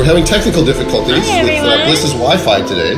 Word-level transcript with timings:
we're 0.00 0.06
having 0.06 0.24
technical 0.24 0.64
difficulties 0.64 1.28
Hi, 1.28 1.42
with 1.42 1.62
uh. 1.62 1.84
Bliss's 1.84 2.12
Wi-Fi 2.12 2.62
today. 2.62 2.94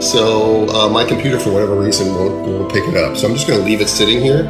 So 0.00 0.68
uh, 0.70 0.88
my 0.88 1.04
computer, 1.04 1.36
for 1.36 1.50
whatever 1.50 1.74
reason, 1.74 2.14
won't, 2.14 2.46
won't 2.46 2.72
pick 2.72 2.86
it 2.86 2.96
up. 2.96 3.16
So 3.16 3.26
I'm 3.26 3.34
just 3.34 3.48
going 3.48 3.58
to 3.58 3.64
leave 3.66 3.80
it 3.80 3.88
sitting 3.88 4.20
here. 4.20 4.46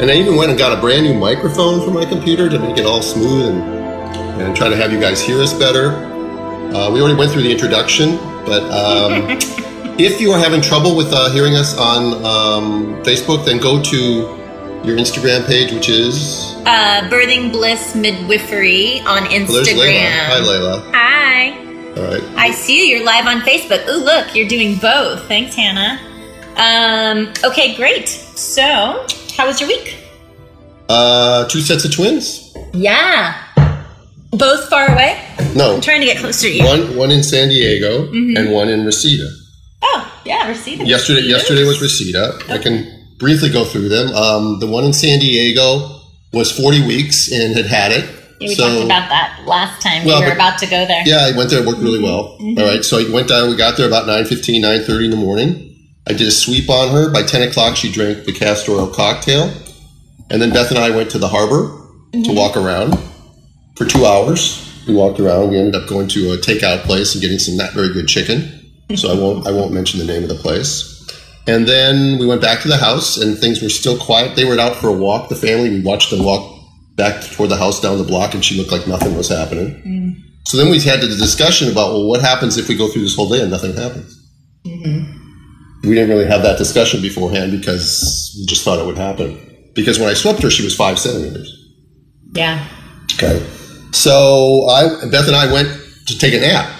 And 0.00 0.10
I 0.10 0.14
even 0.14 0.34
went 0.34 0.50
and 0.50 0.58
got 0.58 0.76
a 0.76 0.80
brand 0.80 1.04
new 1.04 1.14
microphone 1.14 1.80
for 1.86 1.92
my 1.92 2.04
computer 2.04 2.48
to 2.48 2.58
make 2.58 2.76
it 2.76 2.86
all 2.86 3.02
smooth 3.02 3.46
and, 3.46 3.62
and 4.42 4.56
try 4.56 4.68
to 4.68 4.74
have 4.74 4.92
you 4.92 4.98
guys 4.98 5.20
hear 5.20 5.40
us 5.40 5.52
better. 5.52 5.92
Uh, 6.74 6.90
we 6.90 7.00
already 7.00 7.16
went 7.16 7.30
through 7.30 7.42
the 7.42 7.52
introduction, 7.52 8.16
but 8.44 8.64
um, 8.72 9.22
if 10.00 10.20
you 10.20 10.32
are 10.32 10.40
having 10.40 10.60
trouble 10.60 10.96
with 10.96 11.12
uh, 11.12 11.30
hearing 11.30 11.54
us 11.54 11.78
on 11.78 12.14
um, 12.24 13.00
Facebook, 13.04 13.44
then 13.44 13.58
go 13.58 13.80
to 13.80 14.42
your 14.84 14.96
Instagram 14.96 15.46
page, 15.46 15.72
which 15.72 15.88
is 15.88 16.56
Uh, 16.66 17.08
Birthing 17.08 17.52
Bliss 17.52 17.94
Midwifery 17.94 18.98
on 19.00 19.22
well, 19.22 19.30
Layla. 19.30 20.26
Hi, 20.26 20.40
Instagram. 20.40 20.42
Layla. 20.42 20.91
Hi. 21.94 22.00
All 22.00 22.06
right. 22.10 22.22
I 22.36 22.50
see 22.52 22.78
you. 22.90 22.96
You're 22.96 23.04
live 23.06 23.26
on 23.26 23.40
Facebook. 23.42 23.86
Ooh, 23.88 24.04
look, 24.04 24.34
you're 24.34 24.48
doing 24.48 24.76
both. 24.78 25.26
Thanks, 25.28 25.54
Hannah. 25.54 25.98
Um, 26.56 27.32
okay, 27.44 27.74
great. 27.76 28.08
So, 28.08 29.06
how 29.36 29.46
was 29.46 29.60
your 29.60 29.68
week? 29.68 29.96
Uh, 30.88 31.46
two 31.48 31.60
sets 31.60 31.84
of 31.84 31.92
twins? 31.94 32.54
Yeah. 32.72 33.34
Both 34.32 34.68
far 34.68 34.90
away? 34.92 35.22
No, 35.54 35.74
I'm 35.74 35.80
trying 35.82 36.00
to 36.00 36.06
get 36.06 36.18
closer 36.18 36.48
to 36.48 36.52
you. 36.54 36.64
one 36.64 36.96
one 36.96 37.10
in 37.10 37.22
San 37.22 37.48
Diego 37.50 38.06
Mm-hmm. 38.06 38.36
and 38.36 38.52
one 38.52 38.68
in 38.70 38.84
Reseda. 38.86 39.28
Oh, 39.82 40.20
yeah, 40.24 40.48
Reseda. 40.48 40.84
Yesterday, 40.86 41.22
yesterday 41.22 41.64
was 41.64 41.80
Reseda. 41.82 42.38
I 42.48 42.56
can 42.58 43.08
briefly 43.18 43.50
go 43.50 43.64
through 43.64 43.88
them. 43.90 44.08
Um, 44.14 44.58
the 44.60 44.66
one 44.66 44.84
in 44.84 44.92
San 44.94 45.18
Diego 45.20 46.00
was 46.32 46.50
40 46.50 46.86
weeks 46.86 47.30
and 47.30 47.54
had 47.54 47.66
had 47.66 47.92
it. 47.92 48.08
Yeah, 48.42 48.48
we 48.48 48.54
so, 48.54 48.68
talked 48.68 48.84
about 48.84 49.08
that 49.08 49.42
last 49.46 49.80
time. 49.82 50.04
Well, 50.04 50.20
we 50.20 50.24
were 50.26 50.30
but- 50.30 50.36
about 50.36 50.58
to 50.60 50.66
go 50.66 50.84
there. 50.86 51.02
Yeah, 51.06 51.28
I 51.32 51.36
went 51.36 51.50
there. 51.50 51.60
It 51.62 51.66
worked 51.66 51.80
really 51.80 52.02
well. 52.02 52.36
Mm-hmm. 52.40 52.58
All 52.60 52.66
right, 52.66 52.84
so 52.84 52.98
I 52.98 53.10
went 53.12 53.28
down. 53.28 53.48
We 53.50 53.56
got 53.56 53.76
there 53.76 53.86
about 53.86 54.06
9.15, 54.06 54.60
9.30 54.62 55.04
in 55.04 55.10
the 55.10 55.16
morning. 55.16 55.68
I 56.06 56.12
did 56.12 56.26
a 56.26 56.30
sweep 56.32 56.68
on 56.68 56.90
her. 56.92 57.10
By 57.12 57.22
10 57.22 57.48
o'clock, 57.48 57.76
she 57.76 57.90
drank 57.90 58.24
the 58.24 58.32
castor 58.32 58.72
oil 58.72 58.88
cocktail. 58.88 59.52
And 60.30 60.40
then 60.42 60.50
Beth 60.50 60.70
and 60.70 60.78
I 60.78 60.90
went 60.90 61.10
to 61.12 61.18
the 61.18 61.28
harbor 61.28 61.78
Mm-hmm. 62.12 62.24
to 62.24 62.32
walk 62.34 62.58
around 62.58 62.98
for 63.74 63.86
two 63.86 64.04
hours. 64.04 64.68
We 64.86 64.94
walked 64.94 65.18
around. 65.18 65.48
We 65.50 65.56
ended 65.58 65.74
up 65.74 65.88
going 65.88 66.08
to 66.08 66.32
a 66.32 66.36
takeout 66.36 66.80
place 66.82 67.14
and 67.14 67.22
getting 67.22 67.38
some 67.38 67.56
not 67.56 67.72
very 67.72 67.90
good 67.90 68.06
chicken. 68.06 68.70
So 68.96 69.10
I 69.10 69.14
won't 69.18 69.46
I 69.46 69.50
won't 69.50 69.72
mention 69.72 69.98
the 69.98 70.04
name 70.04 70.22
of 70.22 70.28
the 70.28 70.34
place. 70.34 70.90
And 71.46 71.66
then 71.66 72.18
we 72.18 72.26
went 72.26 72.42
back 72.42 72.60
to 72.62 72.68
the 72.68 72.76
house, 72.76 73.16
and 73.16 73.38
things 73.38 73.62
were 73.62 73.70
still 73.70 73.96
quiet. 73.98 74.36
They 74.36 74.44
were 74.44 74.60
out 74.60 74.76
for 74.76 74.88
a 74.88 74.92
walk. 74.92 75.30
The 75.30 75.36
family. 75.36 75.70
We 75.70 75.80
watched 75.80 76.10
them 76.10 76.22
walk 76.22 76.51
back 77.02 77.22
toward 77.32 77.50
the 77.50 77.56
house 77.56 77.80
down 77.80 77.98
the 77.98 78.04
block, 78.04 78.34
and 78.34 78.44
she 78.44 78.56
looked 78.56 78.70
like 78.70 78.86
nothing 78.86 79.16
was 79.16 79.28
happening. 79.28 80.22
So 80.44 80.56
then 80.56 80.70
we 80.70 80.78
had 80.80 81.00
the 81.00 81.08
discussion 81.08 81.70
about 81.70 81.92
well, 81.92 82.06
what 82.06 82.20
happens 82.20 82.58
if 82.58 82.68
we 82.68 82.76
go 82.76 82.88
through 82.88 83.02
this 83.02 83.16
whole 83.16 83.28
day 83.28 83.40
and 83.42 83.50
nothing 83.50 83.74
happens? 83.74 84.18
We 84.64 85.94
didn't 85.94 86.10
really 86.10 86.26
have 86.26 86.42
that 86.42 86.58
discussion 86.58 87.02
beforehand 87.02 87.50
because 87.50 88.36
we 88.38 88.46
just 88.46 88.64
thought 88.64 88.78
it 88.78 88.86
would 88.86 88.98
happen. 88.98 89.70
Because 89.74 89.98
when 89.98 90.08
I 90.08 90.14
swept 90.14 90.42
her, 90.42 90.50
she 90.50 90.62
was 90.62 90.76
five 90.76 90.98
centimeters. 90.98 91.50
Yeah. 92.34 92.64
Okay. 93.14 93.44
So 93.92 94.66
I, 94.68 95.06
Beth 95.10 95.26
and 95.26 95.36
I 95.36 95.52
went 95.52 95.68
to 96.06 96.18
take 96.18 96.34
a 96.34 96.40
nap. 96.40 96.70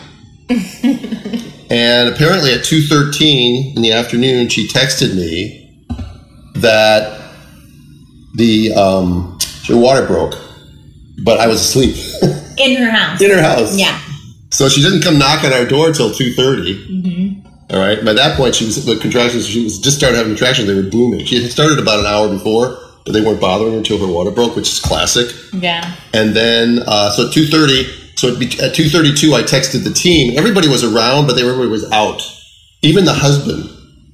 and 1.70 2.14
apparently 2.14 2.52
at 2.52 2.60
2.13 2.60 3.76
in 3.76 3.82
the 3.82 3.92
afternoon, 3.92 4.48
she 4.48 4.68
texted 4.68 5.16
me 5.16 5.86
that 6.54 7.20
the, 8.36 8.72
um, 8.74 9.38
her 9.68 9.76
water 9.76 10.06
broke, 10.06 10.34
but 11.24 11.38
I 11.40 11.46
was 11.46 11.60
asleep 11.60 11.96
In 12.58 12.76
her 12.76 12.90
house. 12.90 13.20
in 13.20 13.30
her 13.30 13.40
house. 13.42 13.76
Yeah. 13.78 14.00
So 14.50 14.68
she 14.68 14.82
didn't 14.82 15.02
come 15.02 15.18
knock 15.18 15.44
on 15.44 15.52
our 15.52 15.64
door 15.64 15.92
till 15.92 16.10
2.30. 16.10 17.46
All 17.70 17.78
right. 17.78 18.04
By 18.04 18.12
that 18.12 18.36
point, 18.36 18.54
she 18.54 18.66
was, 18.66 18.84
the 18.84 18.96
contractions, 18.96 19.46
she 19.46 19.64
was 19.64 19.78
just 19.78 19.96
started 19.96 20.16
having 20.16 20.32
contractions. 20.32 20.68
They 20.68 20.74
were 20.74 20.82
booming. 20.90 21.24
She 21.24 21.40
had 21.42 21.50
started 21.50 21.78
about 21.78 22.00
an 22.00 22.06
hour 22.06 22.28
before, 22.28 22.76
but 23.06 23.12
they 23.12 23.22
weren't 23.22 23.40
bothering 23.40 23.72
her 23.72 23.78
until 23.78 23.98
her 23.98 24.12
water 24.12 24.30
broke, 24.30 24.54
which 24.56 24.68
is 24.70 24.78
classic. 24.80 25.34
Yeah. 25.54 25.94
And 26.12 26.34
then, 26.36 26.80
uh, 26.86 27.10
so 27.12 27.28
at 27.28 27.32
2.30, 27.34 28.18
so 28.18 28.32
at 28.34 28.38
be- 28.38 28.46
at 28.60 28.74
2.32, 28.74 29.32
I 29.34 29.42
texted 29.42 29.84
the 29.84 29.92
team. 29.92 30.36
Everybody 30.36 30.68
was 30.68 30.84
around, 30.84 31.26
but 31.26 31.34
they 31.34 31.42
everybody 31.42 31.70
was 31.70 31.90
out. 31.90 32.20
Even 32.82 33.04
the 33.06 33.14
husband 33.14 33.70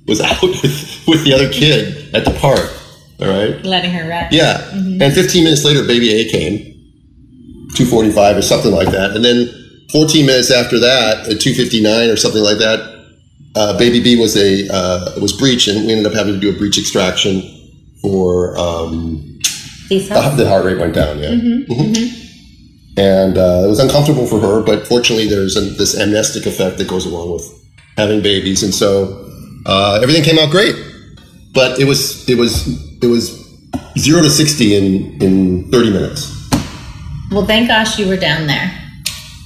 was 0.07 0.21
out 0.29 0.41
with, 0.41 0.63
with 1.09 1.25
the 1.25 1.33
other 1.35 1.53
kid 1.53 2.15
at 2.15 2.25
the 2.25 2.31
park. 2.39 2.71
All 3.21 3.29
right. 3.29 3.63
Letting 3.65 3.91
her 3.91 4.09
rest. 4.09 4.33
Yeah. 4.33 4.69
And 4.73 5.13
15 5.13 5.45
minutes 5.45 5.65
later, 5.65 5.85
baby 5.87 6.13
A 6.13 6.31
came, 6.31 6.59
245 7.75 8.37
or 8.37 8.43
something 8.43 8.73
like 8.73 8.91
that. 8.91 9.17
And 9.17 9.25
then 9.25 9.49
14 9.93 10.27
minutes 10.27 10.51
after 10.51 10.79
that, 10.79 11.29
at 11.29 11.41
259 11.41 12.11
or 12.11 12.17
something 12.17 12.43
like 12.43 12.59
that, 12.59 12.97
uh, 13.57 13.77
baby 13.79 14.01
B 14.01 14.21
was 14.21 14.37
a 14.37 14.69
uh, 14.73 15.21
was 15.21 15.33
breech, 15.33 15.67
and 15.67 15.87
we 15.87 15.93
ended 15.93 16.07
up 16.07 16.13
having 16.13 16.35
to 16.35 16.41
do 16.41 16.55
a 16.55 16.59
breech 16.59 16.79
extraction 16.79 17.43
for 18.03 18.57
um, 18.59 19.39
the, 19.89 19.99
the 20.37 20.49
heart 20.49 20.65
rate 20.65 20.79
went 20.79 20.95
down. 20.95 21.19
Yeah. 21.19 21.31
Mhm. 21.31 22.25
And 22.97 23.39
uh, 23.39 23.63
it 23.65 23.69
was 23.69 23.79
uncomfortable 23.81 24.27
for 24.27 24.41
her, 24.41 24.61
but 24.63 24.87
fortunately, 24.87 25.29
there's 25.29 25.57
a, 25.57 25.61
this 25.61 25.99
amnestic 25.99 26.47
effect 26.47 26.79
that 26.79 26.89
goes 26.89 27.07
along 27.07 27.33
with 27.33 27.45
having 27.97 28.23
babies, 28.23 28.63
and 28.63 28.75
so 28.75 29.29
uh, 29.67 29.99
everything 30.03 30.23
came 30.23 30.39
out 30.39 30.51
great. 30.51 30.77
But 31.55 31.81
it 31.81 31.85
was 31.85 32.29
it 32.29 32.37
was 32.37 32.67
it 33.03 33.07
was 33.07 33.31
zero 33.99 34.23
to 34.23 34.31
sixty 34.31 34.75
in 34.77 35.21
in 35.23 35.71
thirty 35.71 35.91
minutes. 35.91 36.35
Well, 37.31 37.47
thank 37.47 37.69
gosh 37.69 37.99
you 37.99 38.09
were 38.09 38.17
down 38.17 38.47
there. 38.47 38.71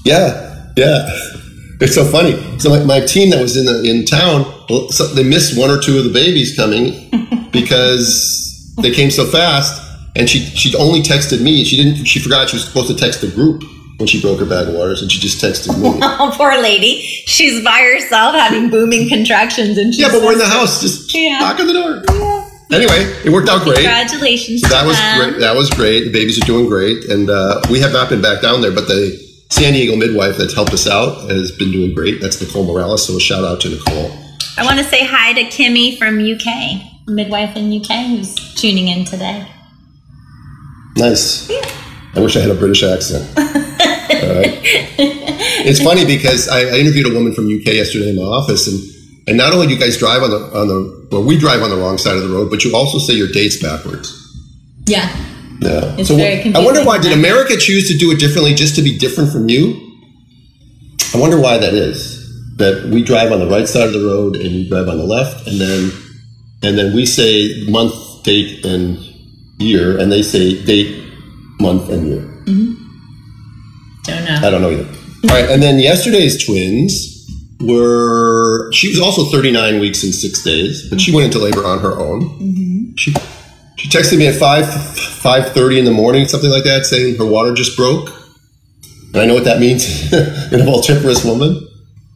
Yeah, 0.04 0.72
yeah. 0.76 1.08
It's 1.82 1.96
so 1.96 2.04
funny. 2.04 2.34
So 2.60 2.70
my, 2.70 2.84
my 2.84 3.00
team 3.00 3.30
that 3.30 3.42
was 3.42 3.56
in 3.56 3.64
the 3.66 3.82
in 3.82 4.04
town, 4.06 4.44
so 4.90 5.04
they 5.14 5.24
missed 5.24 5.58
one 5.58 5.68
or 5.68 5.80
two 5.80 5.98
of 5.98 6.04
the 6.04 6.12
babies 6.12 6.54
coming 6.54 7.10
because 7.52 8.72
they 8.80 8.92
came 8.92 9.10
so 9.10 9.26
fast. 9.26 9.80
And 10.14 10.30
she 10.30 10.38
she 10.40 10.76
only 10.76 11.00
texted 11.02 11.40
me. 11.42 11.64
She 11.64 11.76
didn't. 11.76 12.04
She 12.04 12.20
forgot 12.20 12.48
she 12.50 12.54
was 12.56 12.66
supposed 12.66 12.86
to 12.86 12.94
text 12.94 13.20
the 13.20 13.26
group 13.32 13.64
when 13.96 14.06
she 14.06 14.20
broke 14.20 14.38
her 14.38 14.46
bag 14.46 14.68
of 14.68 14.74
waters, 14.74 15.02
and 15.02 15.10
she 15.10 15.18
just 15.18 15.42
texted 15.42 15.76
me. 15.82 15.98
Oh, 16.02 16.32
poor 16.36 16.54
lady. 16.62 17.00
She's 17.26 17.64
by 17.64 17.78
herself 17.80 18.36
having 18.36 18.70
booming 18.70 19.08
contractions, 19.08 19.76
and 19.76 19.92
she's 19.92 20.02
yeah, 20.02 20.12
but 20.12 20.22
we're 20.22 20.34
in 20.34 20.38
the 20.38 20.46
house. 20.46 20.80
Just 20.82 21.12
Yeah. 21.12 21.40
knock 21.40 21.58
on 21.58 21.66
the 21.66 21.72
door. 21.72 22.41
Anyway, 22.72 23.04
it 23.24 23.30
worked 23.30 23.48
out 23.48 23.62
great. 23.62 23.76
Congratulations. 23.76 24.62
So 24.62 24.68
that 24.68 24.86
was 24.86 24.96
them. 24.96 25.30
great. 25.30 25.40
That 25.40 25.56
was 25.56 25.70
great. 25.70 26.04
The 26.04 26.12
babies 26.12 26.38
are 26.42 26.46
doing 26.46 26.66
great, 26.68 27.04
and 27.04 27.28
uh, 27.28 27.60
we 27.70 27.80
have 27.80 27.92
not 27.92 28.08
been 28.08 28.22
back 28.22 28.40
down 28.42 28.60
there. 28.60 28.72
But 28.72 28.88
the 28.88 29.18
San 29.50 29.74
Diego 29.74 29.96
midwife 29.96 30.36
that's 30.36 30.54
helped 30.54 30.72
us 30.72 30.86
out 30.86 31.30
has 31.30 31.52
been 31.52 31.70
doing 31.70 31.94
great. 31.94 32.20
That's 32.20 32.40
Nicole 32.40 32.64
Morales. 32.64 33.06
So 33.06 33.16
a 33.16 33.20
shout 33.20 33.44
out 33.44 33.60
to 33.62 33.68
Nicole. 33.68 34.10
I 34.56 34.64
want 34.64 34.78
to 34.78 34.84
say 34.84 35.04
hi 35.04 35.32
to 35.34 35.44
Kimmy 35.44 35.98
from 35.98 36.18
UK, 36.18 37.06
midwife 37.08 37.56
in 37.56 37.72
UK, 37.72 38.06
who's 38.06 38.54
tuning 38.54 38.88
in 38.88 39.04
today. 39.04 39.46
Nice. 40.96 41.50
I 42.14 42.20
wish 42.20 42.36
I 42.36 42.40
had 42.40 42.50
a 42.50 42.54
British 42.54 42.82
accent. 42.82 43.28
Right. 44.22 44.60
It's 45.64 45.82
funny 45.82 46.04
because 46.04 46.48
I, 46.48 46.60
I 46.60 46.78
interviewed 46.78 47.06
a 47.06 47.14
woman 47.14 47.34
from 47.34 47.46
UK 47.46 47.74
yesterday 47.74 48.10
in 48.10 48.16
my 48.16 48.22
office, 48.22 48.68
and 48.68 48.78
and 49.26 49.36
not 49.36 49.52
only 49.52 49.66
do 49.66 49.74
you 49.74 49.78
guys 49.78 49.96
drive 49.96 50.22
on 50.22 50.30
the 50.30 50.38
on 50.58 50.68
the 50.68 51.08
well, 51.10 51.24
we 51.24 51.38
drive 51.38 51.62
on 51.62 51.70
the 51.70 51.76
wrong 51.76 51.98
side 51.98 52.16
of 52.16 52.22
the 52.22 52.34
road, 52.34 52.50
but 52.50 52.64
you 52.64 52.74
also 52.74 52.98
say 52.98 53.14
your 53.14 53.28
dates 53.28 53.60
backwards. 53.62 54.18
Yeah. 54.86 55.08
Yeah. 55.60 55.94
It's 55.96 56.08
so 56.08 56.16
very 56.16 56.52
I 56.54 56.58
wonder 56.58 56.84
why 56.84 56.98
did 56.98 57.12
America 57.12 57.56
choose 57.56 57.86
to 57.88 57.96
do 57.96 58.10
it 58.10 58.18
differently 58.18 58.54
just 58.54 58.74
to 58.76 58.82
be 58.82 58.98
different 58.98 59.30
from 59.32 59.48
you? 59.48 59.78
I 61.14 61.18
wonder 61.18 61.38
why 61.38 61.58
that 61.58 61.74
is. 61.74 62.20
That 62.56 62.90
we 62.92 63.02
drive 63.02 63.32
on 63.32 63.38
the 63.38 63.48
right 63.48 63.68
side 63.68 63.86
of 63.86 63.92
the 63.92 64.04
road 64.04 64.36
and 64.36 64.50
you 64.50 64.68
drive 64.68 64.88
on 64.88 64.98
the 64.98 65.04
left, 65.04 65.46
and 65.46 65.60
then 65.60 65.90
and 66.62 66.78
then 66.78 66.94
we 66.94 67.06
say 67.06 67.64
month, 67.68 67.94
date, 68.24 68.64
and 68.64 68.98
year, 69.58 69.98
and 69.98 70.10
they 70.10 70.22
say 70.22 70.62
date, 70.64 71.04
month, 71.60 71.88
and 71.90 72.08
year. 72.08 72.20
Mm-hmm. 72.20 72.74
Don't 74.04 74.24
know. 74.24 74.46
I 74.46 74.50
don't 74.50 74.62
know 74.62 74.70
either. 74.70 74.88
All 75.24 75.30
right, 75.30 75.50
and 75.50 75.62
then 75.62 75.78
yesterday's 75.78 76.44
twins 76.44 77.11
were. 77.62 78.70
She 78.72 78.88
was 78.88 79.00
also 79.00 79.24
39 79.30 79.80
weeks 79.80 80.02
and 80.02 80.14
six 80.14 80.42
days, 80.42 80.88
but 80.88 81.00
she 81.00 81.14
went 81.14 81.26
into 81.26 81.38
labor 81.38 81.64
on 81.64 81.78
her 81.80 81.98
own. 81.98 82.94
She 82.96 83.12
she 83.76 83.88
texted 83.88 84.18
me 84.18 84.26
at 84.26 84.34
five 84.34 84.64
5:30 84.64 85.78
in 85.78 85.84
the 85.84 85.92
morning, 85.92 86.26
something 86.28 86.50
like 86.50 86.64
that, 86.64 86.86
saying 86.86 87.16
her 87.16 87.26
water 87.26 87.54
just 87.54 87.76
broke. 87.76 88.10
And 89.12 89.22
I 89.22 89.26
know 89.26 89.34
what 89.34 89.44
that 89.44 89.60
means 89.60 90.12
in 90.12 90.60
a 90.60 90.64
multiparous 90.64 91.24
woman. 91.24 91.68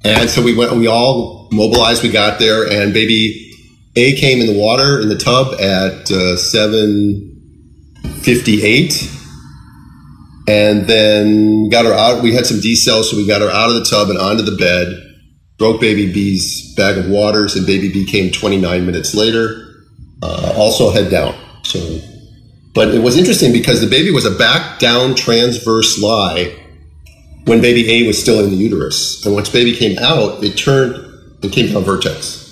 And 0.04 0.28
so 0.30 0.42
we 0.42 0.54
went. 0.54 0.72
We 0.72 0.86
all 0.86 1.48
mobilized. 1.52 2.02
We 2.02 2.10
got 2.10 2.38
there, 2.38 2.64
and 2.70 2.94
baby 2.94 3.52
A 3.96 4.14
came 4.16 4.40
in 4.40 4.46
the 4.46 4.58
water 4.58 5.00
in 5.00 5.08
the 5.08 5.16
tub 5.16 5.54
at 5.54 6.10
uh, 6.10 6.36
7:58 6.36 9.12
and 10.48 10.86
then 10.86 11.68
got 11.68 11.84
her 11.84 11.92
out. 11.92 12.22
We 12.22 12.34
had 12.34 12.46
some 12.46 12.58
decels, 12.58 13.04
so 13.04 13.16
we 13.16 13.26
got 13.26 13.40
her 13.40 13.50
out 13.50 13.70
of 13.70 13.74
the 13.74 13.84
tub 13.84 14.10
and 14.10 14.18
onto 14.18 14.44
the 14.44 14.56
bed. 14.56 15.05
Broke 15.58 15.80
baby 15.80 16.12
B's 16.12 16.74
bag 16.74 16.98
of 16.98 17.08
waters, 17.08 17.56
and 17.56 17.66
baby 17.66 17.90
B 17.90 18.04
came 18.04 18.30
29 18.30 18.84
minutes 18.84 19.14
later. 19.14 19.62
Uh, 20.22 20.54
also 20.56 20.90
head 20.90 21.10
down. 21.10 21.34
So, 21.64 22.00
but 22.74 22.88
it 22.88 23.02
was 23.02 23.16
interesting 23.16 23.52
because 23.52 23.80
the 23.80 23.86
baby 23.86 24.10
was 24.10 24.24
a 24.24 24.30
back 24.30 24.78
down 24.78 25.14
transverse 25.14 26.00
lie 26.00 26.54
when 27.46 27.60
baby 27.60 27.90
A 27.90 28.06
was 28.06 28.20
still 28.20 28.42
in 28.44 28.50
the 28.50 28.56
uterus. 28.56 29.24
And 29.24 29.34
once 29.34 29.48
baby 29.48 29.74
came 29.74 29.98
out, 29.98 30.42
it 30.42 30.56
turned 30.56 30.96
and 31.42 31.52
came 31.52 31.72
down 31.72 31.84
vertex. 31.84 32.42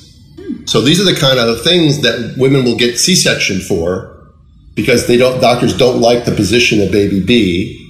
So 0.67 0.81
these 0.81 1.01
are 1.01 1.05
the 1.05 1.19
kind 1.19 1.39
of 1.39 1.63
things 1.63 2.03
that 2.03 2.37
women 2.39 2.65
will 2.65 2.77
get 2.77 2.99
C-section 2.99 3.61
for 3.61 4.33
because 4.75 5.07
they 5.07 5.17
don't 5.17 5.41
doctors 5.41 5.77
don't 5.77 6.01
like 6.01 6.25
the 6.25 6.33
position 6.33 6.81
of 6.81 6.91
baby 6.91 7.21
B 7.25 7.84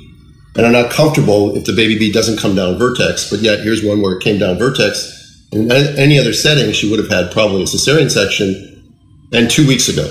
and 0.57 0.65
are 0.67 0.73
not 0.73 0.91
comfortable 0.91 1.57
if 1.57 1.65
the 1.65 1.73
baby 1.73 1.99
B 1.99 2.13
doesn't 2.13 2.39
come 2.39 2.55
down 2.55 2.79
vertex. 2.79 3.29
But 3.31 3.41
yet 3.41 3.61
here's 3.61 3.85
one 3.85 4.01
where 4.03 4.17
it 4.17 4.23
came 4.23 4.39
down 4.39 4.59
vertex. 4.59 5.11
In 5.53 5.71
any 5.71 6.19
other 6.19 6.33
setting, 6.33 6.73
she 6.73 6.91
would 6.91 6.99
have 6.99 7.09
had 7.09 7.31
probably 7.33 7.63
a 7.63 7.67
cesarean 7.67 8.11
section, 8.11 8.83
and 9.33 9.51
two 9.51 9.67
weeks 9.67 9.89
ago. 9.89 10.09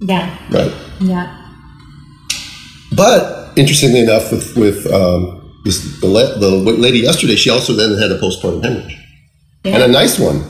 Yeah. 0.00 0.36
Right. 0.50 0.72
Yeah. 1.00 1.36
But 2.92 3.56
interestingly 3.58 4.00
enough, 4.00 4.30
with 4.32 4.56
with 4.56 4.86
um, 4.92 5.60
this, 5.64 6.00
the, 6.00 6.06
the 6.38 6.50
lady 6.50 6.98
yesterday, 7.00 7.36
she 7.36 7.50
also 7.50 7.72
then 7.72 7.98
had 7.98 8.10
a 8.10 8.18
postpartum 8.18 8.62
hemorrhage, 8.62 8.96
Yeah. 9.64 9.74
and 9.74 9.82
a 9.84 9.88
nice 9.88 10.18
one. 10.18 10.44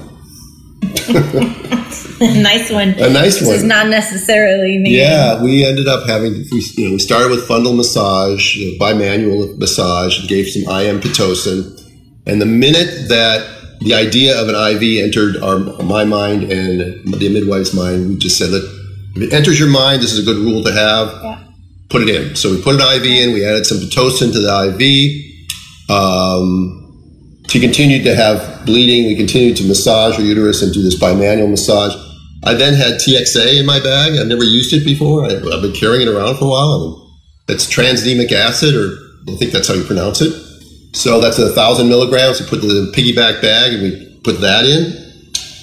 nice 2.20 2.70
one. 2.70 2.90
A 2.90 3.10
nice 3.10 3.38
This 3.38 3.46
one. 3.46 3.56
is 3.56 3.64
not 3.64 3.88
necessarily 3.88 4.78
me. 4.78 4.96
Yeah, 4.96 5.42
we 5.42 5.64
ended 5.64 5.88
up 5.88 6.06
having 6.08 6.44
we 6.50 6.62
you 6.76 6.86
know 6.86 6.92
we 6.92 6.98
started 6.98 7.30
with 7.30 7.46
fundal 7.46 7.76
massage, 7.76 8.56
you 8.56 8.72
know, 8.72 8.84
bimanual 8.84 9.58
massage, 9.58 10.18
and 10.20 10.28
gave 10.28 10.48
some 10.48 10.62
IM 10.62 11.00
pitocin, 11.00 11.78
and 12.26 12.40
the 12.40 12.46
minute 12.46 13.08
that 13.08 13.78
the 13.80 13.94
idea 13.94 14.40
of 14.40 14.48
an 14.48 14.54
IV 14.54 15.02
entered 15.04 15.36
our 15.42 15.58
my 15.82 16.04
mind 16.04 16.44
and 16.44 16.80
the 17.12 17.28
midwife's 17.28 17.74
mind, 17.74 18.08
we 18.08 18.16
just 18.16 18.36
said, 18.38 18.50
that 18.50 18.64
if 19.16 19.22
it 19.22 19.32
enters 19.32 19.58
your 19.58 19.70
mind, 19.70 20.02
this 20.02 20.12
is 20.12 20.18
a 20.18 20.22
good 20.22 20.36
rule 20.36 20.62
to 20.64 20.72
have. 20.72 21.08
Yeah. 21.22 21.44
Put 21.88 22.02
it 22.02 22.08
in." 22.08 22.36
So 22.36 22.50
we 22.50 22.62
put 22.62 22.74
an 22.76 22.80
IV 22.80 23.04
in. 23.04 23.32
We 23.32 23.44
added 23.44 23.66
some 23.66 23.78
pitocin 23.78 24.32
to 24.32 24.40
the 24.40 24.52
IV. 24.78 25.90
Um, 25.90 26.79
she 27.50 27.58
continued 27.58 28.04
to 28.04 28.14
have 28.14 28.64
bleeding. 28.64 29.06
We 29.06 29.16
continued 29.16 29.56
to 29.56 29.64
massage 29.66 30.16
her 30.16 30.22
uterus 30.22 30.62
and 30.62 30.72
do 30.72 30.82
this 30.82 30.96
bimanual 30.96 31.50
massage. 31.50 31.92
I 32.44 32.54
then 32.54 32.74
had 32.74 33.00
TXA 33.00 33.58
in 33.58 33.66
my 33.66 33.80
bag. 33.80 34.12
I've 34.16 34.28
never 34.28 34.44
used 34.44 34.72
it 34.72 34.84
before. 34.84 35.24
I, 35.24 35.34
I've 35.34 35.60
been 35.60 35.72
carrying 35.72 36.06
it 36.06 36.10
around 36.10 36.36
for 36.36 36.44
a 36.44 36.48
while. 36.48 36.72
I 36.72 36.78
mean, 36.78 37.10
that's 37.48 37.66
acid, 38.32 38.76
or 38.76 38.96
I 39.32 39.36
think 39.36 39.50
that's 39.50 39.66
how 39.66 39.74
you 39.74 39.82
pronounce 39.82 40.20
it. 40.20 40.32
So 40.94 41.20
that's 41.20 41.40
a 41.40 41.50
thousand 41.50 41.88
milligrams. 41.88 42.40
We 42.40 42.46
put 42.46 42.60
the 42.60 42.92
piggyback 42.94 43.42
bag 43.42 43.74
and 43.74 43.82
we 43.82 44.20
put 44.22 44.40
that 44.40 44.64
in. 44.64 44.94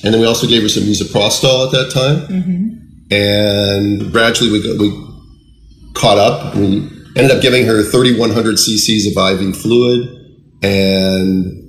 And 0.03 0.13
then 0.13 0.19
we 0.19 0.27
also 0.27 0.45
gave 0.45 0.63
her 0.63 0.69
some 0.69 0.83
misoprostol 0.83 1.67
at 1.67 1.71
that 1.71 1.91
time. 1.91 2.27
Mm-hmm. 2.27 3.13
And 3.13 4.11
gradually 4.11 4.51
we, 4.51 4.61
got, 4.61 4.77
we 4.77 4.91
caught 5.93 6.17
up. 6.17 6.53
We 6.55 6.79
ended 7.15 7.31
up 7.31 7.41
giving 7.41 7.65
her 7.65 7.81
3,100 7.81 8.55
cc's 8.55 9.07
of 9.07 9.17
IV 9.17 9.55
fluid. 9.55 10.09
And 10.61 11.66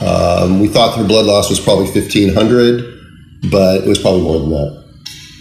um, 0.00 0.60
we 0.60 0.68
thought 0.68 0.96
her 0.98 1.06
blood 1.06 1.26
loss 1.26 1.48
was 1.48 1.60
probably 1.60 1.84
1,500, 1.86 3.50
but 3.50 3.82
it 3.82 3.88
was 3.88 3.98
probably 3.98 4.22
more 4.22 4.38
than 4.40 4.50
that. 4.50 4.84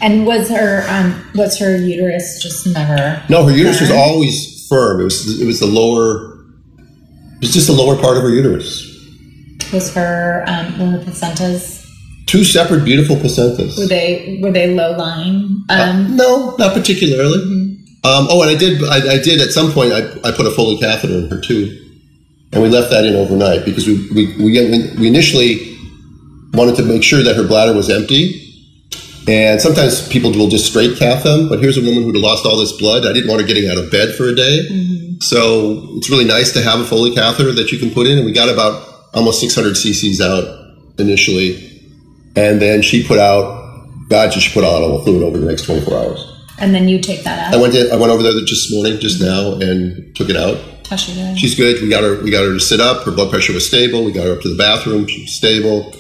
And 0.02 0.26
was 0.26 0.50
her 0.50 0.86
um 0.90 1.26
was 1.36 1.58
her 1.58 1.78
uterus 1.78 2.42
just 2.44 2.68
never 2.68 3.24
No, 3.30 3.46
her 3.46 3.52
uterus 3.56 3.80
was 3.80 3.92
always 3.92 4.68
firm. 4.68 5.00
It 5.00 5.06
was 5.06 5.42
it 5.42 5.46
was 5.46 5.60
the 5.62 5.66
lower, 5.68 6.36
it 6.78 7.42
was 7.42 7.54
just 7.54 7.68
the 7.68 7.74
lower 7.74 7.96
part 7.96 8.18
of 8.18 8.24
her 8.24 8.30
uterus. 8.30 8.84
was 9.72 9.94
her 9.96 10.44
um 10.48 10.78
were 10.78 10.86
her 10.98 11.00
placentas 11.00 11.82
Two 12.28 12.44
separate 12.44 12.84
beautiful 12.84 13.16
placentas. 13.16 13.78
were 13.78 13.86
they 13.88 14.40
were 14.42 14.52
they 14.52 14.74
low 14.74 14.98
lying? 14.98 15.64
Uh, 15.70 15.92
Um 15.94 16.18
no, 16.18 16.56
not 16.58 16.74
particularly. 16.74 17.38
Um, 18.04 18.28
oh, 18.30 18.42
and 18.44 18.52
I 18.52 18.56
did. 18.56 18.84
I, 18.84 19.14
I 19.16 19.18
did 19.20 19.42
at 19.42 19.52
some 19.52 19.72
point. 19.72 19.92
I, 19.92 20.02
I 20.24 20.32
put 20.32 20.46
a 20.46 20.52
Foley 20.52 20.78
catheter 20.78 21.14
in 21.14 21.28
her 21.30 21.40
too, 21.42 21.85
and 22.56 22.64
we 22.64 22.70
left 22.70 22.90
that 22.90 23.06
in 23.06 23.16
overnight 23.16 23.66
because 23.66 23.86
we 23.86 24.08
we, 24.16 24.36
we 24.38 24.96
we 24.98 25.08
initially 25.08 25.78
wanted 26.54 26.76
to 26.78 26.84
make 26.84 27.04
sure 27.04 27.22
that 27.22 27.36
her 27.36 27.46
bladder 27.46 27.74
was 27.74 27.90
empty. 27.90 28.42
And 29.28 29.60
sometimes 29.60 30.08
people 30.08 30.32
will 30.32 30.50
just 30.50 30.68
straight 30.68 30.98
cath 30.98 31.24
them, 31.24 31.50
but 31.50 31.60
here's 31.60 31.78
a 31.78 31.82
woman 31.82 32.04
who'd 32.04 32.16
lost 32.16 32.46
all 32.46 32.58
this 32.58 32.72
blood. 32.72 33.06
I 33.06 33.12
didn't 33.12 33.28
want 33.28 33.42
her 33.42 33.48
getting 33.48 33.70
out 33.70 33.78
of 33.78 33.90
bed 33.90 34.14
for 34.14 34.26
a 34.30 34.36
day, 34.36 34.68
mm-hmm. 34.70 35.20
so 35.20 35.84
it's 35.98 36.12
really 36.12 36.26
nice 36.26 36.54
to 36.54 36.62
have 36.62 36.80
a 36.80 36.86
Foley 36.86 37.14
catheter 37.14 37.52
that 37.54 37.72
you 37.72 37.80
can 37.80 37.90
put 37.90 38.06
in. 38.06 38.20
And 38.20 38.26
we 38.26 38.32
got 38.32 38.50
about 38.50 38.88
almost 39.16 39.40
600 39.42 39.74
cc's 39.74 40.22
out 40.22 40.46
initially, 41.00 41.58
and 42.36 42.62
then 42.62 42.82
she 42.82 43.06
put 43.06 43.20
out. 43.20 43.64
God, 44.10 44.32
she 44.32 44.54
put 44.54 44.64
out 44.64 44.84
all 44.84 45.00
the 45.00 45.04
fluid 45.04 45.24
over 45.24 45.40
the 45.40 45.48
next 45.48 45.64
24 45.64 45.98
hours. 45.98 46.34
and 46.60 46.76
then 46.76 46.88
you 46.88 47.02
take 47.02 47.24
that 47.24 47.48
out? 47.48 47.54
I 47.56 47.58
went 47.58 47.74
to, 47.74 47.90
I 47.92 47.96
went 47.96 48.12
over 48.12 48.22
there 48.22 48.34
just 48.46 48.70
this 48.70 48.72
morning, 48.72 49.00
just 49.00 49.20
now, 49.20 49.54
and 49.56 50.16
took 50.16 50.30
it 50.30 50.38
out. 50.38 50.62
How's 50.90 51.02
she 51.02 51.14
doing? 51.14 51.36
She's 51.36 51.56
good. 51.56 51.82
We 51.82 51.90
got 51.90 52.04
her. 52.04 52.22
We 52.24 52.32
got 52.32 52.46
her 52.46 52.54
to 52.54 52.60
sit 52.60 52.80
up. 52.80 53.06
Her 53.06 53.12
blood 53.12 53.32
pressure 53.32 53.54
was 53.54 53.68
stable. 53.68 54.04
We 54.04 54.12
got 54.12 54.26
her 54.26 54.34
up 54.34 54.42
to 54.42 54.50
the 54.50 54.58
bathroom. 54.58 55.08
She 55.08 55.22
was 55.22 55.34
stable. 55.34 55.94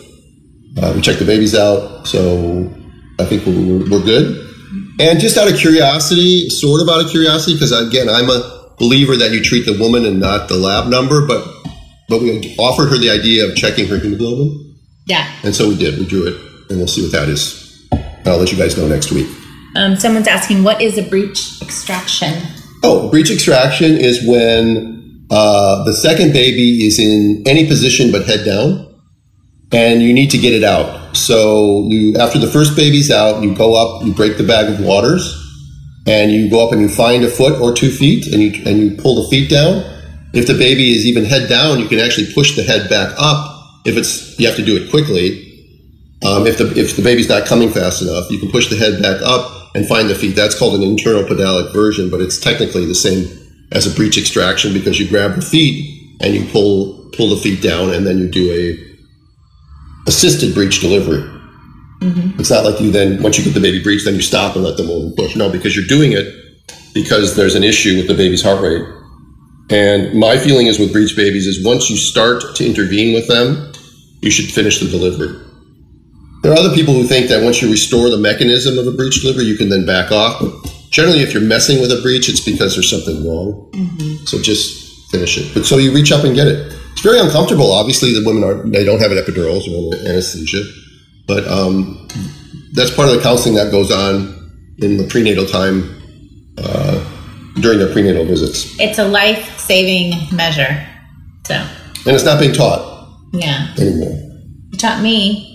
Uh, 0.78 0.94
we 0.96 1.02
checked 1.02 1.20
the 1.20 1.26
babies 1.26 1.56
out, 1.56 2.06
so 2.06 2.72
I 3.18 3.26
think 3.26 3.46
we're, 3.46 3.54
we're, 3.54 3.90
we're 3.90 4.04
good. 4.04 4.42
And 5.00 5.20
just 5.20 5.38
out 5.38 5.52
of 5.52 5.58
curiosity, 5.58 6.50
sort 6.50 6.82
of 6.82 6.90
out 6.90 7.04
of 7.04 7.10
curiosity, 7.10 7.54
because 7.54 7.72
again, 7.72 8.10
I'm 8.10 8.30
a 8.30 8.74
believer 8.78 9.16
that 9.16 9.32
you 9.32 9.42
treat 9.42 9.66
the 9.66 9.78
woman 9.80 10.06
and 10.06 10.20
not 10.20 10.50
the 10.50 10.56
lab 10.56 10.88
number. 10.88 11.26
But 11.26 11.48
but 12.08 12.22
we 12.22 12.56
offered 12.58 12.90
her 12.90 12.98
the 12.98 13.10
idea 13.10 13.46
of 13.48 13.56
checking 13.56 13.88
her 13.88 13.98
hemoglobin, 13.98 14.76
yeah. 15.08 15.32
and 15.44 15.56
so 15.56 15.68
we 15.68 15.78
did. 15.78 15.98
We 15.98 16.06
drew 16.06 16.28
it, 16.28 16.36
and 16.70 16.78
we'll 16.78 16.88
see 16.88 17.02
what 17.02 17.12
that 17.14 17.30
is. 17.30 17.88
I'll 18.26 18.38
let 18.38 18.52
you 18.52 18.58
guys 18.58 18.78
know 18.78 18.88
next 18.88 19.12
week. 19.12 19.28
Um, 19.76 19.96
someone's 19.96 20.28
asking 20.28 20.64
what 20.64 20.82
is 20.82 20.98
a 20.98 21.04
breech 21.04 21.62
extraction? 21.62 22.44
Oh, 22.88 23.10
breech 23.10 23.32
extraction 23.32 23.98
is 23.98 24.24
when 24.28 25.26
uh, 25.32 25.84
the 25.86 25.94
second 25.94 26.34
baby 26.34 26.86
is 26.86 27.00
in 27.00 27.42
any 27.48 27.66
position 27.66 28.12
but 28.12 28.28
head 28.28 28.46
down, 28.46 29.02
and 29.72 30.04
you 30.04 30.14
need 30.14 30.30
to 30.30 30.38
get 30.38 30.54
it 30.54 30.64
out. 30.64 31.18
So 31.18 31.88
you, 31.88 32.16
after 32.18 32.38
the 32.38 32.46
first 32.46 32.76
baby's 32.76 33.10
out, 33.10 33.42
you 33.42 33.56
go 33.56 33.74
up, 33.74 34.06
you 34.06 34.14
break 34.14 34.38
the 34.38 34.44
bag 34.44 34.72
of 34.72 34.86
waters, 34.86 35.26
and 36.06 36.32
you 36.32 36.48
go 36.48 36.64
up 36.64 36.74
and 36.74 36.82
you 36.84 36.88
find 36.88 37.24
a 37.24 37.28
foot 37.28 37.60
or 37.60 37.74
two 37.74 37.90
feet, 37.90 38.28
and 38.32 38.40
you 38.40 38.52
and 38.68 38.78
you 38.78 38.92
pull 39.02 39.16
the 39.24 39.28
feet 39.30 39.50
down. 39.50 39.84
If 40.36 40.46
the 40.46 40.54
baby 40.54 40.94
is 40.94 41.08
even 41.08 41.26
head 41.26 41.50
down, 41.50 41.80
you 41.80 41.88
can 41.88 41.98
actually 41.98 42.32
push 42.36 42.56
the 42.56 42.62
head 42.62 42.88
back 42.88 43.16
up. 43.18 43.82
If 43.84 43.98
it's 43.98 44.40
you 44.40 44.46
have 44.46 44.58
to 44.58 44.66
do 44.66 44.78
it 44.78 44.92
quickly. 44.92 45.42
Um, 46.24 46.46
if 46.46 46.60
the 46.60 46.72
if 46.78 46.96
the 46.96 47.02
baby's 47.02 47.30
not 47.30 47.48
coming 47.48 47.72
fast 47.72 48.04
enough, 48.04 48.30
you 48.30 48.38
can 48.38 48.52
push 48.52 48.70
the 48.70 48.76
head 48.76 49.01
back 49.01 49.24
up 49.24 49.55
and 49.75 49.86
find 49.86 50.10
the 50.10 50.15
feet. 50.15 50.36
That's 50.36 50.58
called 50.58 50.74
an 50.75 50.82
internal 50.82 51.24
podalic 51.24 51.74
version, 51.74 52.10
but 52.10 52.22
it's 52.22 52.39
technically 52.39 52.86
the 52.86 52.96
same 52.96 53.27
as 53.72 53.86
a 53.86 53.94
breech 53.94 54.17
extraction 54.17 54.74
because 54.74 55.00
you 55.00 55.08
grab 55.08 55.36
the 55.36 55.41
feet 55.41 56.17
and 56.22 56.34
you 56.34 56.46
pull 56.46 57.12
pull 57.15 57.29
the 57.29 57.38
feet 57.38 57.62
down, 57.62 57.94
and 57.94 58.08
then 58.08 58.17
you 58.17 58.29
do 58.29 58.51
a 58.51 60.10
assisted 60.10 60.53
breech 60.53 60.79
delivery. 60.79 61.22
Mm-hmm. 62.01 62.39
It's 62.39 62.50
not 62.50 62.65
like 62.65 62.79
you 62.79 62.89
then 62.89 63.22
once 63.22 63.38
you 63.38 63.44
get 63.44 63.53
the 63.53 63.60
baby 63.60 63.84
breech, 63.84 64.05
then 64.05 64.15
you 64.15 64.22
stop 64.22 64.55
and 64.55 64.63
let 64.63 64.77
the 64.77 64.88
woman 64.88 65.13
push. 65.15 65.36
No, 65.36 65.51
because 65.51 65.75
you're 65.75 65.86
doing 65.86 66.13
it 66.13 66.34
because 66.94 67.36
there's 67.36 67.55
an 67.55 67.63
issue 67.63 67.98
with 67.98 68.08
the 68.08 68.13
baby's 68.13 68.41
heart 68.41 68.62
rate. 68.62 68.86
And 69.70 70.17
my 70.17 70.38
feeling 70.38 70.67
is 70.67 70.79
with 70.79 70.94
breech 70.94 71.15
babies 71.15 71.48
is 71.48 71.65
once 71.65 71.89
you 71.89 71.98
start 71.98 72.44
to 72.55 72.65
intervene 72.65 73.13
with 73.13 73.27
them, 73.27 73.74
you 74.22 74.32
should 74.32 74.46
finish 74.46 74.79
the 74.79 74.88
delivery. 74.88 75.45
There 76.46 76.54
are 76.54 76.60
other 76.60 76.75
people 76.75 76.94
who 76.94 77.06
think 77.06 77.28
that 77.30 77.42
once 77.42 77.60
you 77.60 77.72
restore 77.72 78.12
the 78.12 78.20
mechanism 78.20 78.78
of 78.78 78.86
a 78.86 78.92
breech 78.92 79.20
delivery, 79.20 79.46
you 79.46 79.58
can 79.58 79.70
then 79.70 79.84
back 79.84 80.12
off. 80.12 80.40
But 80.40 80.54
generally, 80.92 81.22
if 81.22 81.34
you're 81.34 81.42
messing 81.42 81.82
with 81.82 81.92
a 81.92 82.00
breech, 82.04 82.30
it's 82.30 82.40
because 82.40 82.75
there's 82.75 82.88
something 82.88 83.28
wrong. 83.28 83.74
So 84.28 84.40
just 84.40 85.10
finish 85.10 85.40
it. 85.40 85.52
But 85.56 85.66
so 85.66 85.80
you 85.80 85.92
reach 85.92 86.12
up 86.12 86.24
and 86.24 86.36
get 86.36 86.46
it. 86.46 86.72
It's 86.92 87.02
very 87.02 87.20
uncomfortable. 87.20 87.72
Obviously, 87.72 88.14
the 88.14 88.24
women 88.24 88.44
are 88.44 88.62
they 88.62 88.84
don't 88.84 89.02
have 89.02 89.12
an 89.12 89.18
epidural 89.18 89.58
or 89.58 89.96
anesthesia, 90.08 90.62
but 91.25 91.48
um, 91.48 92.08
that's 92.74 92.92
part 92.92 93.10
of 93.10 93.16
the 93.16 93.24
counseling 93.24 93.56
that 93.56 93.72
goes 93.72 93.92
on 93.92 94.54
in 94.78 94.98
the 94.98 95.08
prenatal 95.08 95.48
time 95.48 96.00
uh, 96.60 97.04
during 97.56 97.80
their 97.80 97.92
prenatal 97.92 98.24
visits, 98.24 98.80
It's 98.80 99.00
a 99.00 99.08
life 99.08 99.58
saving 99.58 100.14
measure. 100.32 100.86
So 101.48 101.56
and 101.56 102.14
it's 102.16 102.24
not 102.24 102.40
being 102.40 102.54
taught 102.54 103.10
yeah, 103.34 103.74
anymore. 103.80 104.14
you 104.70 104.78
taught 104.78 105.02
me. 105.02 105.54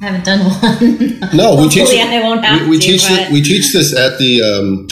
I 0.00 0.06
haven't 0.06 0.24
done 0.24 0.40
one. 0.40 1.36
No, 1.36 1.56
we 1.60 1.68
teach. 1.68 1.88
I 1.98 2.20
won't 2.22 2.44
have 2.44 2.62
we, 2.62 2.68
we 2.70 2.78
to, 2.78 2.86
teach. 2.86 3.08
but- 3.08 3.30
we 3.32 3.42
teach 3.42 3.72
this 3.72 3.96
at 3.96 4.18
the 4.18 4.42
um, 4.42 4.88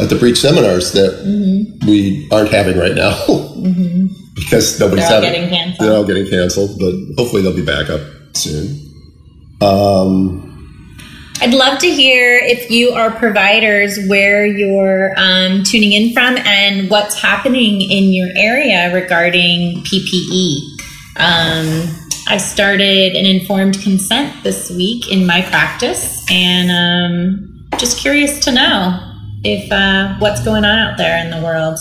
at 0.00 0.08
the 0.08 0.14
breech 0.16 0.38
seminars 0.38 0.92
that 0.92 1.12
Mm-hmm. 1.24 1.86
we 1.88 2.28
aren't 2.30 2.50
having 2.50 2.78
right 2.78 2.94
now 2.94 3.10
because 4.36 4.78
nobody's 4.78 5.08
They're 5.08 5.16
all 5.16 5.22
having. 5.22 5.32
getting 5.32 5.48
canceled. 5.50 5.80
They're 5.88 5.96
all 5.96 6.04
getting 6.04 6.28
canceled, 6.28 6.78
but 6.78 6.94
hopefully 7.16 7.42
they'll 7.42 7.56
be 7.56 7.64
back 7.64 7.90
up 7.90 8.00
soon. 8.34 8.78
Um, 9.60 10.44
I'd 11.40 11.54
love 11.54 11.78
to 11.80 11.88
hear 11.90 12.38
if 12.38 12.70
you 12.70 12.90
are 12.92 13.10
providers 13.10 13.98
where 14.08 14.46
you're 14.46 15.12
um, 15.16 15.62
tuning 15.64 15.92
in 15.92 16.12
from 16.12 16.36
and 16.38 16.90
what's 16.90 17.20
happening 17.20 17.80
in 17.80 18.12
your 18.12 18.28
area 18.36 18.92
regarding 18.94 19.82
PPE. 19.84 20.58
Um, 21.16 22.07
I 22.30 22.36
started 22.36 23.16
an 23.16 23.24
informed 23.24 23.80
consent 23.80 24.44
this 24.44 24.70
week 24.70 25.10
in 25.10 25.24
my 25.24 25.40
practice, 25.40 26.26
and 26.30 26.70
um, 26.70 27.66
just 27.78 27.98
curious 27.98 28.38
to 28.40 28.52
know 28.52 29.00
if 29.44 29.72
uh, 29.72 30.14
what's 30.18 30.44
going 30.44 30.62
on 30.66 30.78
out 30.78 30.98
there 30.98 31.24
in 31.24 31.30
the 31.30 31.42
world. 31.42 31.78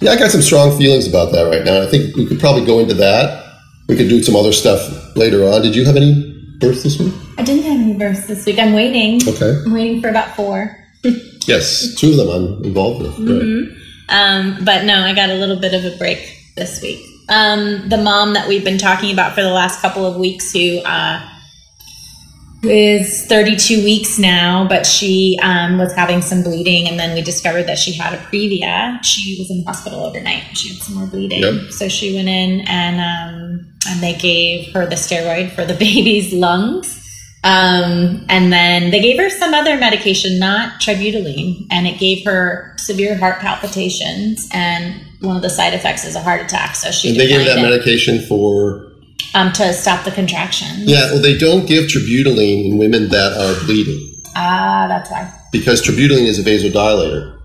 Yeah, 0.00 0.12
I 0.12 0.16
got 0.16 0.30
some 0.30 0.40
strong 0.40 0.78
feelings 0.78 1.08
about 1.08 1.32
that 1.32 1.50
right 1.50 1.64
now. 1.64 1.82
I 1.82 1.86
think 1.86 2.14
we 2.14 2.26
could 2.26 2.38
probably 2.38 2.64
go 2.64 2.78
into 2.78 2.94
that. 2.94 3.44
We 3.88 3.96
could 3.96 4.08
do 4.08 4.22
some 4.22 4.36
other 4.36 4.52
stuff 4.52 5.16
later 5.16 5.44
on. 5.44 5.62
Did 5.62 5.74
you 5.74 5.84
have 5.84 5.96
any 5.96 6.32
births 6.60 6.84
this 6.84 7.00
week? 7.00 7.12
I 7.36 7.42
didn't 7.42 7.64
have 7.64 7.80
any 7.80 7.94
births 7.94 8.28
this 8.28 8.46
week. 8.46 8.60
I'm 8.60 8.72
waiting. 8.72 9.20
Okay. 9.26 9.62
I'm 9.66 9.72
waiting 9.72 10.00
for 10.00 10.08
about 10.08 10.36
four. 10.36 10.76
Yes, 11.46 11.94
two 11.96 12.10
of 12.10 12.16
them 12.18 12.28
I'm 12.28 12.64
involved 12.64 13.00
with. 13.00 13.18
Right. 13.18 13.74
Um, 14.10 14.62
but 14.62 14.84
no, 14.84 15.00
I 15.00 15.14
got 15.14 15.30
a 15.30 15.34
little 15.34 15.58
bit 15.58 15.72
of 15.72 15.90
a 15.90 15.96
break 15.96 16.18
this 16.54 16.82
week. 16.82 17.09
Um, 17.30 17.88
the 17.88 17.96
mom 17.96 18.34
that 18.34 18.48
we've 18.48 18.64
been 18.64 18.78
talking 18.78 19.12
about 19.12 19.34
for 19.34 19.42
the 19.42 19.50
last 19.52 19.80
couple 19.80 20.04
of 20.04 20.16
weeks, 20.16 20.52
who 20.52 20.78
uh, 20.80 21.26
is 22.62 23.24
32 23.26 23.84
weeks 23.84 24.18
now, 24.18 24.66
but 24.68 24.84
she 24.84 25.38
um, 25.42 25.78
was 25.78 25.94
having 25.94 26.20
some 26.22 26.42
bleeding, 26.42 26.88
and 26.88 26.98
then 26.98 27.14
we 27.14 27.22
discovered 27.22 27.64
that 27.64 27.78
she 27.78 27.92
had 27.92 28.12
a 28.12 28.18
previa. 28.18 29.02
She 29.02 29.36
was 29.38 29.50
in 29.50 29.58
the 29.58 29.64
hospital 29.64 30.04
overnight. 30.04 30.56
She 30.56 30.70
had 30.74 30.82
some 30.82 30.96
more 30.96 31.06
bleeding, 31.06 31.42
Yep. 31.42 31.70
so 31.70 31.88
she 31.88 32.14
went 32.14 32.28
in 32.28 32.60
and 32.62 33.00
um, 33.00 33.72
and 33.88 34.00
they 34.02 34.14
gave 34.14 34.72
her 34.74 34.84
the 34.86 34.96
steroid 34.96 35.52
for 35.52 35.64
the 35.64 35.74
baby's 35.78 36.32
lungs. 36.32 36.96
Um, 37.42 38.26
and 38.28 38.52
then 38.52 38.90
they 38.90 39.00
gave 39.00 39.18
her 39.18 39.30
some 39.30 39.54
other 39.54 39.78
medication, 39.78 40.38
not 40.38 40.78
terbutaline, 40.82 41.66
and 41.70 41.86
it 41.86 41.98
gave 41.98 42.24
her 42.26 42.74
severe 42.76 43.16
heart 43.16 43.38
palpitations. 43.38 44.46
And 44.52 45.06
one 45.20 45.36
of 45.36 45.42
the 45.42 45.50
side 45.50 45.74
effects 45.74 46.04
is 46.04 46.14
a 46.16 46.20
heart 46.22 46.40
attack. 46.42 46.74
So 46.76 46.90
she 46.90 47.10
And 47.10 47.20
they 47.20 47.28
gave 47.28 47.44
that 47.46 47.58
it, 47.58 47.62
medication 47.62 48.20
for. 48.26 48.92
um, 49.34 49.52
to 49.52 49.72
stop 49.72 50.04
the 50.04 50.10
contractions. 50.10 50.84
Yeah, 50.84 51.12
well, 51.12 51.20
they 51.22 51.36
don't 51.36 51.66
give 51.66 51.84
terbutaline 51.84 52.66
in 52.66 52.78
women 52.78 53.08
that 53.10 53.32
are 53.34 53.64
bleeding 53.66 54.00
Ah, 54.36 54.86
that's 54.88 55.10
why. 55.10 55.30
because 55.52 55.82
terbutaline 55.82 56.26
is 56.26 56.38
a 56.38 56.42
vasodilator. 56.42 57.36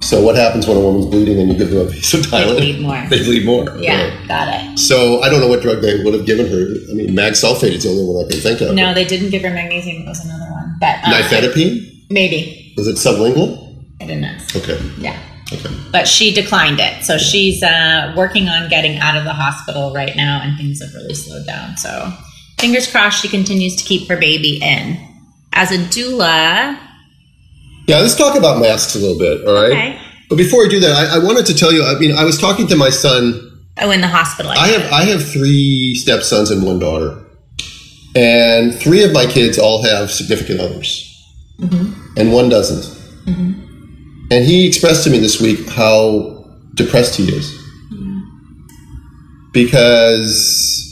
So 0.00 0.22
what 0.22 0.36
happens 0.36 0.64
when 0.68 0.76
a 0.76 0.80
woman's 0.80 1.06
bleeding 1.06 1.40
and 1.40 1.50
you 1.50 1.58
give 1.58 1.70
them 1.70 1.88
a 1.88 1.90
vasodilator? 1.90 2.54
They 2.54 2.72
bleed 2.72 2.80
more. 2.80 3.06
They 3.10 3.18
bleed 3.24 3.44
more. 3.44 3.64
Yeah, 3.78 4.08
right. 4.18 4.28
got 4.28 4.48
it. 4.54 4.78
So 4.78 5.20
I 5.22 5.28
don't 5.28 5.40
know 5.40 5.48
what 5.48 5.60
drug 5.62 5.82
they 5.82 6.02
would 6.04 6.14
have 6.14 6.24
given 6.24 6.46
her. 6.46 6.62
I 6.90 6.94
mean, 6.94 7.14
mag 7.14 7.32
sulfate 7.32 7.72
is 7.72 7.82
the 7.82 7.90
only 7.90 8.04
one 8.04 8.24
I 8.24 8.28
can 8.30 8.40
think 8.40 8.60
of. 8.60 8.74
No, 8.76 8.94
they 8.94 9.04
didn't 9.04 9.30
give 9.30 9.42
her 9.42 9.50
magnesium. 9.50 10.02
It 10.02 10.06
was 10.06 10.24
another 10.24 10.48
one, 10.52 10.76
but 10.80 11.02
um, 11.04 11.12
Nifedipine? 11.12 12.06
maybe 12.10 12.72
Was 12.76 12.86
it 12.86 12.94
sublingual? 12.96 13.74
I 14.00 14.06
didn't 14.06 14.22
know. 14.22 14.36
Okay. 14.54 14.78
Yeah. 14.98 15.18
Okay. 15.52 15.74
but 15.90 16.06
she 16.06 16.34
declined 16.34 16.78
it. 16.78 17.04
So 17.04 17.16
she's 17.16 17.62
uh, 17.62 18.12
working 18.16 18.48
on 18.48 18.68
getting 18.68 18.98
out 18.98 19.16
of 19.16 19.24
the 19.24 19.32
hospital 19.32 19.92
right 19.94 20.14
now, 20.14 20.40
and 20.42 20.56
things 20.58 20.80
have 20.82 20.92
really 20.94 21.14
slowed 21.14 21.46
down. 21.46 21.76
So 21.78 22.12
fingers 22.58 22.90
crossed 22.90 23.22
she 23.22 23.28
continues 23.28 23.76
to 23.76 23.84
keep 23.84 24.08
her 24.08 24.16
baby 24.18 24.58
in. 24.62 24.98
As 25.54 25.72
a 25.72 25.78
doula, 25.78 26.78
Yeah, 27.86 27.98
let's 28.00 28.14
talk 28.14 28.36
about 28.36 28.60
masks 28.60 28.94
a 28.94 28.98
little 28.98 29.18
bit, 29.18 29.46
all 29.46 29.54
right? 29.54 29.72
okay. 29.72 30.00
But 30.28 30.36
before 30.36 30.66
I 30.66 30.68
do 30.68 30.78
that, 30.80 30.92
I, 30.94 31.16
I 31.16 31.24
wanted 31.24 31.46
to 31.46 31.54
tell 31.54 31.72
you. 31.72 31.82
I 31.82 31.98
mean, 31.98 32.14
I 32.14 32.24
was 32.24 32.36
talking 32.38 32.66
to 32.66 32.76
my 32.76 32.90
son. 32.90 33.44
Oh, 33.80 33.90
in 33.90 34.02
the 34.02 34.08
hospital. 34.08 34.50
I 34.52 34.68
have 34.68 34.92
I 34.92 35.04
have 35.04 35.26
three 35.26 35.94
stepsons 35.94 36.50
and 36.50 36.62
one 36.62 36.78
daughter, 36.78 37.24
and 38.14 38.74
three 38.74 39.02
of 39.04 39.12
my 39.12 39.24
kids 39.24 39.58
all 39.58 39.82
have 39.84 40.10
significant 40.10 40.60
others, 40.60 41.04
and 42.18 42.32
one 42.32 42.50
doesn't. 42.50 42.84
And 44.30 44.44
he 44.44 44.66
expressed 44.66 45.04
to 45.04 45.10
me 45.10 45.18
this 45.18 45.40
week 45.40 45.68
how 45.70 46.44
depressed 46.74 47.16
he 47.16 47.24
is 47.32 47.54
because 49.52 50.84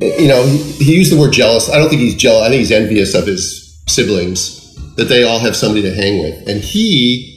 you 0.00 0.28
know 0.28 0.44
he, 0.46 0.56
he 0.84 0.94
used 0.96 1.12
the 1.12 1.18
word 1.18 1.32
jealous. 1.32 1.68
I 1.70 1.78
don't 1.78 1.88
think 1.88 2.00
he's 2.00 2.14
jealous. 2.14 2.42
I 2.46 2.48
think 2.48 2.60
he's 2.60 2.72
envious 2.72 3.14
of 3.14 3.26
his 3.26 3.82
siblings 3.88 4.62
that 4.96 5.04
they 5.04 5.22
all 5.22 5.38
have 5.38 5.54
somebody 5.56 5.82
to 5.82 5.94
hang 5.94 6.20
with, 6.22 6.48
and 6.48 6.60
he 6.62 7.32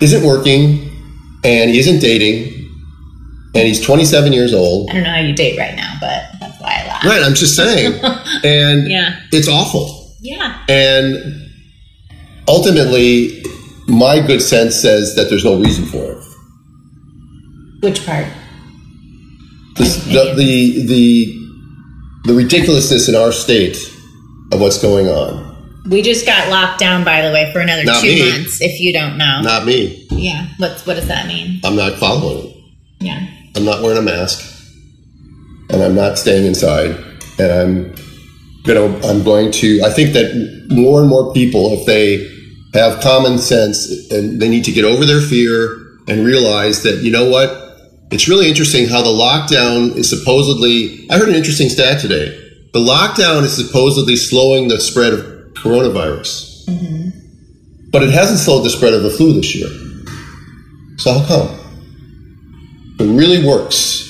isn't 0.00 0.24
working, 0.26 0.90
and 1.44 1.70
he 1.70 1.78
isn't 1.78 2.00
dating, 2.00 2.52
and 3.54 3.66
he's 3.66 3.80
27 3.80 4.32
years 4.32 4.52
old. 4.52 4.90
I 4.90 4.94
don't 4.94 5.02
know 5.04 5.10
how 5.10 5.20
you 5.20 5.34
date 5.34 5.58
right 5.58 5.74
now, 5.74 5.94
but 6.00 6.24
that's 6.40 6.60
why 6.60 6.82
I 6.82 6.86
laugh. 6.88 7.04
Right, 7.04 7.22
I'm 7.22 7.34
just 7.34 7.56
saying. 7.56 8.00
And 8.44 8.88
Yeah. 8.90 9.20
it's 9.30 9.46
awful. 9.48 10.14
Yeah. 10.20 10.64
And 10.68 11.16
ultimately, 12.48 13.41
my 13.92 14.18
good 14.26 14.40
sense 14.42 14.76
says 14.80 15.14
that 15.16 15.28
there's 15.28 15.44
no 15.44 15.58
reason 15.60 15.84
for 15.86 16.12
it. 16.12 16.24
Which 17.82 18.04
part? 18.06 18.26
This, 19.76 20.04
the, 20.04 20.34
the, 20.36 20.86
the, 20.86 21.38
the 22.24 22.34
ridiculousness 22.34 23.08
in 23.08 23.14
our 23.14 23.32
state 23.32 23.76
of 24.52 24.60
what's 24.60 24.80
going 24.80 25.08
on. 25.08 25.50
We 25.88 26.00
just 26.00 26.24
got 26.26 26.48
locked 26.48 26.78
down, 26.78 27.04
by 27.04 27.22
the 27.22 27.32
way, 27.32 27.50
for 27.52 27.58
another 27.60 27.84
Not 27.84 28.00
two 28.00 28.08
me. 28.08 28.30
months. 28.30 28.60
If 28.60 28.80
you 28.80 28.92
don't 28.92 29.18
know, 29.18 29.40
Not 29.42 29.66
me. 29.66 30.06
yeah. 30.10 30.46
What's 30.58 30.86
what 30.86 30.94
does 30.94 31.08
that 31.08 31.26
mean? 31.26 31.60
I'm 31.64 31.74
not 31.74 31.98
following 31.98 32.46
it. 32.50 32.56
Yeah. 33.00 33.26
I'm 33.56 33.64
not 33.64 33.82
wearing 33.82 33.98
a 33.98 34.02
mask. 34.02 34.48
And 35.70 35.82
I'm 35.82 35.94
not 35.96 36.18
staying 36.18 36.46
inside. 36.46 36.90
And 37.40 37.50
I'm 37.50 37.94
gonna 38.64 38.96
I'm 39.08 39.24
going 39.24 39.50
to 39.52 39.82
I 39.84 39.90
think 39.90 40.12
that 40.12 40.66
more 40.70 41.00
and 41.00 41.08
more 41.08 41.32
people, 41.32 41.72
if 41.72 41.84
they 41.86 42.28
have 42.74 43.00
common 43.00 43.38
sense 43.38 44.10
and 44.10 44.40
they 44.40 44.48
need 44.48 44.64
to 44.64 44.72
get 44.72 44.84
over 44.84 45.04
their 45.04 45.20
fear 45.20 45.98
and 46.08 46.24
realize 46.24 46.82
that, 46.82 47.02
you 47.02 47.10
know 47.10 47.28
what? 47.28 47.58
It's 48.10 48.28
really 48.28 48.48
interesting 48.48 48.88
how 48.88 49.02
the 49.02 49.10
lockdown 49.10 49.96
is 49.96 50.08
supposedly 50.08 51.08
I 51.10 51.18
heard 51.18 51.28
an 51.28 51.34
interesting 51.34 51.68
stat 51.68 52.00
today. 52.00 52.38
The 52.72 52.78
lockdown 52.78 53.42
is 53.42 53.54
supposedly 53.54 54.16
slowing 54.16 54.68
the 54.68 54.80
spread 54.80 55.12
of 55.12 55.20
coronavirus. 55.54 56.66
Mm-hmm. 56.66 57.90
But 57.90 58.02
it 58.02 58.10
hasn't 58.10 58.40
slowed 58.40 58.64
the 58.64 58.70
spread 58.70 58.94
of 58.94 59.02
the 59.02 59.10
flu 59.10 59.34
this 59.34 59.54
year. 59.54 59.68
So 60.96 61.12
how 61.12 61.26
come? 61.26 61.58
It 62.98 63.18
really 63.18 63.46
works. 63.46 64.08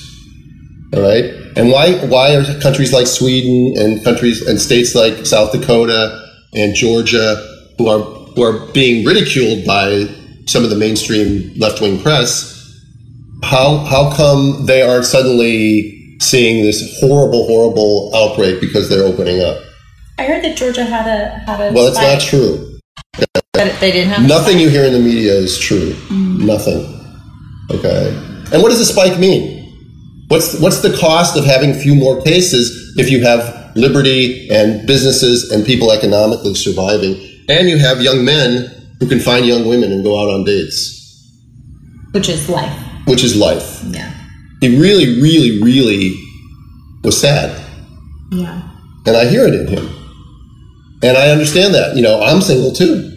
All 0.93 1.01
right. 1.01 1.25
And 1.55 1.71
why 1.71 1.93
why 2.07 2.35
are 2.35 2.59
countries 2.61 2.93
like 2.93 3.07
Sweden 3.07 3.73
and 3.77 4.03
countries 4.03 4.45
and 4.47 4.59
states 4.59 4.95
like 4.95 5.25
South 5.25 5.51
Dakota 5.51 6.27
and 6.53 6.75
Georgia 6.75 7.35
who 7.77 7.87
are 7.87 8.12
who 8.35 8.43
are 8.43 8.71
being 8.71 9.05
ridiculed 9.05 9.65
by 9.65 10.07
some 10.45 10.63
of 10.63 10.69
the 10.69 10.75
mainstream 10.75 11.53
left 11.57 11.81
wing 11.81 12.01
press? 12.01 12.51
How 13.43 13.79
how 13.79 14.13
come 14.15 14.65
they 14.65 14.81
are 14.81 15.03
suddenly 15.03 16.17
seeing 16.19 16.63
this 16.63 16.99
horrible 16.99 17.45
horrible 17.45 18.11
outbreak 18.15 18.61
because 18.61 18.89
they're 18.89 19.03
opening 19.03 19.41
up? 19.41 19.57
I 20.17 20.25
heard 20.25 20.43
that 20.43 20.55
Georgia 20.55 20.85
had 20.85 21.07
a 21.07 21.39
had 21.45 21.59
a. 21.59 21.73
Well, 21.73 21.87
it's 21.87 21.97
not 21.97 22.21
true. 22.21 22.79
But 23.53 23.79
they 23.79 23.91
didn't 23.91 24.09
have 24.09 24.27
Nothing 24.27 24.59
you 24.59 24.69
hear 24.69 24.85
in 24.85 24.93
the 24.93 24.99
media 24.99 25.33
is 25.33 25.59
true. 25.59 25.91
Mm. 26.09 26.45
Nothing. 26.45 26.89
Okay. 27.71 28.09
And 28.51 28.61
what 28.61 28.69
does 28.69 28.79
a 28.79 28.85
spike 28.85 29.19
mean? 29.19 29.63
What's 30.27 30.59
what's 30.59 30.81
the 30.81 30.95
cost 30.97 31.37
of 31.37 31.45
having 31.45 31.71
a 31.71 31.73
few 31.73 31.95
more 31.95 32.21
cases 32.21 32.93
if 32.97 33.09
you 33.09 33.23
have 33.23 33.63
liberty 33.75 34.49
and 34.49 34.85
businesses 34.87 35.51
and 35.51 35.65
people 35.65 35.91
economically 35.91 36.55
surviving, 36.55 37.15
and 37.49 37.69
you 37.69 37.77
have 37.77 38.01
young 38.01 38.23
men 38.25 38.69
who 38.99 39.07
can 39.07 39.19
find 39.19 39.45
young 39.45 39.67
women 39.67 39.91
and 39.91 40.03
go 40.03 40.19
out 40.19 40.29
on 40.33 40.43
dates, 40.45 41.31
which 42.11 42.29
is 42.29 42.49
life. 42.49 42.75
which 43.05 43.23
is 43.23 43.35
life. 43.35 43.81
Yeah. 43.85 44.11
He 44.61 44.79
really, 44.79 45.21
really, 45.21 45.61
really 45.61 46.13
was 47.03 47.19
sad, 47.19 47.49
Yeah. 48.31 48.61
and 49.05 49.17
I 49.17 49.25
hear 49.27 49.45
it 49.47 49.53
in 49.53 49.67
him, 49.67 49.89
and 51.01 51.17
I 51.17 51.29
understand 51.31 51.73
that. 51.73 51.95
You 51.95 52.01
know, 52.01 52.21
I'm 52.21 52.41
single 52.41 52.71
too. 52.71 53.09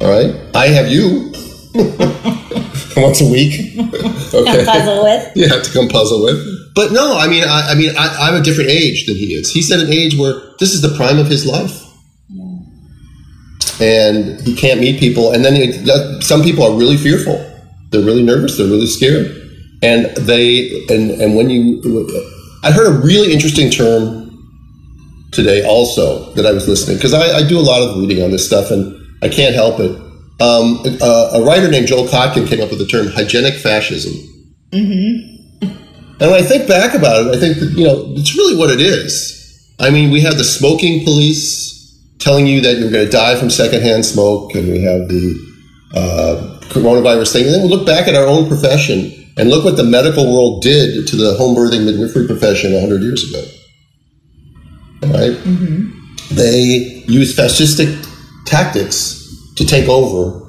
All 0.00 0.08
right, 0.08 0.32
I 0.54 0.68
have 0.68 0.86
you 0.88 1.32
once 2.96 3.20
a 3.20 3.26
week. 3.26 3.74
okay. 4.34 4.64
Puzzle 4.64 5.02
with. 5.02 5.32
you 5.36 5.48
have 5.48 5.62
to 5.64 5.72
come 5.72 5.88
puzzle 5.88 6.22
with. 6.22 6.38
But 6.76 6.92
no, 6.92 7.16
I 7.18 7.26
mean, 7.26 7.42
I, 7.42 7.72
I 7.72 7.74
mean, 7.74 7.90
I, 7.98 8.28
I'm 8.28 8.40
a 8.40 8.42
different 8.44 8.70
age 8.70 9.06
than 9.06 9.16
he 9.16 9.34
is. 9.34 9.52
He's 9.52 9.72
at 9.72 9.80
an 9.80 9.88
age 9.92 10.16
where 10.16 10.34
this 10.60 10.72
is 10.74 10.80
the 10.82 10.94
prime 10.96 11.18
of 11.18 11.26
his 11.26 11.44
life, 11.44 11.82
and 13.80 14.40
he 14.40 14.54
can't 14.54 14.80
meet 14.80 14.98
people. 14.98 15.32
And 15.32 15.44
then 15.44 15.54
he, 15.54 15.72
some 16.20 16.42
people 16.42 16.64
are 16.64 16.76
really 16.76 16.96
fearful. 16.96 17.44
They're 17.90 18.04
really 18.04 18.22
nervous. 18.22 18.58
They're 18.58 18.66
really 18.66 18.86
scared, 18.86 19.26
and 19.82 20.06
they 20.16 20.84
and 20.90 21.10
and 21.22 21.36
when 21.36 21.48
you, 21.48 21.80
I 22.62 22.70
heard 22.70 22.86
a 22.86 22.98
really 23.00 23.32
interesting 23.32 23.70
term 23.70 24.28
today 25.32 25.64
also 25.64 26.32
that 26.34 26.46
I 26.46 26.52
was 26.52 26.68
listening 26.68 26.96
because 26.96 27.14
I, 27.14 27.38
I 27.38 27.48
do 27.48 27.58
a 27.58 27.60
lot 27.60 27.82
of 27.82 27.98
reading 27.98 28.22
on 28.22 28.30
this 28.30 28.46
stuff 28.46 28.70
and 28.70 28.94
I 29.22 29.28
can't 29.28 29.54
help 29.54 29.80
it. 29.80 29.90
Um, 30.40 30.82
a, 31.02 31.30
a 31.34 31.44
writer 31.44 31.68
named 31.68 31.88
Joel 31.88 32.06
Kotkin 32.06 32.46
came 32.46 32.60
up 32.60 32.70
with 32.70 32.78
the 32.78 32.86
term 32.86 33.08
hygienic 33.08 33.54
fascism. 33.54 34.12
Mm-hmm. 34.70 35.68
And 36.20 36.30
when 36.30 36.42
I 36.42 36.42
think 36.42 36.68
back 36.68 36.94
about 36.94 37.26
it, 37.26 37.36
I 37.36 37.40
think 37.40 37.58
that, 37.58 37.72
you 37.76 37.84
know, 37.84 38.04
it's 38.16 38.36
really 38.36 38.56
what 38.56 38.70
it 38.70 38.80
is. 38.80 39.34
I 39.80 39.90
mean, 39.90 40.10
we 40.10 40.20
have 40.22 40.36
the 40.36 40.44
smoking 40.44 41.04
police 41.04 41.77
telling 42.28 42.46
you 42.46 42.60
that 42.60 42.76
you're 42.76 42.90
going 42.90 43.06
to 43.06 43.10
die 43.10 43.34
from 43.40 43.48
secondhand 43.48 44.04
smoke, 44.04 44.54
and 44.54 44.68
we 44.70 44.82
have 44.82 45.08
the 45.08 45.24
uh, 45.94 46.60
coronavirus 46.68 47.32
thing. 47.32 47.46
And 47.46 47.54
then 47.54 47.62
we 47.62 47.68
look 47.70 47.86
back 47.86 48.06
at 48.06 48.14
our 48.14 48.26
own 48.26 48.46
profession 48.48 48.98
and 49.38 49.48
look 49.48 49.64
what 49.64 49.78
the 49.78 49.84
medical 49.84 50.30
world 50.30 50.60
did 50.62 51.08
to 51.08 51.16
the 51.16 51.34
home 51.38 51.56
birthing 51.56 51.86
midwifery 51.86 52.26
profession 52.26 52.74
100 52.74 53.00
years 53.02 53.24
ago. 53.30 53.42
Right? 55.04 55.38
They 56.30 57.02
used 57.08 57.38
fascistic 57.38 57.88
tactics 58.44 59.24
to 59.56 59.64
take 59.64 59.88
over 59.88 60.44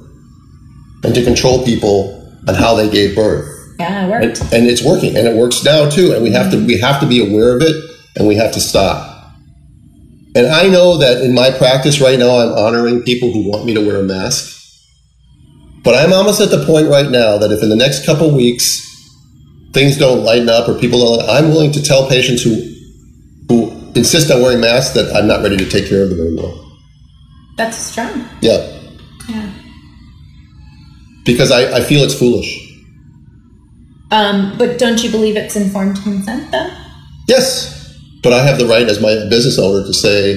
and 1.05 1.15
to 1.15 1.23
control 1.23 1.63
people 1.63 2.37
on 2.49 2.55
how 2.55 2.75
they 2.75 2.89
gave 2.89 3.15
birth. 3.15 3.47
Yeah, 3.79 4.05
it 4.05 4.11
And, 4.11 4.11
worked. 4.11 4.53
and 4.53 4.67
it's 4.67 4.83
working 4.83 5.15
and 5.15 5.25
it 5.25 5.35
works 5.37 5.63
now 5.63 5.89
too. 5.89 6.11
And 6.11 6.21
we 6.23 6.31
have 6.31 6.51
to 6.51 6.57
we 6.65 6.77
have 6.79 6.99
to 6.99 7.05
be 7.07 7.25
aware 7.25 7.55
of 7.55 7.61
it 7.61 7.73
and 8.17 8.27
we 8.27 8.35
have 8.35 8.51
to 8.55 8.59
stop. 8.59 9.08
And 10.35 10.47
I 10.47 10.67
know 10.67 10.97
that 10.97 11.21
in 11.21 11.33
my 11.33 11.49
practice 11.51 11.99
right 11.99 12.19
now 12.19 12.37
I'm 12.37 12.51
honoring 12.51 13.01
people 13.01 13.31
who 13.31 13.49
want 13.49 13.65
me 13.65 13.73
to 13.73 13.81
wear 13.81 13.97
a 13.97 14.03
mask. 14.03 14.55
But 15.83 15.95
I'm 15.95 16.13
almost 16.13 16.41
at 16.41 16.51
the 16.51 16.65
point 16.65 16.87
right 16.89 17.09
now 17.09 17.37
that 17.37 17.51
if 17.51 17.63
in 17.63 17.69
the 17.69 17.75
next 17.75 18.05
couple 18.05 18.35
weeks 18.35 18.85
things 19.73 19.97
don't 19.97 20.23
lighten 20.23 20.49
up 20.49 20.67
or 20.67 20.77
people 20.77 20.99
don't 20.99 21.29
I'm 21.29 21.49
willing 21.49 21.71
to 21.71 21.81
tell 21.81 22.07
patients 22.07 22.43
who 22.43 22.61
who 23.47 23.71
insist 23.95 24.29
on 24.29 24.41
wearing 24.41 24.59
masks 24.59 24.93
that 24.93 25.15
I'm 25.15 25.27
not 25.27 25.41
ready 25.41 25.57
to 25.57 25.67
take 25.67 25.87
care 25.87 26.03
of 26.03 26.09
them 26.09 26.19
anymore. 26.19 26.53
That's 27.55 27.77
strong. 27.77 28.25
Yeah. 28.41 28.79
Yeah. 29.27 29.51
Because 31.25 31.51
I, 31.51 31.77
I 31.77 31.81
feel 31.81 32.03
it's 32.03 32.17
foolish. 32.17 32.67
Um, 34.11 34.57
but 34.57 34.79
don't 34.79 35.03
you 35.03 35.11
believe 35.11 35.35
it's 35.37 35.55
informed 35.55 36.01
consent 36.01 36.51
though? 36.51 36.69
Yes, 37.27 37.78
but 38.21 38.33
I 38.33 38.43
have 38.45 38.59
the 38.59 38.65
right 38.65 38.87
as 38.87 39.01
my 39.01 39.27
business 39.29 39.57
owner 39.57 39.85
to 39.85 39.93
say, 39.93 40.33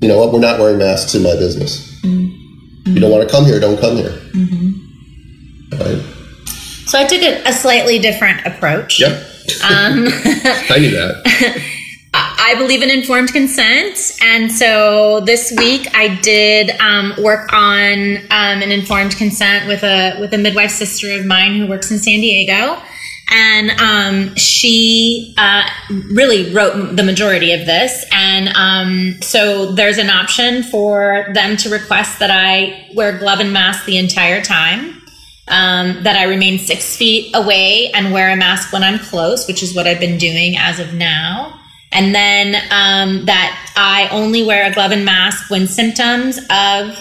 you 0.00 0.08
know 0.08 0.18
what, 0.18 0.32
we're 0.32 0.40
not 0.40 0.58
wearing 0.58 0.78
masks 0.78 1.14
in 1.14 1.22
my 1.22 1.34
business. 1.34 1.88
You 2.04 2.98
don't 2.98 3.10
want 3.10 3.28
to 3.28 3.32
come 3.32 3.44
here, 3.44 3.60
don't 3.60 3.78
come 3.78 3.96
here. 3.96 4.18
Right? 5.72 6.02
So 6.86 6.98
I 6.98 7.06
took 7.06 7.22
a, 7.22 7.42
a 7.48 7.52
slightly 7.52 7.98
different 7.98 8.44
approach. 8.46 9.00
Yep. 9.00 9.12
Um, 9.62 10.08
I 10.70 10.76
knew 10.80 10.90
that. 10.90 11.62
I 12.12 12.56
believe 12.56 12.82
in 12.82 12.90
informed 12.90 13.32
consent, 13.32 14.18
and 14.20 14.50
so 14.50 15.20
this 15.20 15.52
week 15.56 15.86
I 15.94 16.16
did 16.16 16.70
um, 16.80 17.14
work 17.22 17.52
on 17.52 18.16
um, 18.16 18.62
an 18.62 18.72
informed 18.72 19.16
consent 19.16 19.68
with 19.68 19.84
a 19.84 20.18
with 20.18 20.34
a 20.34 20.38
midwife 20.38 20.72
sister 20.72 21.12
of 21.12 21.26
mine 21.26 21.54
who 21.54 21.68
works 21.68 21.92
in 21.92 21.98
San 21.98 22.18
Diego, 22.20 22.82
and 23.30 23.70
um, 23.80 24.34
she 24.34 25.34
uh, 25.38 25.62
really 26.10 26.52
wrote 26.52 26.96
the 26.96 27.02
majority 27.04 27.52
of 27.52 27.64
this. 27.64 28.04
And 28.12 28.48
um, 28.56 29.22
so 29.22 29.72
there's 29.72 29.98
an 29.98 30.10
option 30.10 30.64
for 30.64 31.26
them 31.32 31.56
to 31.58 31.70
request 31.70 32.18
that 32.18 32.30
I 32.32 32.90
wear 32.94 33.16
glove 33.18 33.38
and 33.38 33.52
mask 33.52 33.84
the 33.84 33.98
entire 33.98 34.42
time. 34.42 34.96
Um, 35.48 36.04
that 36.04 36.14
I 36.14 36.24
remain 36.24 36.60
six 36.60 36.96
feet 36.96 37.34
away 37.34 37.90
and 37.92 38.12
wear 38.12 38.30
a 38.30 38.36
mask 38.36 38.72
when 38.72 38.84
I'm 38.84 39.00
close, 39.00 39.48
which 39.48 39.64
is 39.64 39.74
what 39.74 39.84
I've 39.84 39.98
been 39.98 40.16
doing 40.16 40.56
as 40.56 40.78
of 40.78 40.94
now. 40.94 41.58
And 41.90 42.14
then 42.14 42.54
um, 42.70 43.24
that 43.24 43.72
I 43.74 44.08
only 44.12 44.44
wear 44.44 44.70
a 44.70 44.72
glove 44.72 44.92
and 44.92 45.04
mask 45.04 45.50
when 45.50 45.66
symptoms 45.66 46.38
of 46.50 46.96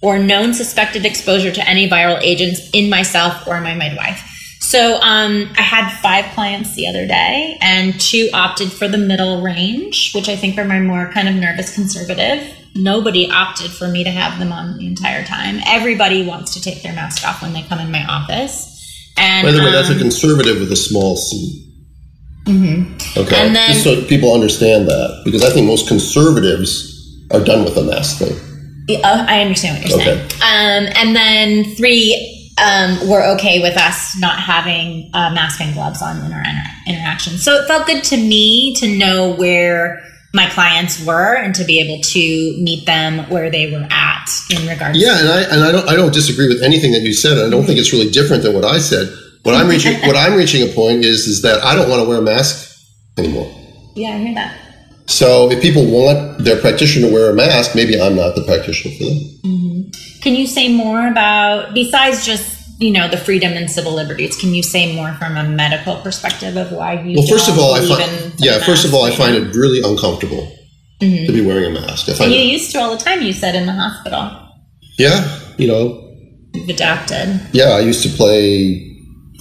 or 0.00 0.18
known 0.18 0.54
suspected 0.54 1.04
exposure 1.04 1.52
to 1.52 1.68
any 1.68 1.90
viral 1.90 2.18
agents 2.22 2.70
in 2.72 2.88
myself 2.88 3.46
or 3.46 3.60
my 3.60 3.74
midwife. 3.74 4.29
So 4.70 5.00
um, 5.02 5.50
I 5.58 5.62
had 5.62 5.90
five 5.98 6.26
clients 6.32 6.76
the 6.76 6.86
other 6.86 7.04
day, 7.04 7.58
and 7.60 8.00
two 8.00 8.28
opted 8.32 8.70
for 8.70 8.86
the 8.86 8.98
middle 8.98 9.42
range, 9.42 10.12
which 10.14 10.28
I 10.28 10.36
think 10.36 10.56
are 10.58 10.64
my 10.64 10.78
more 10.78 11.10
kind 11.12 11.28
of 11.28 11.34
nervous 11.34 11.74
conservative. 11.74 12.56
Nobody 12.76 13.28
opted 13.28 13.72
for 13.72 13.88
me 13.88 14.04
to 14.04 14.12
have 14.12 14.38
them 14.38 14.52
on 14.52 14.78
the 14.78 14.86
entire 14.86 15.24
time. 15.24 15.58
Everybody 15.66 16.24
wants 16.24 16.54
to 16.54 16.62
take 16.62 16.84
their 16.84 16.92
mask 16.92 17.26
off 17.26 17.42
when 17.42 17.52
they 17.52 17.62
come 17.62 17.80
in 17.80 17.90
my 17.90 18.04
office. 18.04 19.10
And 19.18 19.44
By 19.44 19.50
the 19.50 19.58
way, 19.58 19.72
that's 19.72 19.90
a 19.90 19.94
um, 19.94 19.98
conservative 19.98 20.60
with 20.60 20.70
a 20.70 20.76
small 20.76 21.16
c. 21.16 21.66
Mm-hmm. 22.44 23.18
Okay. 23.18 23.44
And 23.44 23.56
then- 23.56 23.72
Just 23.72 23.82
so 23.82 24.04
people 24.04 24.32
understand 24.34 24.86
that, 24.86 25.22
because 25.24 25.42
I 25.42 25.50
think 25.50 25.66
most 25.66 25.88
conservatives 25.88 27.26
are 27.32 27.42
done 27.42 27.64
with 27.64 27.74
the 27.74 27.82
mask 27.82 28.18
thing. 28.18 28.36
Oh, 29.02 29.24
I 29.26 29.40
understand 29.40 29.82
what 29.82 29.90
you're 29.90 30.00
Okay. 30.00 30.28
saying. 30.28 30.42
Um, 30.42 30.92
and 30.94 31.16
then 31.16 31.64
three 31.74 32.36
um, 32.60 33.08
were 33.08 33.24
okay 33.34 33.60
with 33.60 33.76
us 33.76 34.16
not 34.18 34.38
having 34.38 35.10
uh, 35.14 35.30
mask 35.32 35.60
and 35.60 35.74
gloves 35.74 36.02
on 36.02 36.18
in 36.24 36.32
our 36.32 36.40
inter- 36.40 36.70
interactions. 36.86 37.42
So 37.42 37.54
it 37.54 37.66
felt 37.66 37.86
good 37.86 38.04
to 38.04 38.16
me 38.16 38.74
to 38.76 38.98
know 38.98 39.34
where 39.34 40.02
my 40.32 40.48
clients 40.50 41.04
were 41.04 41.34
and 41.36 41.54
to 41.56 41.64
be 41.64 41.80
able 41.80 42.02
to 42.02 42.18
meet 42.62 42.86
them 42.86 43.28
where 43.30 43.50
they 43.50 43.70
were 43.72 43.86
at 43.90 44.28
in 44.50 44.68
regards. 44.68 44.98
To 44.98 45.04
Yeah, 45.04 45.18
and 45.18 45.28
I 45.28 45.42
and 45.42 45.64
I 45.64 45.72
don't 45.72 45.88
I 45.88 45.96
don't 45.96 46.12
disagree 46.12 46.48
with 46.48 46.62
anything 46.62 46.92
that 46.92 47.00
you 47.02 47.14
said. 47.14 47.38
I 47.38 47.50
don't 47.50 47.64
think 47.64 47.78
it's 47.78 47.92
really 47.92 48.10
different 48.10 48.42
than 48.42 48.54
what 48.54 48.64
I 48.64 48.78
said. 48.78 49.12
What 49.42 49.54
I'm 49.54 49.68
reaching 49.68 49.98
what 50.06 50.16
I'm 50.16 50.36
reaching 50.36 50.68
a 50.68 50.72
point 50.72 51.04
is 51.04 51.26
is 51.26 51.42
that 51.42 51.62
I 51.64 51.74
don't 51.74 51.88
want 51.88 52.02
to 52.02 52.08
wear 52.08 52.18
a 52.18 52.22
mask 52.22 52.70
anymore. 53.18 53.50
yeah, 53.96 54.10
I 54.10 54.18
hear 54.18 54.34
that. 54.34 54.69
So 55.10 55.50
if 55.50 55.60
people 55.60 55.84
want 55.90 56.38
their 56.44 56.60
practitioner 56.60 57.08
to 57.08 57.12
wear 57.12 57.30
a 57.30 57.34
mask, 57.34 57.74
maybe 57.74 58.00
I'm 58.00 58.14
not 58.14 58.36
the 58.36 58.44
practitioner 58.44 58.94
for 58.94 59.04
them. 59.04 59.18
Mm-hmm. 59.44 60.20
Can 60.22 60.36
you 60.36 60.46
say 60.46 60.72
more 60.72 61.08
about 61.08 61.74
besides 61.74 62.24
just 62.24 62.58
you 62.78 62.92
know 62.92 63.08
the 63.08 63.16
freedom 63.16 63.52
and 63.54 63.68
civil 63.68 63.92
liberties? 63.92 64.36
Can 64.36 64.54
you 64.54 64.62
say 64.62 64.94
more 64.94 65.12
from 65.14 65.36
a 65.36 65.42
medical 65.42 65.96
perspective 65.96 66.56
of 66.56 66.70
why 66.70 67.02
you? 67.02 67.16
Well, 67.18 67.26
first 67.26 67.48
of 67.48 67.58
all, 67.58 67.74
I 67.74 67.80
find 67.80 68.34
yeah. 68.38 68.60
First 68.60 68.84
of 68.84 68.94
all, 68.94 69.04
I 69.04 69.10
find 69.10 69.34
it 69.34 69.52
really 69.56 69.80
uncomfortable 69.82 70.46
mm-hmm. 71.00 71.26
to 71.26 71.32
be 71.32 71.44
wearing 71.44 71.76
a 71.76 71.80
mask. 71.80 72.08
I 72.08 72.14
find 72.14 72.32
You 72.32 72.38
it, 72.38 72.46
used 72.46 72.70
to 72.72 72.78
all 72.78 72.96
the 72.96 73.02
time. 73.02 73.20
You 73.20 73.32
said 73.32 73.56
in 73.56 73.66
the 73.66 73.72
hospital. 73.72 74.30
yeah, 74.96 75.40
you 75.58 75.66
know, 75.66 76.14
You've 76.54 76.68
adapted. 76.68 77.40
yeah. 77.52 77.70
I 77.70 77.80
used 77.80 78.04
to 78.04 78.08
play 78.10 78.96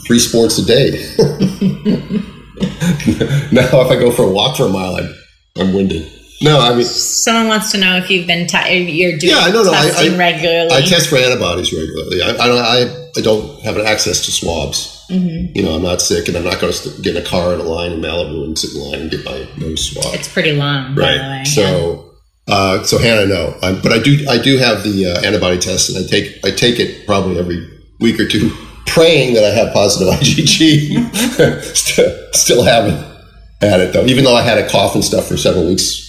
three 0.07 0.19
sports 0.19 0.57
a 0.57 0.65
day. 0.65 0.89
now, 3.51 3.81
if 3.81 3.91
I 3.91 3.95
go 3.99 4.11
for 4.11 4.23
a 4.23 4.31
walk 4.31 4.57
for 4.57 4.65
a 4.65 4.69
mile, 4.69 4.95
I'm 4.95 5.13
I'm 5.57 5.73
winded. 5.73 6.11
No, 6.41 6.57
I 6.59 6.73
mean 6.73 6.85
Someone 6.85 7.49
wants 7.49 7.71
to 7.73 7.77
know 7.77 7.97
if 7.97 8.09
you've 8.09 8.25
been 8.25 8.47
te- 8.47 8.77
you're 8.77 9.17
doing 9.17 9.33
Yeah, 9.33 9.47
no, 9.49 9.63
no, 9.63 9.71
I- 9.73 9.87
testing 9.89 10.13
I- 10.13 10.17
regularly. 10.17 10.71
I 10.71 10.81
test 10.81 11.09
for 11.09 11.17
antibodies 11.17 11.73
regularly. 11.73 12.21
I, 12.21 12.29
I 12.29 12.47
don't. 12.47 12.59
I, 12.59 13.09
I 13.17 13.21
don't 13.21 13.61
have 13.63 13.75
an 13.75 13.85
access 13.85 14.23
to 14.25 14.31
swabs. 14.31 15.05
Mm-hmm. 15.09 15.57
You 15.57 15.63
know, 15.63 15.75
I'm 15.75 15.81
not 15.81 16.01
sick, 16.01 16.27
and 16.27 16.37
I'm 16.37 16.43
not 16.45 16.61
going 16.61 16.71
to 16.71 17.01
get 17.01 17.15
in 17.17 17.21
a 17.21 17.25
car 17.25 17.53
in 17.53 17.59
a 17.59 17.63
line 17.63 17.91
in 17.91 17.99
Malibu 17.99 18.45
and 18.45 18.57
sit 18.57 18.73
in 18.73 18.81
line 18.89 19.01
and 19.01 19.11
get 19.11 19.25
my 19.25 19.47
nose 19.57 19.91
swabbed. 19.91 20.15
it's 20.15 20.31
pretty 20.31 20.53
long, 20.53 20.95
by 20.95 21.01
the 21.01 21.17
way. 21.17 21.27
right. 21.39 21.47
So, 21.47 22.13
uh, 22.47 22.83
so 22.83 22.99
Hannah, 22.99 23.25
no, 23.25 23.57
i 23.61 23.73
but 23.73 23.91
I 23.91 23.99
do. 23.99 24.25
I 24.29 24.37
do 24.41 24.57
have 24.57 24.83
the 24.83 25.07
uh, 25.07 25.21
antibody 25.25 25.57
test, 25.57 25.89
and 25.89 26.05
I 26.05 26.07
take. 26.07 26.37
I 26.45 26.51
take 26.51 26.79
it 26.79 27.05
probably 27.05 27.37
every 27.39 27.67
week 27.99 28.17
or 28.19 28.27
two, 28.27 28.49
praying 28.85 29.33
that 29.33 29.43
I 29.43 29.49
have 29.49 29.73
positive 29.73 30.13
IgG. 30.19 31.63
still, 31.75 32.33
still 32.33 32.63
haven't 32.63 33.03
had 33.61 33.79
it 33.81 33.93
though, 33.93 34.05
even 34.05 34.23
though 34.23 34.35
I 34.35 34.41
had 34.41 34.57
a 34.57 34.69
cough 34.69 34.95
and 34.95 35.03
stuff 35.03 35.27
for 35.27 35.37
several 35.37 35.67
weeks, 35.67 36.07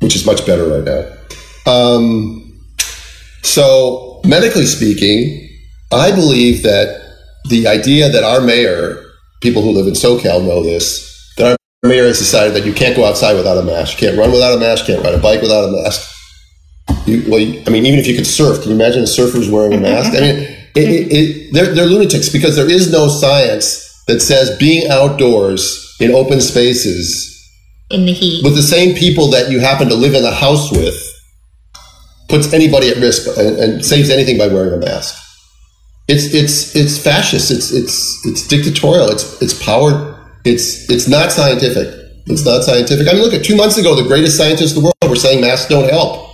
which 0.00 0.14
is 0.14 0.26
much 0.26 0.44
better 0.46 0.66
right 0.66 0.84
now. 0.84 1.70
Um, 1.70 2.42
so, 3.42 4.20
medically 4.24 4.66
speaking, 4.66 5.48
I 5.92 6.10
believe 6.12 6.62
that 6.62 7.02
the 7.48 7.66
idea 7.66 8.08
that 8.08 8.24
our 8.24 8.40
mayor, 8.40 9.02
people 9.40 9.62
who 9.62 9.70
live 9.70 9.86
in 9.86 9.94
SoCal 9.94 10.44
know 10.44 10.62
this, 10.62 11.32
that 11.36 11.56
our 11.82 11.88
mayor 11.88 12.04
has 12.04 12.18
decided 12.18 12.54
that 12.54 12.66
you 12.66 12.72
can't 12.72 12.96
go 12.96 13.04
outside 13.04 13.34
without 13.34 13.56
a 13.56 13.62
mask, 13.62 14.00
you 14.00 14.08
can't 14.08 14.18
run 14.18 14.32
without 14.32 14.56
a 14.56 14.60
mask, 14.60 14.86
can't 14.86 15.02
ride 15.02 15.14
a 15.14 15.18
bike 15.18 15.40
without 15.40 15.68
a 15.68 15.72
mask. 15.72 16.12
You, 17.06 17.24
well, 17.28 17.40
I 17.40 17.70
mean, 17.70 17.86
even 17.86 17.98
if 17.98 18.06
you 18.06 18.16
could 18.16 18.26
surf, 18.26 18.60
can 18.62 18.70
you 18.70 18.76
imagine 18.76 19.06
surfer's 19.06 19.48
wearing 19.48 19.72
a 19.72 19.80
mask? 19.80 20.10
I 20.10 20.20
mean, 20.20 20.36
it, 20.74 20.88
it, 20.88 21.12
it, 21.12 21.52
they're, 21.52 21.74
they're 21.74 21.86
lunatics 21.86 22.28
because 22.28 22.56
there 22.56 22.68
is 22.68 22.90
no 22.92 23.08
science 23.08 24.04
that 24.08 24.20
says 24.20 24.56
being 24.58 24.90
outdoors 24.90 25.85
in 26.00 26.12
open 26.12 26.40
spaces 26.40 27.32
in 27.90 28.06
the 28.06 28.12
heat. 28.12 28.44
with 28.44 28.54
the 28.54 28.62
same 28.62 28.94
people 28.94 29.30
that 29.30 29.50
you 29.50 29.60
happen 29.60 29.88
to 29.88 29.94
live 29.94 30.14
in 30.14 30.24
a 30.24 30.34
house 30.34 30.70
with 30.70 30.96
puts 32.28 32.52
anybody 32.52 32.88
at 32.88 32.96
risk 32.96 33.26
and, 33.38 33.56
and 33.56 33.84
saves 33.84 34.10
anything 34.10 34.36
by 34.36 34.48
wearing 34.48 34.72
a 34.74 34.84
mask. 34.84 35.14
It's 36.08 36.32
it's 36.34 36.76
it's 36.76 36.98
fascist. 36.98 37.50
It's 37.50 37.72
it's 37.72 38.24
it's 38.26 38.46
dictatorial. 38.46 39.10
It's 39.10 39.40
it's 39.42 39.64
power. 39.64 40.14
It's 40.44 40.88
it's 40.88 41.08
not 41.08 41.32
scientific. 41.32 41.88
It's 42.26 42.44
not 42.44 42.62
scientific. 42.62 43.08
I 43.08 43.12
mean, 43.12 43.22
look 43.22 43.34
at 43.34 43.44
two 43.44 43.56
months 43.56 43.78
ago, 43.78 43.94
the 43.94 44.06
greatest 44.06 44.36
scientists 44.36 44.76
in 44.76 44.82
the 44.82 44.84
world 44.84 45.10
were 45.10 45.16
saying 45.16 45.40
masks 45.40 45.68
don't 45.68 45.88
help. 45.88 46.30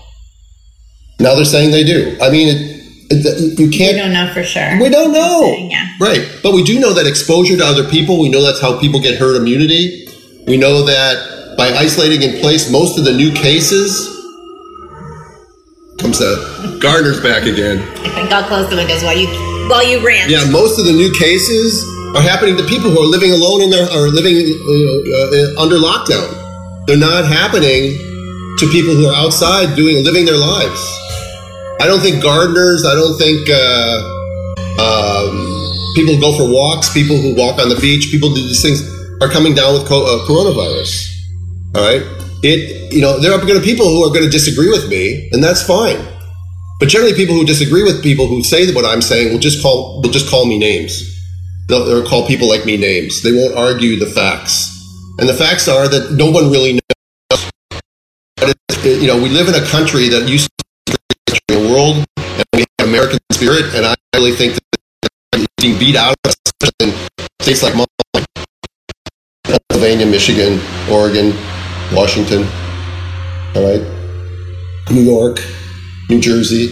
Now 1.21 1.35
they're 1.35 1.45
saying 1.45 1.71
they 1.71 1.85
do. 1.85 2.17
I 2.21 2.31
mean, 2.31 2.49
it, 2.49 2.72
it, 3.13 3.59
you 3.59 3.69
can't. 3.69 3.97
We 3.97 4.01
don't 4.01 4.13
know 4.13 4.33
for 4.33 4.43
sure. 4.43 4.81
We 4.81 4.89
don't 4.89 5.13
know. 5.13 5.69
Yeah. 5.69 5.87
Right. 6.01 6.27
But 6.43 6.55
we 6.55 6.63
do 6.63 6.81
know 6.81 6.93
that 6.95 7.07
exposure 7.07 7.57
to 7.57 7.65
other 7.65 7.89
people, 7.89 8.21
we 8.21 8.29
know 8.29 8.43
that's 8.43 8.61
how 8.61 8.81
people 8.81 9.01
get 9.01 9.19
herd 9.19 9.37
immunity. 9.37 10.09
We 10.47 10.57
know 10.57 10.83
that 10.85 11.57
by 11.57 11.69
isolating 11.69 12.23
in 12.23 12.41
place 12.41 12.71
most 12.73 12.99
of 12.99 13.05
the 13.05 13.13
new 13.13 13.31
cases 13.33 14.09
comes 15.99 16.19
the 16.19 16.79
Gardner's 16.81 17.21
back 17.21 17.45
again. 17.45 17.79
I 18.03 18.09
think 18.15 18.33
I'll 18.33 18.49
close 18.49 18.69
the 18.69 18.77
windows 18.77 19.03
while 19.03 19.17
you 19.17 19.29
while 19.69 19.87
you 19.87 20.05
rant. 20.05 20.31
Yeah, 20.31 20.49
most 20.51 20.79
of 20.79 20.87
the 20.87 20.93
new 20.93 21.13
cases 21.19 21.85
are 22.17 22.23
happening 22.23 22.57
to 22.57 22.65
people 22.65 22.91
who 22.91 22.99
are 22.99 23.07
living 23.07 23.31
alone 23.31 23.63
in 23.63 23.71
their 23.71 23.87
are 23.87 24.09
living 24.09 24.35
you 24.35 24.57
know, 24.59 24.99
uh, 24.99 25.63
under 25.63 25.77
lockdown. 25.77 26.27
They're 26.87 26.99
not 26.99 27.25
happening 27.25 27.97
to 28.59 28.65
people 28.73 28.95
who 28.95 29.07
are 29.07 29.15
outside 29.15 29.77
doing 29.77 30.05
living 30.05 30.25
their 30.27 30.37
lives. 30.37 30.81
I 31.83 31.87
don't 31.87 31.99
think 31.99 32.23
gardeners. 32.23 32.87
I 32.87 32.95
don't 32.95 33.19
think 33.19 33.51
uh, 33.51 33.99
um, 34.79 35.35
people 35.99 36.15
who 36.15 36.21
go 36.21 36.31
for 36.39 36.47
walks, 36.47 36.95
people 36.95 37.19
who 37.19 37.35
walk 37.35 37.59
on 37.59 37.69
the 37.69 37.75
beach, 37.75 38.07
people 38.13 38.33
do 38.33 38.41
these 38.41 38.63
things 38.63 38.87
are 39.21 39.29
coming 39.29 39.53
down 39.53 39.75
with 39.75 39.89
co- 39.89 40.07
uh, 40.07 40.25
coronavirus. 40.31 41.11
All 41.75 41.83
right, 41.83 42.07
it 42.45 42.93
you 42.95 43.01
know 43.01 43.19
there 43.19 43.33
are 43.33 43.39
going 43.39 43.59
to 43.59 43.67
people 43.67 43.87
who 43.87 44.05
are 44.05 44.15
going 44.15 44.23
to 44.23 44.31
disagree 44.31 44.71
with 44.71 44.89
me, 44.89 45.29
and 45.33 45.43
that's 45.43 45.67
fine. 45.67 45.99
But 46.79 46.89
generally, 46.89 47.15
people 47.15 47.35
who 47.35 47.45
disagree 47.45 47.83
with 47.83 48.01
people 48.01 48.29
who 48.29 48.45
say 48.45 48.73
what 48.73 48.85
I'm 48.85 49.03
saying 49.03 49.33
will 49.33 49.41
just 49.41 49.61
call 49.61 50.01
will 50.03 50.11
just 50.11 50.31
call 50.31 50.47
me 50.47 50.61
names. 50.61 51.03
They'll, 51.67 51.85
they'll 51.85 52.07
call 52.07 52.29
people 52.29 52.49
like 52.49 52.65
me 52.65 52.77
names. 52.77 53.23
They 53.25 53.33
won't 53.33 53.57
argue 53.57 53.99
the 53.99 54.07
facts. 54.07 54.71
And 55.19 55.29
the 55.29 55.35
facts 55.35 55.67
are 55.67 55.89
that 55.89 56.13
no 56.13 56.31
one 56.31 56.49
really 56.49 56.75
knows. 56.75 57.51
But 58.37 58.55
you 58.85 59.09
know, 59.09 59.21
we 59.21 59.31
live 59.31 59.49
in 59.49 59.57
a 59.57 59.67
country 59.67 60.09
that 60.11 60.29
used 60.29 60.49
a 61.51 61.59
world, 61.71 62.05
and 62.17 62.45
we 62.55 62.65
have 62.79 62.89
American 62.89 63.19
spirit, 63.33 63.75
and 63.75 63.87
I 63.87 63.95
really 64.15 64.33
think 64.33 64.55
that 64.55 65.49
being 65.61 65.79
beat 65.79 65.97
out 65.97 66.15
of 66.25 66.31
us 66.31 66.37
in 66.81 66.93
states 67.41 67.63
like 67.63 67.75
Pennsylvania, 69.45 70.07
Michigan, 70.07 70.61
Oregon, 70.91 71.35
Washington. 71.93 72.47
All 73.55 73.65
right, 73.65 73.83
New 74.91 75.03
York, 75.03 75.39
New 76.09 76.21
Jersey. 76.21 76.67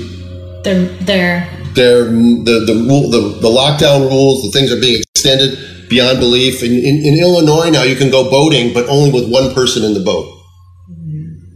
They're 0.64 0.86
they're 1.04 1.48
They're, 1.74 2.04
the 2.04 2.64
the 2.66 2.86
rule 2.88 3.10
the, 3.10 3.40
the 3.40 3.48
lockdown 3.48 4.08
rules. 4.08 4.42
The 4.42 4.50
things 4.50 4.72
are 4.72 4.80
being 4.80 5.02
extended 5.14 5.88
beyond 5.88 6.20
belief. 6.20 6.62
In, 6.62 6.72
in, 6.72 7.04
in 7.04 7.18
Illinois 7.18 7.70
now, 7.70 7.82
you 7.82 7.96
can 7.96 8.10
go 8.10 8.30
boating, 8.30 8.72
but 8.72 8.88
only 8.88 9.10
with 9.10 9.30
one 9.30 9.52
person 9.54 9.84
in 9.84 9.94
the 9.94 10.00
boat. 10.00 10.39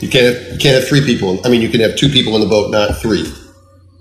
You 0.05 0.11
can't 0.11 0.37
have, 0.37 0.53
you 0.53 0.59
can't 0.59 0.75
have 0.75 0.87
three 0.87 1.01
people. 1.01 1.41
I 1.47 1.49
mean, 1.49 1.63
you 1.63 1.71
can 1.71 1.81
have 1.81 1.97
two 1.97 2.11
people 2.11 2.35
in 2.35 2.43
the 2.43 2.47
boat, 2.47 2.71
not 2.71 2.99
three. 2.99 3.25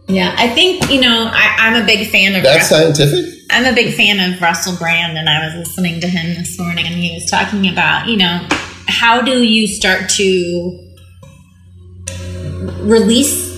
yeah. 0.10 0.36
I 0.38 0.50
think 0.50 0.92
you 0.92 1.00
know 1.00 1.30
I, 1.32 1.56
I'm 1.58 1.82
a 1.82 1.86
big 1.86 2.10
fan 2.10 2.36
of 2.36 2.44
That's 2.44 2.68
scientific. 2.68 3.40
I'm 3.50 3.66
a 3.66 3.74
big 3.74 3.96
fan 3.96 4.20
of 4.20 4.42
Russell 4.42 4.76
Brand, 4.76 5.18
and 5.18 5.30
I 5.30 5.46
was 5.46 5.56
listening 5.56 6.02
to 6.02 6.08
him 6.08 6.36
this 6.36 6.60
morning, 6.60 6.86
and 6.88 6.96
he 6.96 7.14
was 7.14 7.32
talking 7.32 7.70
about, 7.70 8.08
you 8.10 8.18
know, 8.18 8.46
how 8.90 9.22
do 9.22 9.44
you 9.44 9.66
start 9.66 10.10
to 10.10 10.94
release 12.82 13.54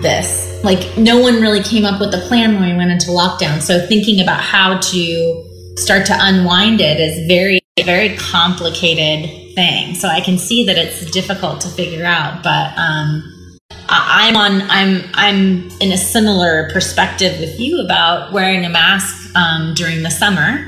this? 0.00 0.64
Like, 0.64 0.96
no 0.96 1.20
one 1.20 1.42
really 1.42 1.62
came 1.62 1.84
up 1.84 2.00
with 2.00 2.14
a 2.14 2.24
plan 2.26 2.54
when 2.54 2.70
we 2.70 2.74
went 2.74 2.90
into 2.90 3.08
lockdown. 3.08 3.60
So, 3.60 3.86
thinking 3.86 4.22
about 4.22 4.40
how 4.40 4.78
to 4.78 5.74
start 5.76 6.06
to 6.06 6.16
unwind 6.18 6.80
it 6.80 6.98
is 7.00 7.26
very, 7.26 7.60
very 7.84 8.16
complicated 8.16 9.41
thing. 9.54 9.94
So, 9.94 10.08
I 10.08 10.20
can 10.20 10.38
see 10.38 10.64
that 10.66 10.76
it's 10.76 11.10
difficult 11.10 11.60
to 11.62 11.68
figure 11.68 12.04
out, 12.04 12.42
but 12.42 12.76
um, 12.78 13.58
I- 13.88 14.28
I'm 14.28 14.36
on. 14.36 14.62
I'm. 14.70 15.02
I'm 15.14 15.68
in 15.80 15.92
a 15.92 15.98
similar 15.98 16.70
perspective 16.72 17.38
with 17.40 17.58
you 17.58 17.80
about 17.84 18.32
wearing 18.32 18.64
a 18.64 18.68
mask 18.68 19.34
um, 19.36 19.74
during 19.74 20.02
the 20.02 20.10
summer, 20.10 20.64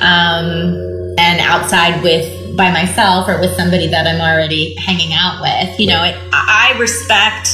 um, 0.00 1.14
and 1.18 1.40
outside 1.40 2.02
with 2.02 2.56
by 2.56 2.70
myself 2.70 3.28
or 3.28 3.40
with 3.40 3.56
somebody 3.56 3.86
that 3.88 4.06
I'm 4.06 4.20
already 4.20 4.74
hanging 4.76 5.12
out 5.12 5.40
with. 5.40 5.78
You 5.78 5.86
know, 5.88 6.02
it, 6.04 6.16
I 6.32 6.72
I 6.74 6.78
respect 6.78 7.48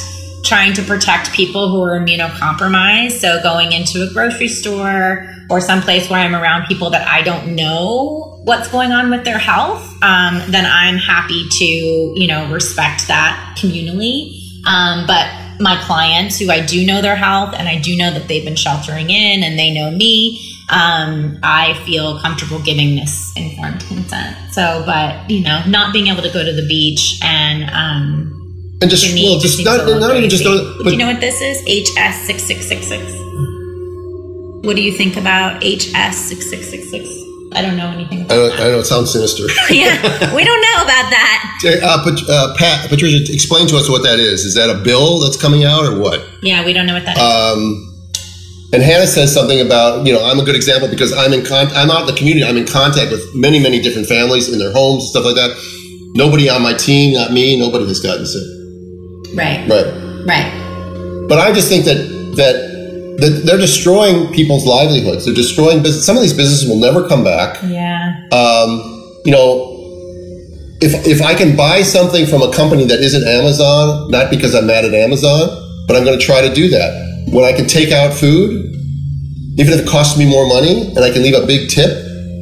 trying 0.44 0.72
to 0.72 0.82
protect 0.82 1.32
people 1.32 1.68
who 1.70 1.82
are 1.82 1.98
immunocompromised. 1.98 3.12
So 3.12 3.42
going 3.42 3.72
into 3.72 4.08
a 4.08 4.12
grocery 4.12 4.48
store 4.48 5.28
or 5.50 5.60
someplace 5.60 6.08
where 6.08 6.20
I'm 6.20 6.34
around 6.36 6.66
people 6.66 6.90
that 6.90 7.06
I 7.06 7.22
don't 7.22 7.54
know 7.56 8.35
what's 8.46 8.68
going 8.68 8.92
on 8.92 9.10
with 9.10 9.24
their 9.24 9.38
health, 9.38 9.82
um, 10.04 10.40
then 10.52 10.64
I'm 10.64 10.98
happy 10.98 11.48
to, 11.50 11.64
you 11.64 12.28
know, 12.28 12.48
respect 12.48 13.08
that 13.08 13.56
communally. 13.58 14.40
Um, 14.64 15.04
but 15.08 15.26
my 15.58 15.76
clients 15.82 16.38
who 16.38 16.48
I 16.48 16.64
do 16.64 16.86
know 16.86 17.02
their 17.02 17.16
health 17.16 17.56
and 17.58 17.68
I 17.68 17.80
do 17.80 17.96
know 17.96 18.12
that 18.12 18.28
they've 18.28 18.44
been 18.44 18.54
sheltering 18.54 19.10
in 19.10 19.42
and 19.42 19.58
they 19.58 19.74
know 19.74 19.90
me, 19.90 20.40
um, 20.70 21.40
I 21.42 21.74
feel 21.84 22.20
comfortable 22.20 22.62
giving 22.62 22.94
this 22.94 23.32
informed 23.34 23.80
consent. 23.80 24.36
So, 24.52 24.84
but, 24.86 25.28
you 25.28 25.42
know, 25.42 25.64
not 25.66 25.92
being 25.92 26.06
able 26.06 26.22
to 26.22 26.30
go 26.30 26.44
to 26.44 26.52
the 26.52 26.68
beach 26.68 27.18
and, 27.24 27.68
um, 27.70 28.32
and 28.80 28.88
just, 28.88 29.12
well, 29.12 29.40
just, 29.40 29.58
just 29.58 29.64
not, 29.64 29.88
not 29.98 30.16
even 30.16 30.30
just, 30.30 30.44
not, 30.44 30.84
but, 30.84 30.92
you 30.92 30.98
know 30.98 31.08
what 31.08 31.20
this 31.20 31.40
is? 31.40 31.60
HS6666. 31.66 34.64
What 34.64 34.76
do 34.76 34.82
you 34.82 34.92
think 34.92 35.16
about 35.16 35.62
HS6666? 35.62 37.26
I 37.54 37.62
don't 37.62 37.76
know 37.76 37.88
anything 37.88 38.24
I 38.24 38.34
don't, 38.34 38.52
I 38.54 38.64
know 38.68 38.80
it 38.80 38.84
sounds 38.86 39.12
sinister. 39.12 39.44
yeah, 39.72 40.34
we 40.34 40.44
don't 40.44 40.60
know 40.60 40.82
about 40.82 41.08
that. 41.10 41.42
Uh, 41.66 42.04
Pat, 42.04 42.28
uh, 42.28 42.54
Pat, 42.58 42.88
Patricia, 42.90 43.32
explain 43.32 43.66
to 43.66 43.76
us 43.78 43.88
what 43.88 44.02
that 44.02 44.18
is. 44.20 44.44
Is 44.44 44.54
that 44.54 44.68
a 44.68 44.74
bill 44.84 45.20
that's 45.20 45.40
coming 45.40 45.64
out 45.64 45.86
or 45.86 45.98
what? 45.98 46.20
Yeah, 46.42 46.64
we 46.66 46.74
don't 46.74 46.84
know 46.86 46.92
what 46.94 47.04
that 47.06 47.16
Um, 47.16 47.82
and 48.74 48.82
Hannah 48.82 49.06
says 49.06 49.32
something 49.32 49.60
about, 49.64 50.06
you 50.06 50.12
know, 50.12 50.22
I'm 50.22 50.38
a 50.38 50.44
good 50.44 50.54
example 50.54 50.86
because 50.86 51.12
I'm 51.14 51.32
in 51.32 51.44
con- 51.46 51.72
I'm 51.74 51.90
out 51.90 52.02
in 52.02 52.06
the 52.08 52.12
community. 52.12 52.44
I'm 52.44 52.58
in 52.58 52.66
contact 52.66 53.10
with 53.10 53.24
many, 53.34 53.58
many 53.58 53.80
different 53.80 54.06
families 54.06 54.52
in 54.52 54.58
their 54.58 54.70
homes 54.72 55.04
and 55.04 55.10
stuff 55.10 55.24
like 55.24 55.34
that. 55.36 55.56
Nobody 56.14 56.48
on 56.50 56.60
my 56.62 56.74
team, 56.74 57.14
not 57.14 57.32
me, 57.32 57.58
nobody 57.58 57.86
has 57.88 58.00
gotten 58.00 58.26
sick. 58.26 58.42
right, 59.34 59.66
Right. 59.68 59.86
right. 60.26 61.26
But 61.28 61.38
I 61.38 61.52
just 61.54 61.68
think 61.70 61.84
that 61.86 61.96
that 62.36 62.75
they're 63.18 63.58
destroying 63.58 64.32
people's 64.32 64.64
livelihoods. 64.66 65.24
They're 65.24 65.34
destroying 65.34 65.82
business. 65.82 66.04
Some 66.04 66.16
of 66.16 66.22
these 66.22 66.34
businesses 66.34 66.68
will 66.68 66.78
never 66.80 67.08
come 67.08 67.24
back. 67.24 67.62
Yeah, 67.64 68.26
Um, 68.32 68.70
you 69.24 69.32
know, 69.32 69.72
if 70.80 71.06
if 71.06 71.22
I 71.22 71.34
can 71.34 71.56
buy 71.56 71.82
something 71.82 72.26
from 72.26 72.42
a 72.42 72.52
company 72.52 72.84
that 72.84 73.00
isn't 73.00 73.26
Amazon, 73.26 74.10
not 74.10 74.30
because 74.30 74.54
I'm 74.54 74.66
mad 74.66 74.84
at 74.84 74.92
Amazon, 74.94 75.48
but 75.86 75.96
I'm 75.96 76.04
going 76.04 76.18
to 76.18 76.24
try 76.24 76.40
to 76.46 76.52
do 76.54 76.68
that. 76.68 76.90
When 77.32 77.44
I 77.44 77.52
can 77.56 77.66
take 77.66 77.90
out 77.92 78.12
food, 78.12 78.50
even 79.58 79.72
if 79.72 79.80
it 79.80 79.88
costs 79.88 80.18
me 80.18 80.28
more 80.28 80.46
money, 80.46 80.88
and 80.94 80.98
I 80.98 81.10
can 81.10 81.22
leave 81.22 81.34
a 81.34 81.46
big 81.46 81.70
tip, 81.70 81.90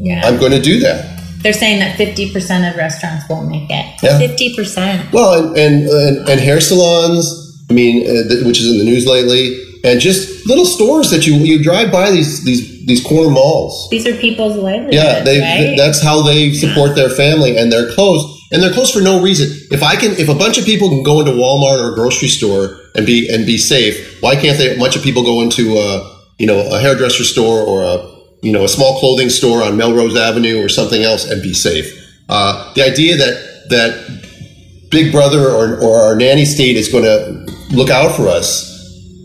yeah. 0.02 0.26
I'm 0.26 0.38
going 0.38 0.52
to 0.52 0.60
do 0.60 0.80
that. 0.80 1.14
They're 1.42 1.52
saying 1.52 1.78
that 1.80 1.96
fifty 1.96 2.32
percent 2.32 2.64
of 2.66 2.76
restaurants 2.76 3.28
won't 3.28 3.48
make 3.48 3.70
it. 3.70 3.86
Yeah. 4.02 4.18
Fifty 4.18 4.54
percent. 4.56 5.12
Well, 5.12 5.32
and 5.34 5.56
and, 5.56 5.88
and, 5.88 6.28
and 6.28 6.40
hair 6.40 6.60
salons, 6.60 7.30
I 7.70 7.74
mean, 7.74 8.02
uh, 8.02 8.28
th- 8.28 8.44
which 8.44 8.60
is 8.60 8.70
in 8.72 8.78
the 8.78 8.84
news 8.84 9.06
lately, 9.06 9.56
and 9.84 10.00
just 10.00 10.46
little 10.46 10.64
stores 10.64 11.10
that 11.10 11.26
you 11.26 11.34
you 11.34 11.62
drive 11.62 11.92
by 11.92 12.10
these 12.10 12.42
these 12.44 12.84
these 12.86 13.04
corner 13.04 13.30
malls. 13.30 13.88
These 13.90 14.06
are 14.06 14.16
people's 14.16 14.56
livelihoods. 14.56 14.96
Yeah, 14.96 15.22
they 15.22 15.40
right? 15.40 15.74
that's 15.76 16.02
how 16.02 16.22
they 16.22 16.52
support 16.52 16.96
their 16.96 17.10
family, 17.10 17.56
and 17.56 17.70
they're 17.70 17.92
closed. 17.92 18.30
And 18.52 18.62
they're 18.62 18.72
closed 18.72 18.94
for 18.94 19.00
no 19.00 19.20
reason. 19.20 19.48
If 19.72 19.82
I 19.82 19.96
can, 19.96 20.12
if 20.12 20.28
a 20.28 20.34
bunch 20.34 20.58
of 20.58 20.64
people 20.64 20.88
can 20.88 21.02
go 21.02 21.18
into 21.18 21.32
Walmart 21.32 21.82
or 21.82 21.92
a 21.92 21.94
grocery 21.94 22.28
store 22.28 22.78
and 22.94 23.04
be 23.04 23.28
and 23.32 23.44
be 23.44 23.58
safe, 23.58 24.22
why 24.22 24.36
can't 24.36 24.58
they? 24.58 24.74
A 24.74 24.78
bunch 24.78 24.96
of 24.96 25.02
people 25.02 25.22
go 25.22 25.42
into 25.42 25.76
a 25.76 26.18
you 26.38 26.46
know 26.46 26.60
a 26.72 26.80
hairdresser 26.80 27.24
store 27.24 27.60
or 27.60 27.82
a 27.82 27.96
you 28.42 28.52
know 28.52 28.64
a 28.64 28.68
small 28.68 28.98
clothing 29.00 29.28
store 29.28 29.62
on 29.62 29.76
Melrose 29.76 30.16
Avenue 30.16 30.62
or 30.62 30.68
something 30.68 31.02
else 31.02 31.28
and 31.28 31.42
be 31.42 31.52
safe. 31.52 31.92
Uh, 32.28 32.72
the 32.74 32.82
idea 32.82 33.16
that 33.16 33.66
that 33.70 34.90
Big 34.90 35.10
Brother 35.10 35.48
or, 35.48 35.80
or 35.80 35.96
our 35.96 36.14
nanny 36.14 36.44
state 36.44 36.76
is 36.76 36.88
going 36.88 37.04
to 37.04 37.52
look 37.74 37.90
out 37.90 38.14
for 38.14 38.28
us 38.28 38.73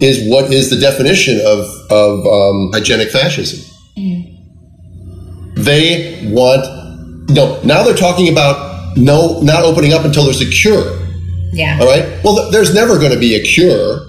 is 0.01 0.29
what 0.29 0.51
is 0.53 0.69
the 0.69 0.77
definition 0.79 1.39
of 1.45 1.59
of 1.91 2.25
um, 2.25 2.71
hygienic 2.73 3.09
fascism. 3.09 3.65
They 5.55 6.29
want 6.31 6.63
no. 7.29 7.61
Now 7.63 7.83
they're 7.83 7.95
talking 7.95 8.29
about 8.31 8.97
no, 8.97 9.41
not 9.41 9.63
opening 9.63 9.93
up 9.93 10.05
until 10.05 10.23
there's 10.25 10.41
a 10.41 10.49
cure. 10.49 10.97
yeah. 11.53 11.77
All 11.79 11.85
right. 11.87 12.23
Well, 12.23 12.35
th- 12.35 12.51
there's 12.51 12.73
never 12.73 12.97
going 12.97 13.11
to 13.11 13.19
be 13.19 13.35
a 13.35 13.43
cure, 13.43 13.99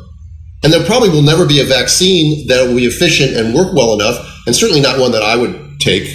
and 0.62 0.72
there 0.72 0.85
probably 0.87 1.09
will 1.11 1.22
never 1.22 1.44
be 1.46 1.61
a 1.61 1.64
vaccine 1.64 2.46
that 2.48 2.66
will 2.66 2.76
be 2.76 2.87
efficient 2.87 3.37
and 3.37 3.55
work 3.55 3.74
well 3.74 3.94
enough, 3.94 4.16
and 4.46 4.55
certainly 4.55 4.81
not 4.81 4.98
one 4.98 5.12
that 5.12 5.22
I 5.22 5.37
would 5.37 5.81
take. 5.81 6.09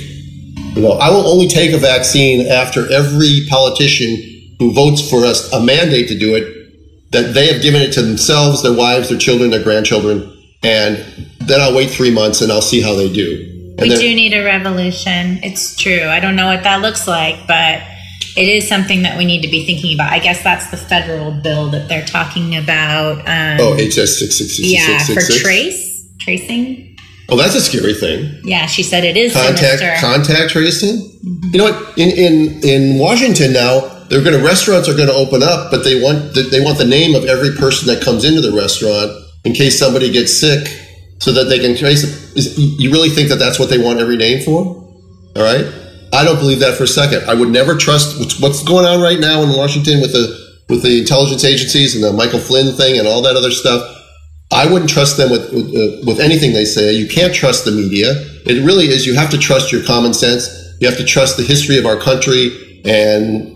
You 0.76 0.82
know, 0.82 0.94
I 0.94 1.10
will 1.10 1.28
only 1.28 1.48
take 1.48 1.72
a 1.74 1.78
vaccine 1.78 2.48
after 2.48 2.92
every 2.92 3.46
politician 3.50 4.56
who 4.60 4.74
votes 4.74 5.08
for 5.10 5.26
us 5.26 5.52
a 5.54 5.62
mandate 5.62 6.08
to 6.10 6.18
do 6.18 6.36
it 6.36 6.65
that 7.16 7.34
they 7.34 7.52
have 7.52 7.62
given 7.62 7.82
it 7.82 7.94
to 7.94 8.02
themselves, 8.02 8.62
their 8.62 8.74
wives, 8.74 9.10
their 9.10 9.18
children, 9.18 9.50
their 9.50 9.64
grandchildren, 9.64 10.32
and 10.64 10.98
then 11.40 11.62
I'll 11.62 11.76
wait 11.76 11.90
three 11.90 12.14
months 12.14 12.42
and 12.42 12.52
I'll 12.52 12.62
see 12.62 12.82
how 12.82 12.94
they 12.96 13.12
do. 13.12 13.52
And 13.78 13.82
We 13.82 13.90
do 13.90 14.16
need 14.16 14.34
a 14.34 14.44
revolution. 14.44 15.40
It's 15.44 15.76
true. 15.76 16.04
I 16.04 16.20
don't 16.20 16.36
know 16.36 16.48
what 16.48 16.64
that 16.64 16.82
looks 16.82 17.08
like, 17.08 17.48
but 17.48 17.82
it 18.36 18.48
is 18.48 18.68
something 18.68 19.04
that 19.04 19.18
we 19.18 19.26
need 19.26 19.42
to 19.44 19.48
be 19.48 19.66
thinking 19.66 19.96
about. 19.96 20.12
I 20.12 20.20
guess 20.20 20.44
that's 20.44 20.70
the 20.72 20.78
federal 20.78 21.32
bill 21.32 21.70
that 21.72 21.88
they're 21.88 22.06
talking 22.06 22.56
about. 22.58 23.20
Um, 23.20 23.58
oh, 23.60 23.76
HS 23.76 24.20
six 24.20 24.38
six 24.38 24.58
six 24.58 24.60
yeah, 24.60 24.98
six 24.98 25.14
for 25.14 25.22
six 25.22 25.42
trace 25.42 26.08
tracing. 26.20 26.98
Oh, 27.30 27.38
that's 27.38 27.56
a 27.56 27.62
scary 27.62 27.94
thing. 27.94 28.42
Yeah, 28.44 28.66
she 28.66 28.84
said 28.84 29.04
it 29.04 29.18
is 29.18 29.34
contact 29.34 29.80
sinister. 29.80 30.06
contact 30.06 30.52
tracing. 30.52 31.12
You 31.52 31.58
know 31.58 31.64
what? 31.66 31.98
In 31.98 32.10
in 32.10 32.64
in 32.64 33.00
Washington 33.00 33.54
now, 33.54 33.95
they're 34.10 34.24
going 34.24 34.38
to 34.38 34.44
restaurants 34.44 34.88
are 34.88 34.96
going 34.96 35.10
to 35.10 35.16
open 35.16 35.42
up, 35.42 35.72
but 35.72 35.84
they 35.84 36.02
want 36.02 36.34
the, 36.34 36.44
they 36.44 36.62
want 36.62 36.78
the 36.78 36.86
name 36.86 37.16
of 37.16 37.26
every 37.26 37.52
person 37.56 37.88
that 37.88 38.04
comes 38.04 38.24
into 38.24 38.42
the 38.42 38.56
restaurant 38.56 39.12
in 39.44 39.54
case 39.54 39.78
somebody 39.78 40.12
gets 40.12 40.40
sick, 40.40 40.68
so 41.20 41.32
that 41.32 41.46
they 41.46 41.60
can 41.60 41.76
trace 41.76 42.04
it. 42.04 42.38
Is, 42.38 42.58
you 42.58 42.92
really 42.92 43.10
think 43.10 43.30
that 43.30 43.38
that's 43.38 43.60
what 43.60 43.70
they 43.70 43.78
want 43.78 44.00
every 44.00 44.18
name 44.18 44.44
for? 44.44 44.60
All 45.36 45.44
right. 45.44 45.66
I 46.14 46.24
don't 46.24 46.38
believe 46.38 46.60
that 46.60 46.78
for 46.78 46.84
a 46.84 46.88
second. 46.88 47.28
I 47.30 47.34
would 47.34 47.50
never 47.50 47.76
trust 47.76 48.20
what's, 48.42 48.64
going 48.64 48.86
on 48.86 49.02
right 49.02 49.20
now 49.20 49.42
in 49.44 49.50
Washington 49.50 50.02
with 50.02 50.12
the 50.12 50.46
with 50.68 50.82
the 50.82 51.00
intelligence 51.00 51.44
agencies 51.44 51.94
and 51.94 52.04
the 52.04 52.12
Michael 52.12 52.40
Flynn 52.40 52.76
thing 52.76 52.98
and 52.98 53.08
all 53.08 53.22
that 53.22 53.36
other 53.36 53.52
stuff. 53.52 53.84
I 54.52 54.66
wouldn't 54.66 54.90
trust 54.90 55.18
them 55.18 55.30
with 55.30 55.52
with, 55.54 55.68
uh, 55.76 56.06
with 56.06 56.20
anything 56.20 56.54
they 56.54 56.66
say. 56.66 56.94
You 56.94 57.08
can't 57.08 57.34
trust 57.34 57.66
the 57.66 57.72
media. 57.72 58.14
It 58.46 58.64
really 58.66 58.86
is. 58.86 59.06
You 59.06 59.16
have 59.16 59.30
to 59.32 59.38
trust 59.38 59.72
your 59.72 59.84
common 59.84 60.14
sense. 60.14 60.48
You 60.80 60.88
have 60.88 60.98
to 60.98 61.06
trust 61.06 61.38
the 61.38 61.44
history 61.44 61.78
of 61.78 61.86
our 61.86 61.98
country, 61.98 62.82
and 62.86 63.55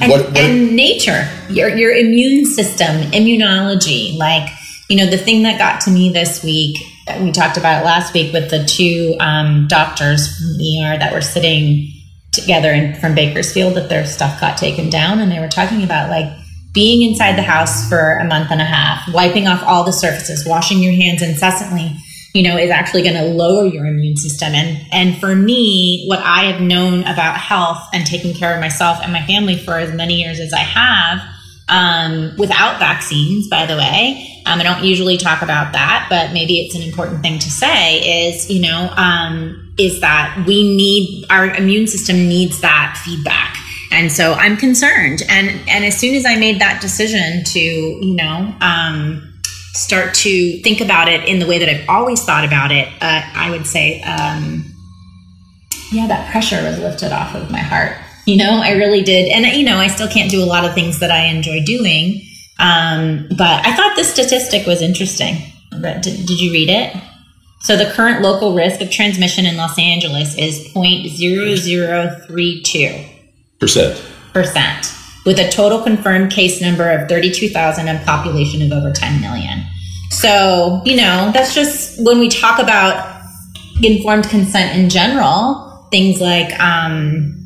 and, 0.00 0.10
what, 0.10 0.26
what 0.26 0.36
and 0.36 0.74
nature, 0.74 1.28
your 1.48 1.68
your 1.68 1.94
immune 1.94 2.44
system, 2.46 3.10
immunology, 3.12 4.16
like 4.16 4.50
you 4.88 4.96
know 4.96 5.06
the 5.06 5.18
thing 5.18 5.42
that 5.42 5.58
got 5.58 5.80
to 5.82 5.90
me 5.90 6.10
this 6.10 6.42
week. 6.42 6.78
We 7.20 7.32
talked 7.32 7.56
about 7.56 7.82
it 7.82 7.84
last 7.84 8.14
week 8.14 8.32
with 8.32 8.50
the 8.50 8.64
two 8.64 9.16
um, 9.18 9.66
doctors 9.68 10.28
from 10.36 10.54
ER 10.54 10.96
that 10.98 11.12
were 11.12 11.20
sitting 11.20 11.88
together 12.30 12.70
in, 12.70 12.94
from 12.94 13.16
Bakersfield 13.16 13.74
that 13.74 13.88
their 13.88 14.06
stuff 14.06 14.40
got 14.40 14.56
taken 14.56 14.90
down, 14.90 15.18
and 15.18 15.30
they 15.30 15.40
were 15.40 15.48
talking 15.48 15.82
about 15.82 16.08
like 16.08 16.30
being 16.72 17.08
inside 17.08 17.36
the 17.36 17.42
house 17.42 17.88
for 17.88 18.18
a 18.18 18.24
month 18.24 18.50
and 18.50 18.60
a 18.60 18.64
half, 18.64 19.12
wiping 19.12 19.48
off 19.48 19.62
all 19.64 19.84
the 19.84 19.92
surfaces, 19.92 20.46
washing 20.46 20.78
your 20.78 20.92
hands 20.92 21.22
incessantly, 21.22 21.96
you 22.32 22.42
know, 22.42 22.56
is 22.56 22.70
actually 22.70 23.02
going 23.02 23.16
to 23.16 23.24
lower 23.24 23.66
your 23.66 23.86
immune 23.86 24.16
system. 24.16 24.54
And 24.54 24.80
and 24.92 25.18
for 25.18 25.34
me, 25.34 26.06
what 26.06 26.20
I 26.20 26.44
have 26.44 26.60
known 26.60 27.00
about 27.02 27.36
health 27.36 27.82
and 27.92 28.06
taking 28.06 28.34
care 28.34 28.54
of 28.54 28.60
myself 28.60 28.98
and 29.02 29.12
my 29.12 29.24
family 29.26 29.56
for 29.56 29.74
as 29.78 29.92
many 29.94 30.14
years 30.22 30.40
as 30.40 30.52
I 30.52 30.58
have, 30.58 31.20
um, 31.68 32.34
without 32.36 32.78
vaccines, 32.78 33.48
by 33.48 33.66
the 33.66 33.76
way. 33.76 34.26
Um, 34.46 34.58
I 34.58 34.62
don't 34.62 34.84
usually 34.84 35.16
talk 35.16 35.42
about 35.42 35.72
that, 35.74 36.06
but 36.08 36.32
maybe 36.32 36.60
it's 36.60 36.74
an 36.74 36.82
important 36.82 37.22
thing 37.22 37.38
to 37.38 37.50
say 37.50 38.28
is, 38.28 38.50
you 38.50 38.62
know, 38.62 38.92
um, 38.96 39.72
is 39.78 40.00
that 40.00 40.44
we 40.46 40.76
need 40.76 41.26
our 41.30 41.54
immune 41.54 41.86
system 41.86 42.16
needs 42.16 42.60
that 42.60 43.00
feedback 43.04 43.56
and 43.90 44.12
so 44.12 44.34
i'm 44.34 44.56
concerned 44.56 45.22
and 45.28 45.48
and 45.68 45.84
as 45.84 45.98
soon 45.98 46.14
as 46.14 46.24
i 46.26 46.36
made 46.36 46.60
that 46.60 46.80
decision 46.80 47.42
to 47.44 47.58
you 47.58 48.14
know 48.14 48.54
um, 48.60 49.29
start 49.72 50.14
to 50.14 50.60
think 50.62 50.80
about 50.80 51.08
it 51.08 51.28
in 51.28 51.38
the 51.38 51.46
way 51.46 51.58
that 51.58 51.68
i've 51.68 51.88
always 51.88 52.22
thought 52.24 52.44
about 52.44 52.72
it 52.72 52.88
uh, 53.00 53.22
i 53.34 53.50
would 53.50 53.66
say 53.66 54.00
um, 54.02 54.64
yeah 55.92 56.06
that 56.06 56.30
pressure 56.30 56.62
was 56.62 56.78
lifted 56.78 57.12
off 57.12 57.34
of 57.34 57.50
my 57.50 57.58
heart. 57.60 57.96
You 58.26 58.36
know 58.36 58.60
i 58.62 58.72
really 58.72 59.02
did. 59.02 59.30
And 59.32 59.46
you 59.56 59.64
know 59.64 59.78
i 59.78 59.86
still 59.88 60.08
can't 60.08 60.30
do 60.30 60.42
a 60.42 60.46
lot 60.46 60.64
of 60.64 60.74
things 60.74 60.98
that 61.00 61.10
i 61.10 61.24
enjoy 61.24 61.62
doing 61.64 62.20
um, 62.58 63.26
but 63.36 63.66
i 63.66 63.74
thought 63.74 63.96
this 63.96 64.12
statistic 64.12 64.66
was 64.66 64.82
interesting. 64.82 65.36
Did, 65.70 66.02
did 66.02 66.40
you 66.40 66.52
read 66.52 66.68
it? 66.68 66.94
So 67.60 67.76
the 67.76 67.90
current 67.92 68.22
local 68.22 68.54
risk 68.54 68.80
of 68.80 68.90
transmission 68.90 69.46
in 69.46 69.56
Los 69.56 69.78
Angeles 69.78 70.36
is 70.36 70.72
0.0032 70.72 73.08
percent. 73.58 74.02
percent, 74.32 74.94
with 75.26 75.38
a 75.38 75.50
total 75.50 75.82
confirmed 75.82 76.32
case 76.32 76.60
number 76.60 76.90
of 76.90 77.08
32,000 77.08 77.88
and 77.88 78.04
population 78.06 78.62
of 78.62 78.72
over 78.72 78.92
10 78.92 79.20
million. 79.20 79.62
So, 80.10 80.82
you 80.84 80.96
know, 80.96 81.30
that's 81.32 81.54
just 81.54 82.02
when 82.04 82.18
we 82.18 82.28
talk 82.28 82.58
about 82.58 83.22
informed 83.82 84.28
consent 84.28 84.78
in 84.78 84.90
general, 84.90 85.86
things 85.90 86.20
like 86.20 86.58
um, 86.60 87.36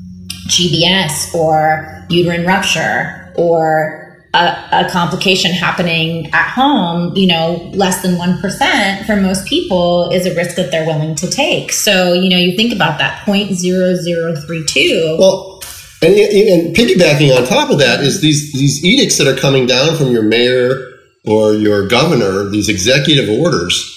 GBS 0.49 1.35
or 1.35 2.05
uterine 2.09 2.47
rupture 2.47 3.33
or 3.37 4.05
a, 4.35 4.57
a, 4.73 4.89
complication 4.91 5.53
happening 5.53 6.29
at 6.33 6.49
home, 6.51 7.17
you 7.17 7.27
know, 7.27 7.71
less 7.73 8.03
than 8.03 8.17
1% 8.17 9.07
for 9.07 9.17
most 9.17 9.47
people 9.47 10.11
is 10.11 10.27
a 10.27 10.35
risk 10.35 10.57
that 10.57 10.73
they're 10.73 10.87
willing 10.87 11.15
to 11.17 11.31
take. 11.31 11.73
So, 11.73 12.13
you 12.13 12.29
know, 12.29 12.37
you 12.37 12.57
think 12.57 12.73
about 12.73 12.99
that 12.99 13.25
0.0032. 13.25 15.19
Well, 15.19 15.61
and, 16.05 16.14
and 16.14 16.77
piggybacking 16.77 17.37
on 17.37 17.47
top 17.47 17.71
of 17.71 17.79
that 17.79 18.01
is 18.01 18.21
these, 18.21 18.53
these 18.53 18.85
edicts 18.85 19.19
that 19.19 19.27
are 19.27 19.37
coming 19.37 19.67
down 19.67 19.97
from 19.97 20.09
your 20.09 20.23
mayor 20.23 20.90
or 21.27 21.55
your 21.55 21.87
governor, 21.88 22.49
these 22.51 22.69
executive 22.69 23.29
orders, 23.29 23.90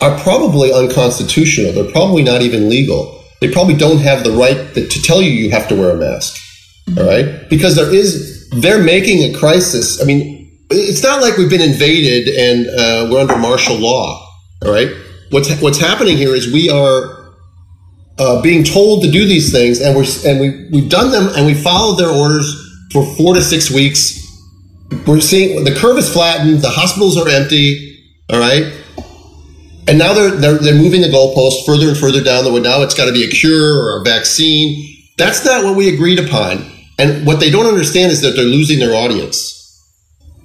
are 0.00 0.18
probably 0.20 0.72
unconstitutional. 0.72 1.72
They're 1.72 1.92
probably 1.92 2.22
not 2.22 2.42
even 2.42 2.68
legal. 2.68 3.24
They 3.40 3.50
probably 3.50 3.76
don't 3.76 3.98
have 3.98 4.24
the 4.24 4.32
right 4.32 4.74
to 4.74 5.02
tell 5.02 5.22
you 5.22 5.30
you 5.30 5.50
have 5.50 5.68
to 5.68 5.74
wear 5.74 5.90
a 5.90 5.96
mask. 5.96 6.36
All 6.96 7.06
right? 7.06 7.48
Because 7.48 7.76
there 7.76 7.92
is, 7.92 8.48
they're 8.50 8.82
making 8.82 9.22
a 9.22 9.38
crisis. 9.38 10.02
I 10.02 10.04
mean, 10.04 10.50
it's 10.70 11.02
not 11.02 11.20
like 11.20 11.36
we've 11.36 11.50
been 11.50 11.60
invaded 11.60 12.34
and 12.34 12.66
uh, 12.68 13.08
we're 13.10 13.20
under 13.20 13.36
martial 13.36 13.76
law. 13.76 14.26
All 14.64 14.72
right? 14.72 14.88
What's, 15.30 15.60
what's 15.60 15.78
happening 15.78 16.16
here 16.16 16.34
is 16.34 16.52
we 16.52 16.70
are 16.70 17.15
uh, 18.18 18.40
being 18.42 18.64
told 18.64 19.02
to 19.02 19.10
do 19.10 19.26
these 19.26 19.52
things, 19.52 19.80
and 19.80 19.94
we're 19.94 20.06
and 20.24 20.40
we 20.40 20.68
we've 20.70 20.90
done 20.90 21.10
them, 21.10 21.28
and 21.36 21.46
we 21.46 21.54
followed 21.54 21.96
their 21.96 22.10
orders 22.10 22.46
for 22.92 23.04
four 23.16 23.34
to 23.34 23.42
six 23.42 23.70
weeks. 23.70 24.22
We're 25.06 25.20
seeing 25.20 25.64
the 25.64 25.74
curve 25.74 25.98
is 25.98 26.12
flattened, 26.12 26.60
the 26.60 26.70
hospitals 26.70 27.16
are 27.16 27.28
empty. 27.28 27.94
All 28.30 28.40
right, 28.40 28.72
and 29.86 29.98
now 29.98 30.14
they're 30.14 30.30
they're, 30.30 30.58
they're 30.58 30.74
moving 30.74 31.02
the 31.02 31.08
goalpost 31.08 31.66
further 31.66 31.88
and 31.88 31.96
further 31.96 32.22
down 32.22 32.44
the 32.44 32.52
way. 32.52 32.60
Now 32.60 32.82
it's 32.82 32.94
got 32.94 33.06
to 33.06 33.12
be 33.12 33.24
a 33.24 33.28
cure 33.28 33.78
or 33.78 34.00
a 34.00 34.04
vaccine. 34.04 34.96
That's 35.18 35.44
not 35.44 35.64
what 35.64 35.76
we 35.76 35.92
agreed 35.92 36.18
upon. 36.18 36.70
And 36.98 37.26
what 37.26 37.40
they 37.40 37.50
don't 37.50 37.66
understand 37.66 38.12
is 38.12 38.22
that 38.22 38.30
they're 38.36 38.44
losing 38.44 38.78
their 38.78 38.94
audience, 38.94 39.52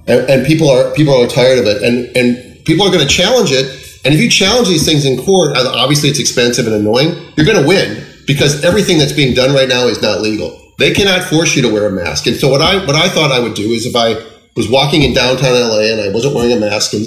and, 0.07 0.29
and 0.29 0.45
people 0.45 0.69
are 0.69 0.93
people 0.93 1.13
are 1.13 1.27
tired 1.27 1.59
of 1.59 1.65
it, 1.65 1.81
and 1.81 2.15
and 2.17 2.65
people 2.65 2.85
are 2.85 2.91
going 2.91 3.07
to 3.07 3.13
challenge 3.13 3.51
it 3.51 3.80
and 4.03 4.13
if 4.13 4.19
you 4.19 4.29
challenge 4.29 4.67
these 4.67 4.85
things 4.85 5.05
in 5.05 5.23
court, 5.23 5.55
obviously 5.55 6.09
it's 6.09 6.19
expensive 6.19 6.65
and 6.65 6.75
annoying. 6.75 7.15
You're 7.35 7.45
going 7.45 7.61
to 7.61 7.67
win 7.67 8.03
because 8.25 8.63
everything 8.63 8.97
that's 8.97 9.13
being 9.13 9.35
done 9.35 9.53
right 9.53 9.69
now 9.69 9.87
is 9.87 10.01
not 10.01 10.21
legal. 10.21 10.57
They 10.79 10.93
cannot 10.93 11.23
force 11.23 11.55
you 11.55 11.61
to 11.61 11.71
wear 11.71 11.85
a 11.85 11.91
mask. 11.91 12.25
And 12.25 12.35
so 12.35 12.49
what 12.49 12.61
I 12.61 12.83
what 12.85 12.95
I 12.95 13.09
thought 13.09 13.31
I 13.31 13.39
would 13.39 13.53
do 13.53 13.69
is 13.69 13.85
if 13.85 13.95
I 13.95 14.15
was 14.55 14.69
walking 14.69 15.03
in 15.03 15.13
downtown 15.13 15.53
LA 15.53 15.91
and 15.91 16.01
I 16.01 16.11
wasn't 16.11 16.35
wearing 16.35 16.51
a 16.51 16.59
mask 16.59 16.93
and 16.93 17.05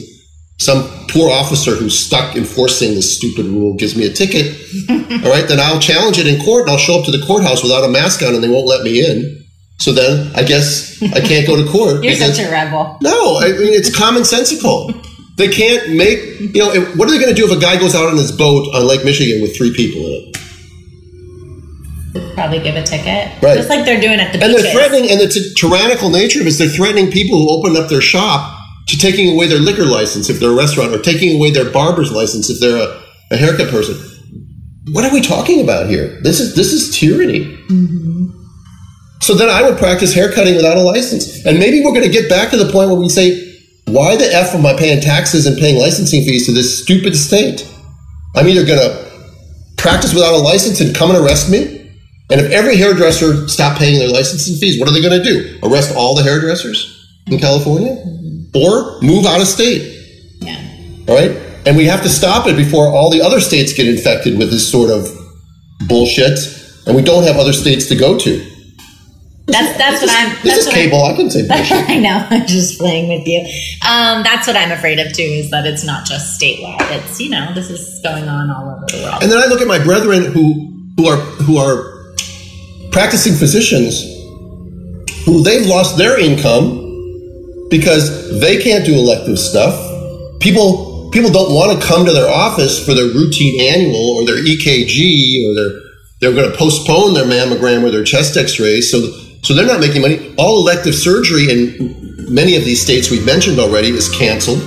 some 0.60 0.88
poor 1.08 1.30
officer 1.30 1.74
who's 1.74 1.98
stuck 1.98 2.36
enforcing 2.36 2.94
this 2.94 3.16
stupid 3.16 3.46
rule 3.46 3.74
gives 3.74 3.96
me 3.96 4.06
a 4.06 4.12
ticket, 4.12 4.54
all 4.88 5.30
right, 5.32 5.48
then 5.48 5.58
I'll 5.58 5.80
challenge 5.80 6.18
it 6.18 6.28
in 6.28 6.40
court 6.44 6.62
and 6.62 6.70
I'll 6.70 6.78
show 6.78 7.00
up 7.00 7.04
to 7.06 7.10
the 7.10 7.24
courthouse 7.26 7.64
without 7.64 7.82
a 7.82 7.88
mask 7.88 8.22
on 8.22 8.34
and 8.34 8.44
they 8.44 8.48
won't 8.48 8.66
let 8.66 8.84
me 8.84 9.04
in. 9.04 9.44
So 9.80 9.92
then 9.92 10.30
I 10.36 10.44
guess 10.44 11.02
I 11.02 11.20
can't 11.20 11.46
go 11.46 11.56
to 11.56 11.68
court. 11.68 11.94
You're 12.04 12.14
because, 12.14 12.36
such 12.36 12.46
a 12.46 12.50
rebel. 12.50 12.96
No, 13.02 13.38
I 13.38 13.48
mean 13.48 13.74
it's 13.74 13.90
commonsensical. 13.90 14.94
They 15.36 15.48
can't 15.48 15.94
make, 15.96 16.40
you 16.40 16.60
know, 16.60 16.70
what 16.94 17.08
are 17.08 17.10
they 17.10 17.18
going 17.18 17.34
to 17.34 17.40
do 17.40 17.44
if 17.50 17.56
a 17.56 17.60
guy 17.60 17.76
goes 17.78 17.94
out 17.94 18.06
on 18.06 18.16
his 18.16 18.30
boat 18.30 18.72
on 18.74 18.86
Lake 18.86 19.04
Michigan 19.04 19.42
with 19.42 19.56
three 19.56 19.74
people 19.74 20.00
in 20.06 20.12
it? 20.12 20.34
Probably 22.34 22.60
give 22.60 22.76
a 22.76 22.82
ticket. 22.82 23.42
Right. 23.42 23.56
Just 23.56 23.68
like 23.68 23.84
they're 23.84 24.00
doing 24.00 24.20
at 24.20 24.32
the 24.32 24.40
And 24.42 24.52
beaches. 24.52 24.62
they're 24.62 24.72
threatening, 24.72 25.10
and 25.10 25.20
the 25.20 25.26
t- 25.28 25.52
tyrannical 25.56 26.10
nature 26.10 26.40
of 26.40 26.46
it 26.46 26.50
is 26.50 26.58
they're 26.58 26.68
threatening 26.68 27.10
people 27.10 27.38
who 27.38 27.50
open 27.50 27.76
up 27.76 27.88
their 27.88 28.00
shop 28.00 28.56
to 28.88 28.98
taking 28.98 29.32
away 29.34 29.48
their 29.48 29.58
liquor 29.58 29.84
license 29.84 30.28
if 30.30 30.38
they're 30.38 30.50
a 30.50 30.54
restaurant 30.54 30.92
or 30.94 30.98
taking 31.00 31.36
away 31.36 31.50
their 31.50 31.70
barber's 31.70 32.12
license 32.12 32.50
if 32.50 32.60
they're 32.60 32.76
a, 32.76 33.02
a 33.32 33.36
haircut 33.36 33.68
person. 33.70 33.96
What 34.92 35.04
are 35.04 35.12
we 35.12 35.20
talking 35.20 35.60
about 35.60 35.88
here? 35.88 36.20
This 36.22 36.38
is 36.40 36.54
this 36.54 36.72
is 36.72 36.96
tyranny. 36.96 37.40
Mm-hmm. 37.40 38.26
So 39.22 39.34
then 39.34 39.48
I 39.48 39.62
would 39.62 39.78
practice 39.78 40.12
haircutting 40.12 40.54
without 40.54 40.76
a 40.76 40.82
license, 40.82 41.44
and 41.46 41.58
maybe 41.58 41.80
we're 41.82 41.92
going 41.92 42.04
to 42.04 42.10
get 42.12 42.28
back 42.28 42.50
to 42.50 42.56
the 42.58 42.70
point 42.70 42.90
where 42.90 42.98
we 43.00 43.08
say 43.08 43.53
why 43.94 44.16
the 44.16 44.26
F 44.34 44.56
am 44.56 44.66
I 44.66 44.74
paying 44.76 45.00
taxes 45.00 45.46
and 45.46 45.56
paying 45.56 45.78
licensing 45.78 46.24
fees 46.24 46.46
to 46.46 46.52
this 46.52 46.82
stupid 46.82 47.16
state? 47.16 47.64
I'm 48.34 48.48
either 48.48 48.66
going 48.66 48.80
to 48.80 49.04
practice 49.76 50.12
without 50.12 50.34
a 50.34 50.38
license 50.38 50.80
and 50.80 50.92
come 50.92 51.10
and 51.10 51.24
arrest 51.24 51.48
me. 51.48 51.92
And 52.28 52.40
if 52.40 52.50
every 52.50 52.76
hairdresser 52.76 53.46
stopped 53.46 53.78
paying 53.78 54.00
their 54.00 54.08
licensing 54.08 54.56
fees, 54.56 54.80
what 54.80 54.88
are 54.88 54.92
they 54.92 55.00
going 55.00 55.22
to 55.22 55.24
do? 55.24 55.60
Arrest 55.62 55.94
all 55.94 56.16
the 56.16 56.24
hairdressers 56.24 57.08
in 57.28 57.38
California? 57.38 57.92
Mm-hmm. 57.92 58.56
Or 58.56 59.00
move 59.00 59.26
out 59.26 59.40
of 59.40 59.46
state? 59.46 59.82
Yeah. 60.40 60.58
All 61.06 61.14
right? 61.14 61.30
And 61.64 61.76
we 61.76 61.84
have 61.84 62.02
to 62.02 62.08
stop 62.08 62.48
it 62.48 62.56
before 62.56 62.88
all 62.88 63.10
the 63.10 63.22
other 63.22 63.38
states 63.38 63.72
get 63.72 63.86
infected 63.86 64.36
with 64.36 64.50
this 64.50 64.68
sort 64.68 64.90
of 64.90 65.06
bullshit. 65.86 66.38
And 66.86 66.96
we 66.96 67.02
don't 67.02 67.22
have 67.22 67.36
other 67.36 67.52
states 67.52 67.86
to 67.90 67.94
go 67.94 68.18
to. 68.18 68.53
That's 69.46 69.76
that's 69.76 70.00
what 70.00 70.10
I'm. 70.10 70.42
This 70.42 70.66
is 70.66 70.72
cable. 70.72 71.04
I 71.04 71.14
can 71.14 71.30
say 71.30 71.46
bullshit. 71.48 71.88
I 71.88 71.98
know. 71.98 72.26
I'm 72.30 72.46
just 72.46 72.78
playing 72.78 73.08
with 73.08 73.26
you. 73.26 73.40
Um, 73.86 74.22
that's 74.22 74.46
what 74.46 74.56
I'm 74.56 74.72
afraid 74.72 74.98
of 74.98 75.12
too. 75.12 75.22
Is 75.22 75.50
that 75.50 75.66
it's 75.66 75.84
not 75.84 76.06
just 76.06 76.40
statewide. 76.40 76.80
It's 76.92 77.20
you 77.20 77.30
know 77.30 77.52
this 77.54 77.68
is 77.68 78.00
going 78.02 78.28
on 78.28 78.50
all 78.50 78.70
over 78.70 78.86
the 78.86 79.02
world. 79.02 79.22
And 79.22 79.30
then 79.30 79.38
I 79.38 79.46
look 79.46 79.60
at 79.60 79.68
my 79.68 79.82
brethren 79.82 80.24
who 80.32 80.72
who 80.96 81.06
are 81.08 81.16
who 81.16 81.58
are 81.58 81.92
practicing 82.90 83.34
physicians 83.34 84.02
who 85.26 85.42
they've 85.42 85.66
lost 85.66 85.98
their 85.98 86.18
income 86.18 86.80
because 87.70 88.40
they 88.40 88.62
can't 88.62 88.84
do 88.86 88.94
elective 88.94 89.38
stuff. 89.38 89.74
People 90.40 91.10
people 91.10 91.30
don't 91.30 91.54
want 91.54 91.78
to 91.78 91.86
come 91.86 92.06
to 92.06 92.12
their 92.12 92.30
office 92.30 92.82
for 92.84 92.94
their 92.94 93.06
routine 93.06 93.60
annual 93.60 94.16
or 94.16 94.26
their 94.26 94.42
EKG 94.42 95.48
or 95.48 95.54
their 95.54 95.80
they're 96.20 96.32
going 96.32 96.50
to 96.50 96.56
postpone 96.56 97.12
their 97.12 97.24
mammogram 97.24 97.82
or 97.84 97.90
their 97.90 98.04
chest 98.04 98.36
X-rays. 98.36 98.90
So 98.90 99.00
so 99.44 99.54
they're 99.54 99.66
not 99.66 99.80
making 99.80 100.02
money. 100.02 100.34
All 100.38 100.60
elective 100.60 100.94
surgery 100.94 101.50
in 101.50 102.32
many 102.32 102.56
of 102.56 102.64
these 102.64 102.80
states 102.82 103.10
we've 103.10 103.26
mentioned 103.26 103.58
already 103.58 103.88
is 103.90 104.08
canceled. 104.08 104.58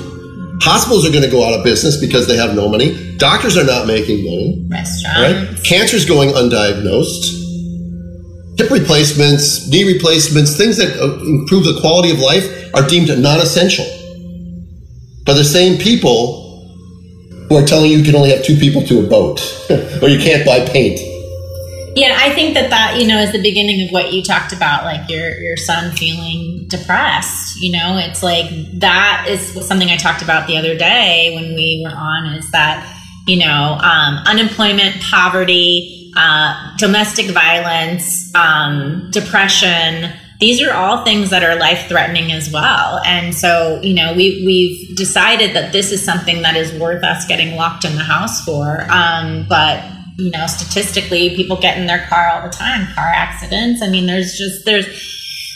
Hospitals 0.62 1.06
are 1.08 1.12
going 1.12 1.24
to 1.24 1.30
go 1.30 1.44
out 1.44 1.54
of 1.54 1.64
business 1.64 2.00
because 2.00 2.28
they 2.28 2.38
have 2.38 2.56
no 2.56 2.70
money. 2.70 3.18
Doctors 3.18 3.58
are 3.58 3.64
not 3.64 3.88
making 3.88 4.24
money. 4.24 4.68
Restaurants. 4.70 5.52
Right? 5.52 5.66
Cancer's 5.66 6.06
going 6.06 6.30
undiagnosed. 6.30 7.36
Hip 8.60 8.72
replacements, 8.72 9.68
knee 9.68 9.84
replacements, 9.84 10.58
things 10.58 10.78
that 10.78 11.00
uh, 11.00 11.20
improve 11.26 11.64
the 11.64 11.80
quality 11.80 12.12
of 12.12 12.20
life 12.20 12.46
are 12.74 12.88
deemed 12.88 13.10
non-essential. 13.10 13.86
by 15.26 15.34
the 15.34 15.44
same 15.44 15.78
people 15.78 16.66
who 17.50 17.56
are 17.56 17.66
telling 17.66 17.92
you 17.92 17.98
you 17.98 18.04
can 18.04 18.16
only 18.16 18.30
have 18.32 18.44
two 18.44 18.58
people 18.58 18.82
to 18.84 19.06
a 19.06 19.08
boat, 19.08 19.40
or 20.02 20.10
you 20.10 20.20
can't 20.20 20.46
buy 20.46 20.66
paint. 20.66 21.00
Yeah, 21.98 22.16
I 22.16 22.32
think 22.36 22.54
that 22.54 22.70
that 22.70 23.02
you 23.02 23.08
know 23.08 23.18
is 23.18 23.32
the 23.32 23.42
beginning 23.42 23.82
of 23.88 23.92
what 23.92 24.14
you 24.14 24.22
talked 24.22 24.54
about, 24.54 24.84
like 24.84 25.10
your 25.10 25.36
your 25.42 25.58
son 25.58 25.92
feeling 25.96 26.68
depressed. 26.68 27.60
You 27.60 27.72
know, 27.72 27.98
it's 27.98 28.22
like 28.22 28.46
that 28.74 29.26
is 29.28 29.66
something 29.68 29.90
I 29.90 29.98
talked 29.98 30.22
about 30.22 30.46
the 30.46 30.58
other 30.58 30.78
day 30.78 31.34
when 31.34 31.56
we 31.56 31.82
were 31.84 31.96
on. 31.98 32.36
Is 32.36 32.52
that 32.52 32.86
you 33.26 33.44
know 33.44 33.80
um, 33.82 34.20
unemployment, 34.28 35.02
poverty, 35.02 36.12
uh, 36.16 36.78
domestic 36.78 37.32
violence, 37.32 38.32
um, 38.36 39.10
depression. 39.10 40.14
These 40.40 40.62
are 40.62 40.72
all 40.72 41.04
things 41.04 41.32
that 41.32 41.42
are 41.42 41.56
life 41.56 41.90
threatening 41.90 42.32
as 42.32 42.54
well. 42.54 43.02
And 43.08 43.34
so, 43.34 43.82
you 43.82 43.96
know, 43.96 44.14
we, 44.14 44.44
we've 44.46 44.96
decided 44.96 45.56
that 45.56 45.72
this 45.72 45.92
is 45.92 46.06
something 46.06 46.44
that 46.44 46.56
is 46.56 46.80
worth 46.80 47.04
us 47.04 47.26
getting 47.26 47.56
locked 47.56 47.86
in 47.86 47.96
the 47.96 48.04
house 48.04 48.46
for. 48.46 48.86
Um, 48.92 49.48
but 49.50 49.84
you 50.18 50.32
know, 50.32 50.48
statistically, 50.48 51.36
people 51.36 51.58
get 51.58 51.78
in 51.78 51.86
their 51.86 52.06
car 52.08 52.30
all 52.30 52.42
the 52.42 52.50
time, 52.50 52.88
car 52.94 53.06
accidents. 53.06 53.82
I 53.84 53.90
mean, 53.90 54.08
there's 54.08 54.38
just 54.38 54.66
there's. 54.66 54.86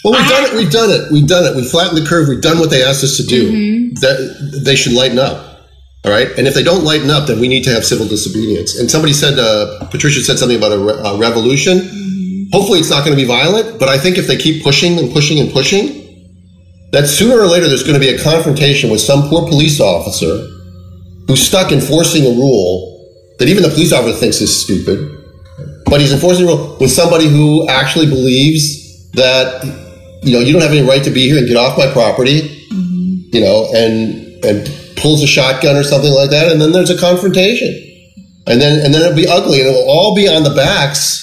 Well, 0.03 0.13
we've 0.13 0.29
done 0.29 0.43
it. 0.45 0.53
We've 0.53 0.71
done 0.71 0.89
it. 0.89 1.11
We've 1.11 1.27
done 1.27 1.45
it. 1.45 1.55
We 1.55 1.67
flattened 1.67 1.97
the 1.97 2.07
curve. 2.07 2.27
We've 2.27 2.41
done 2.41 2.59
what 2.59 2.69
they 2.69 2.83
asked 2.83 3.03
us 3.03 3.17
to 3.17 3.23
do. 3.23 3.51
Mm-hmm. 3.51 3.93
That 4.01 4.61
they 4.63 4.75
should 4.75 4.93
lighten 4.93 5.19
up. 5.19 5.67
All 6.03 6.11
right. 6.11 6.27
And 6.37 6.47
if 6.47 6.55
they 6.55 6.63
don't 6.63 6.83
lighten 6.83 7.11
up, 7.11 7.27
then 7.27 7.39
we 7.39 7.47
need 7.47 7.63
to 7.65 7.69
have 7.71 7.85
civil 7.85 8.07
disobedience. 8.07 8.79
And 8.79 8.89
somebody 8.89 9.13
said, 9.13 9.37
uh, 9.37 9.85
Patricia 9.91 10.21
said 10.21 10.39
something 10.39 10.57
about 10.57 10.71
a, 10.71 10.79
re- 10.79 10.99
a 11.05 11.17
revolution. 11.17 11.77
Mm-hmm. 11.77 12.49
Hopefully, 12.51 12.79
it's 12.79 12.89
not 12.89 13.05
going 13.05 13.15
to 13.15 13.21
be 13.21 13.27
violent. 13.27 13.79
But 13.79 13.89
I 13.89 13.97
think 13.99 14.17
if 14.17 14.25
they 14.25 14.37
keep 14.37 14.63
pushing 14.63 14.97
and 14.97 15.11
pushing 15.11 15.39
and 15.39 15.51
pushing, 15.51 16.01
that 16.91 17.07
sooner 17.07 17.39
or 17.39 17.47
later 17.47 17.67
there's 17.67 17.83
going 17.83 17.99
to 17.99 17.99
be 17.99 18.09
a 18.09 18.21
confrontation 18.21 18.89
with 18.89 19.01
some 19.01 19.29
poor 19.29 19.47
police 19.47 19.79
officer 19.79 20.47
who's 21.27 21.41
stuck 21.41 21.71
enforcing 21.71 22.25
a 22.25 22.29
rule 22.29 22.90
that 23.41 23.49
even 23.49 23.63
the 23.63 23.69
police 23.69 23.91
officer 23.91 24.15
thinks 24.15 24.39
is 24.39 24.53
stupid, 24.53 25.17
but 25.87 25.99
he's 25.99 26.13
enforcing 26.13 26.45
the 26.45 26.53
rule 26.53 26.77
with 26.79 26.91
somebody 26.91 27.27
who 27.27 27.67
actually 27.67 28.05
believes 28.05 29.09
that 29.13 29.65
you 30.21 30.33
know 30.33 30.39
you 30.39 30.53
don't 30.53 30.61
have 30.61 30.69
any 30.69 30.87
right 30.87 31.03
to 31.03 31.09
be 31.09 31.27
here 31.27 31.39
and 31.39 31.47
get 31.47 31.57
off 31.57 31.75
my 31.75 31.91
property, 31.91 32.41
mm-hmm. 32.69 33.35
you 33.35 33.41
know, 33.41 33.67
and 33.73 34.45
and 34.45 34.69
pulls 34.95 35.23
a 35.23 35.27
shotgun 35.27 35.75
or 35.75 35.81
something 35.81 36.13
like 36.13 36.29
that, 36.29 36.51
and 36.51 36.61
then 36.61 36.71
there's 36.71 36.91
a 36.91 36.97
confrontation, 36.99 37.73
and 38.45 38.61
then 38.61 38.85
and 38.85 38.93
then 38.93 39.01
it'll 39.01 39.15
be 39.15 39.27
ugly, 39.27 39.59
and 39.59 39.69
it'll 39.69 39.89
all 39.89 40.15
be 40.15 40.27
on 40.27 40.43
the 40.43 40.53
backs 40.53 41.17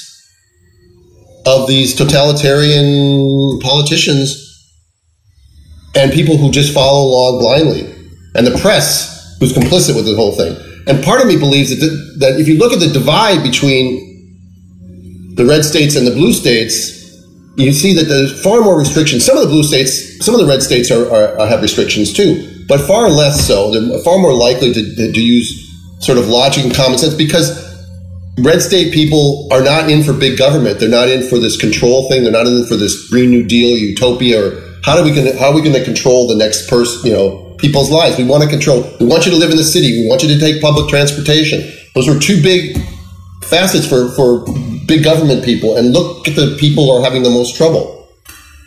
of 1.46 1.68
these 1.68 1.94
totalitarian 1.94 3.61
politicians 3.61 4.44
and 5.94 6.11
people 6.11 6.37
who 6.37 6.50
just 6.50 6.74
follow 6.74 7.07
along 7.07 7.38
blindly, 7.38 7.94
and 8.35 8.44
the 8.44 8.59
press 8.59 9.37
who's 9.38 9.52
complicit 9.52 9.94
with 9.94 10.04
the 10.04 10.16
whole 10.16 10.33
thing. 10.33 10.67
And 10.88 11.05
part 11.05 11.20
of 11.20 11.27
me 11.27 11.37
believes 11.37 11.70
that, 11.70 12.16
that 12.18 12.40
if 12.40 12.48
you 12.48 12.57
look 12.57 12.72
at 12.72 12.81
the 12.81 12.88
divide 12.88 13.42
between 13.42 14.09
the 15.35 15.44
red 15.44 15.64
states 15.64 15.94
and 15.96 16.07
the 16.07 16.11
blue 16.11 16.33
states, 16.33 16.96
you 17.57 17.72
see 17.72 17.92
that 17.94 18.05
there's 18.05 18.42
far 18.42 18.61
more 18.61 18.79
restrictions. 18.79 19.24
Some 19.24 19.37
of 19.37 19.42
the 19.42 19.48
blue 19.48 19.62
states, 19.62 20.24
some 20.24 20.35
of 20.35 20.40
the 20.40 20.46
red 20.46 20.62
states 20.62 20.90
are, 20.90 21.11
are, 21.12 21.46
have 21.46 21.61
restrictions 21.61 22.12
too, 22.12 22.64
but 22.66 22.81
far 22.81 23.09
less 23.11 23.46
so. 23.46 23.70
They're 23.70 23.98
far 24.01 24.18
more 24.18 24.33
likely 24.33 24.72
to, 24.72 25.12
to 25.12 25.20
use 25.20 25.68
sort 26.01 26.18
of 26.18 26.29
logic 26.29 26.64
and 26.64 26.74
common 26.74 26.98
sense 26.98 27.14
because 27.14 27.51
red 28.38 28.62
state 28.62 28.94
people 28.94 29.48
are 29.53 29.62
not 29.62 29.90
in 29.90 30.03
for 30.03 30.12
big 30.12 30.38
government. 30.38 30.81
They're 30.81 30.88
not 30.88 31.09
in 31.09 31.22
for 31.29 31.38
this 31.38 31.57
control 31.57 32.09
thing. 32.09 32.22
They're 32.22 32.33
not 32.33 32.46
in 32.46 32.64
for 32.66 32.77
this 32.77 33.11
Green 33.11 33.31
New 33.31 33.44
Deal 33.44 33.77
utopia 33.77 34.42
or 34.42 34.62
how 34.85 34.96
do 34.96 35.03
we 35.03 35.12
can 35.12 35.37
how 35.37 35.51
are 35.51 35.55
we 35.55 35.61
going 35.61 35.74
to 35.74 35.85
control 35.85 36.29
the 36.29 36.37
next 36.37 36.70
person? 36.70 37.07
You 37.07 37.12
know, 37.12 37.47
people's 37.58 37.90
lives. 37.90 38.16
We 38.16 38.24
want 38.24 38.42
to 38.42 38.48
control. 38.48 38.82
We 39.00 39.06
want 39.06 39.26
you 39.26 39.32
to 39.32 39.36
live 39.36 39.50
in 39.50 39.56
the 39.56 39.64
city. 39.64 40.02
We 40.02 40.08
want 40.08 40.22
you 40.22 40.28
to 40.28 40.38
take 40.38 40.62
public 40.62 40.88
transportation. 40.88 41.70
Those 41.94 42.08
are 42.08 42.18
two 42.18 42.42
big 42.42 42.78
facets 43.44 43.86
for, 43.86 44.10
for 44.12 44.44
big 44.86 45.04
government 45.04 45.44
people. 45.44 45.76
And 45.76 45.92
look 45.92 46.26
at 46.28 46.36
the 46.36 46.56
people 46.58 46.84
who 46.84 46.92
are 46.92 47.04
having 47.04 47.22
the 47.22 47.30
most 47.30 47.56
trouble. 47.56 48.08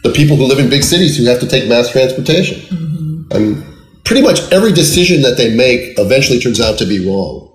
The 0.03 0.11
people 0.11 0.35
who 0.35 0.45
live 0.45 0.59
in 0.59 0.69
big 0.69 0.83
cities 0.83 1.17
who 1.17 1.25
have 1.25 1.39
to 1.39 1.47
take 1.47 1.67
mass 1.69 1.91
transportation. 1.91 2.59
Mm-hmm. 2.61 3.33
I 3.33 3.39
mean, 3.39 3.63
pretty 4.03 4.21
much 4.21 4.51
every 4.51 4.71
decision 4.71 5.21
that 5.21 5.37
they 5.37 5.55
make 5.55 5.97
eventually 5.97 6.39
turns 6.39 6.59
out 6.59 6.77
to 6.79 6.85
be 6.85 7.07
wrong. 7.07 7.47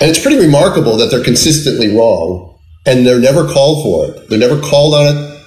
And 0.00 0.08
it's 0.08 0.20
pretty 0.20 0.38
remarkable 0.38 0.96
that 0.96 1.10
they're 1.10 1.24
consistently 1.24 1.94
wrong 1.96 2.56
and 2.86 3.04
they're 3.04 3.20
never 3.20 3.46
called 3.46 3.82
for 3.82 4.06
it. 4.06 4.28
They're 4.28 4.38
never 4.38 4.60
called 4.60 4.94
on 4.94 5.16
it. 5.16 5.44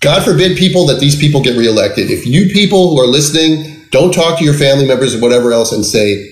God 0.00 0.22
forbid 0.22 0.58
people 0.58 0.86
that 0.86 1.00
these 1.00 1.18
people 1.18 1.42
get 1.42 1.56
reelected. 1.56 2.10
If 2.10 2.26
you 2.26 2.52
people 2.52 2.90
who 2.90 3.00
are 3.00 3.06
listening 3.06 3.75
don't 3.90 4.12
talk 4.12 4.38
to 4.38 4.44
your 4.44 4.54
family 4.54 4.86
members 4.86 5.14
or 5.14 5.20
whatever 5.20 5.52
else 5.52 5.72
and 5.72 5.84
say, 5.84 6.30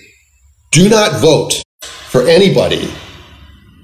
do 0.70 0.88
not 0.88 1.20
vote 1.20 1.62
for 1.82 2.26
anybody 2.26 2.92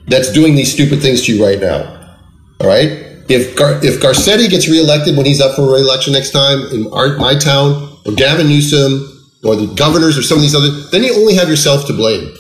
that's 0.07 0.33
doing 0.33 0.55
these 0.55 0.73
stupid 0.73 1.01
things 1.01 1.25
to 1.27 1.35
you 1.35 1.45
right 1.45 1.61
now. 1.61 2.17
All 2.61 2.67
right? 2.67 3.07
If, 3.29 3.55
Gar- 3.57 3.79
if 3.83 4.01
Garcetti 4.01 4.49
gets 4.49 4.69
reelected 4.69 5.17
when 5.17 5.25
he's 5.25 5.41
up 5.41 5.55
for 5.55 5.73
reelection 5.73 6.13
next 6.13 6.33
time 6.33 6.61
in 6.73 6.89
our, 6.93 7.17
my 7.17 7.37
town, 7.37 7.99
or 8.05 8.13
Gavin 8.13 8.49
Newsom, 8.49 9.07
or 9.45 9.57
the 9.57 9.73
governors, 9.75 10.19
or 10.19 10.23
some 10.23 10.39
of 10.39 10.43
these 10.43 10.55
other, 10.55 10.69
then 10.91 11.05
you 11.05 11.15
only 11.15 11.35
have 11.35 11.49
yourself 11.49 11.87
to 11.87 11.93
blame. 11.93 12.35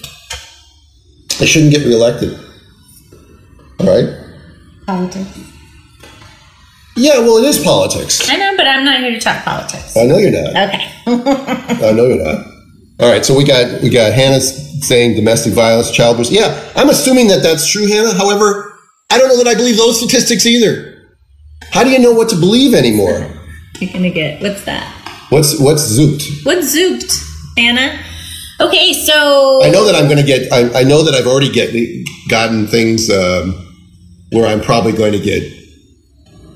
They 1.39 1.47
shouldn't 1.47 1.73
get 1.73 1.87
reelected. 1.87 2.39
All 3.79 3.87
right? 3.87 4.09
Politics. 4.87 5.50
Yeah, 6.97 7.19
well, 7.21 7.39
it 7.39 7.45
is 7.45 7.63
politics. 7.63 8.29
I 8.29 8.37
know, 8.37 8.57
but 8.57 8.67
I'm 8.67 8.85
not 8.85 9.01
here 9.01 9.13
to 9.13 9.21
talk 9.21 9.45
politics. 9.45 9.97
I 9.97 10.05
know 10.05 10.19
you're 10.19 10.31
not. 10.31 10.51
Okay. 10.51 10.93
I 11.07 11.93
know 11.93 12.07
you're 12.07 12.25
not. 12.25 12.47
All 13.01 13.11
right, 13.11 13.25
so 13.25 13.35
we 13.35 13.45
got 13.45 13.81
we 13.81 13.89
got 13.89 14.13
Hannah 14.13 14.41
saying 14.41 15.17
domestic 15.17 15.55
violence, 15.55 15.91
child 15.91 16.17
abuse. 16.17 16.31
Yeah, 16.31 16.71
I'm 16.77 16.91
assuming 16.91 17.29
that 17.29 17.43
that's 17.43 17.71
true, 17.71 17.87
Hannah. 17.87 18.13
However, 18.13 18.79
I 19.11 19.19
don't 19.19 19.29
know 19.29 19.43
that 19.43 19.47
I 19.47 19.55
believe 19.55 19.77
those 19.77 19.99
statistics 19.99 20.45
either. 20.45 21.09
How 21.71 21.83
do 21.83 21.91
you 21.91 21.99
know 21.99 22.13
what 22.13 22.29
to 22.31 22.37
believe 22.37 22.75
anymore? 22.75 23.27
You're 23.81 23.93
gonna 23.93 24.11
get 24.11 24.43
what's 24.43 24.65
that? 24.65 24.85
What's 25.31 25.59
what's 25.61 25.83
zooped? 25.83 26.45
What's 26.45 26.77
zooped, 26.77 27.57
Hannah? 27.57 27.99
Okay, 28.61 28.93
so 28.93 29.65
I 29.65 29.71
know 29.71 29.87
that 29.87 29.95
I'm 29.95 30.05
going 30.05 30.19
to 30.19 30.23
get. 30.23 30.53
I, 30.53 30.81
I, 30.81 30.83
know 30.83 31.03
that 31.03 31.15
I've 31.15 31.27
already 31.27 31.51
get 31.51 31.73
gotten 32.29 32.67
things 32.67 33.09
um, 33.09 33.55
where 34.33 34.47
I'm 34.47 34.61
probably 34.61 34.93
going 34.93 35.13
to 35.13 35.19
get 35.19 35.43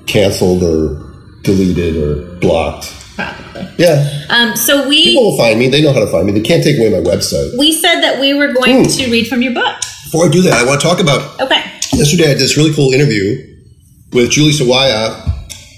canceled 0.06 0.62
or 0.62 1.14
deleted 1.42 1.96
or 1.96 2.36
blocked. 2.40 2.92
Probably. 3.14 3.68
Yeah. 3.78 4.26
Um, 4.28 4.56
so 4.56 4.88
we 4.88 5.04
people 5.04 5.30
will 5.30 5.38
find 5.38 5.58
me. 5.58 5.68
They 5.68 5.82
know 5.82 5.92
how 5.92 6.00
to 6.00 6.06
find 6.06 6.26
me. 6.26 6.32
They 6.32 6.40
can't 6.40 6.64
take 6.64 6.78
away 6.78 6.90
my 6.90 7.08
website. 7.08 7.56
We 7.58 7.72
said 7.72 8.00
that 8.00 8.20
we 8.20 8.34
were 8.34 8.52
going 8.52 8.84
mm. 8.84 8.96
to 8.98 9.10
read 9.10 9.28
from 9.28 9.42
your 9.42 9.54
book. 9.54 9.76
Before 10.04 10.26
I 10.26 10.28
do 10.28 10.42
that, 10.42 10.52
I 10.52 10.64
want 10.64 10.80
to 10.80 10.86
talk 10.86 11.00
about. 11.00 11.40
Okay. 11.40 11.62
Yesterday, 11.92 12.24
I 12.24 12.34
did 12.34 12.38
this 12.38 12.56
really 12.56 12.74
cool 12.74 12.92
interview 12.92 13.56
with 14.12 14.30
Julie 14.30 14.52
Sawaya 14.52 15.20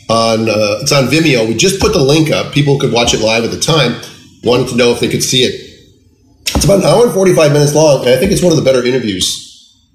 on. 0.09 0.49
Uh, 0.49 0.81
it's 0.81 0.93
on 0.93 1.05
Vimeo. 1.09 1.47
We 1.47 1.55
just 1.55 1.81
put 1.81 1.93
the 1.93 2.03
link 2.03 2.31
up. 2.31 2.53
People 2.53 2.79
could 2.79 2.93
watch 2.93 3.13
it 3.13 3.21
live 3.21 3.45
at 3.45 3.51
the 3.51 3.61
time. 3.61 4.01
Wanted 4.43 4.69
to 4.69 4.77
know 4.77 4.93
if 4.93 5.01
they 5.01 5.09
could 5.09 5.23
see 5.23 5.43
it. 5.43 5.55
It's 6.55 6.65
about 6.65 6.79
an 6.79 6.87
hour 6.87 7.05
and 7.05 7.13
forty 7.13 7.35
five 7.35 7.53
minutes 7.53 7.75
long, 7.75 8.01
and 8.07 8.11
I 8.11 8.17
think 8.17 8.33
it's 8.33 8.43
one 8.43 8.53
of 8.53 8.57
the 8.57 8.65
better 8.65 8.83
interviews 8.83 9.47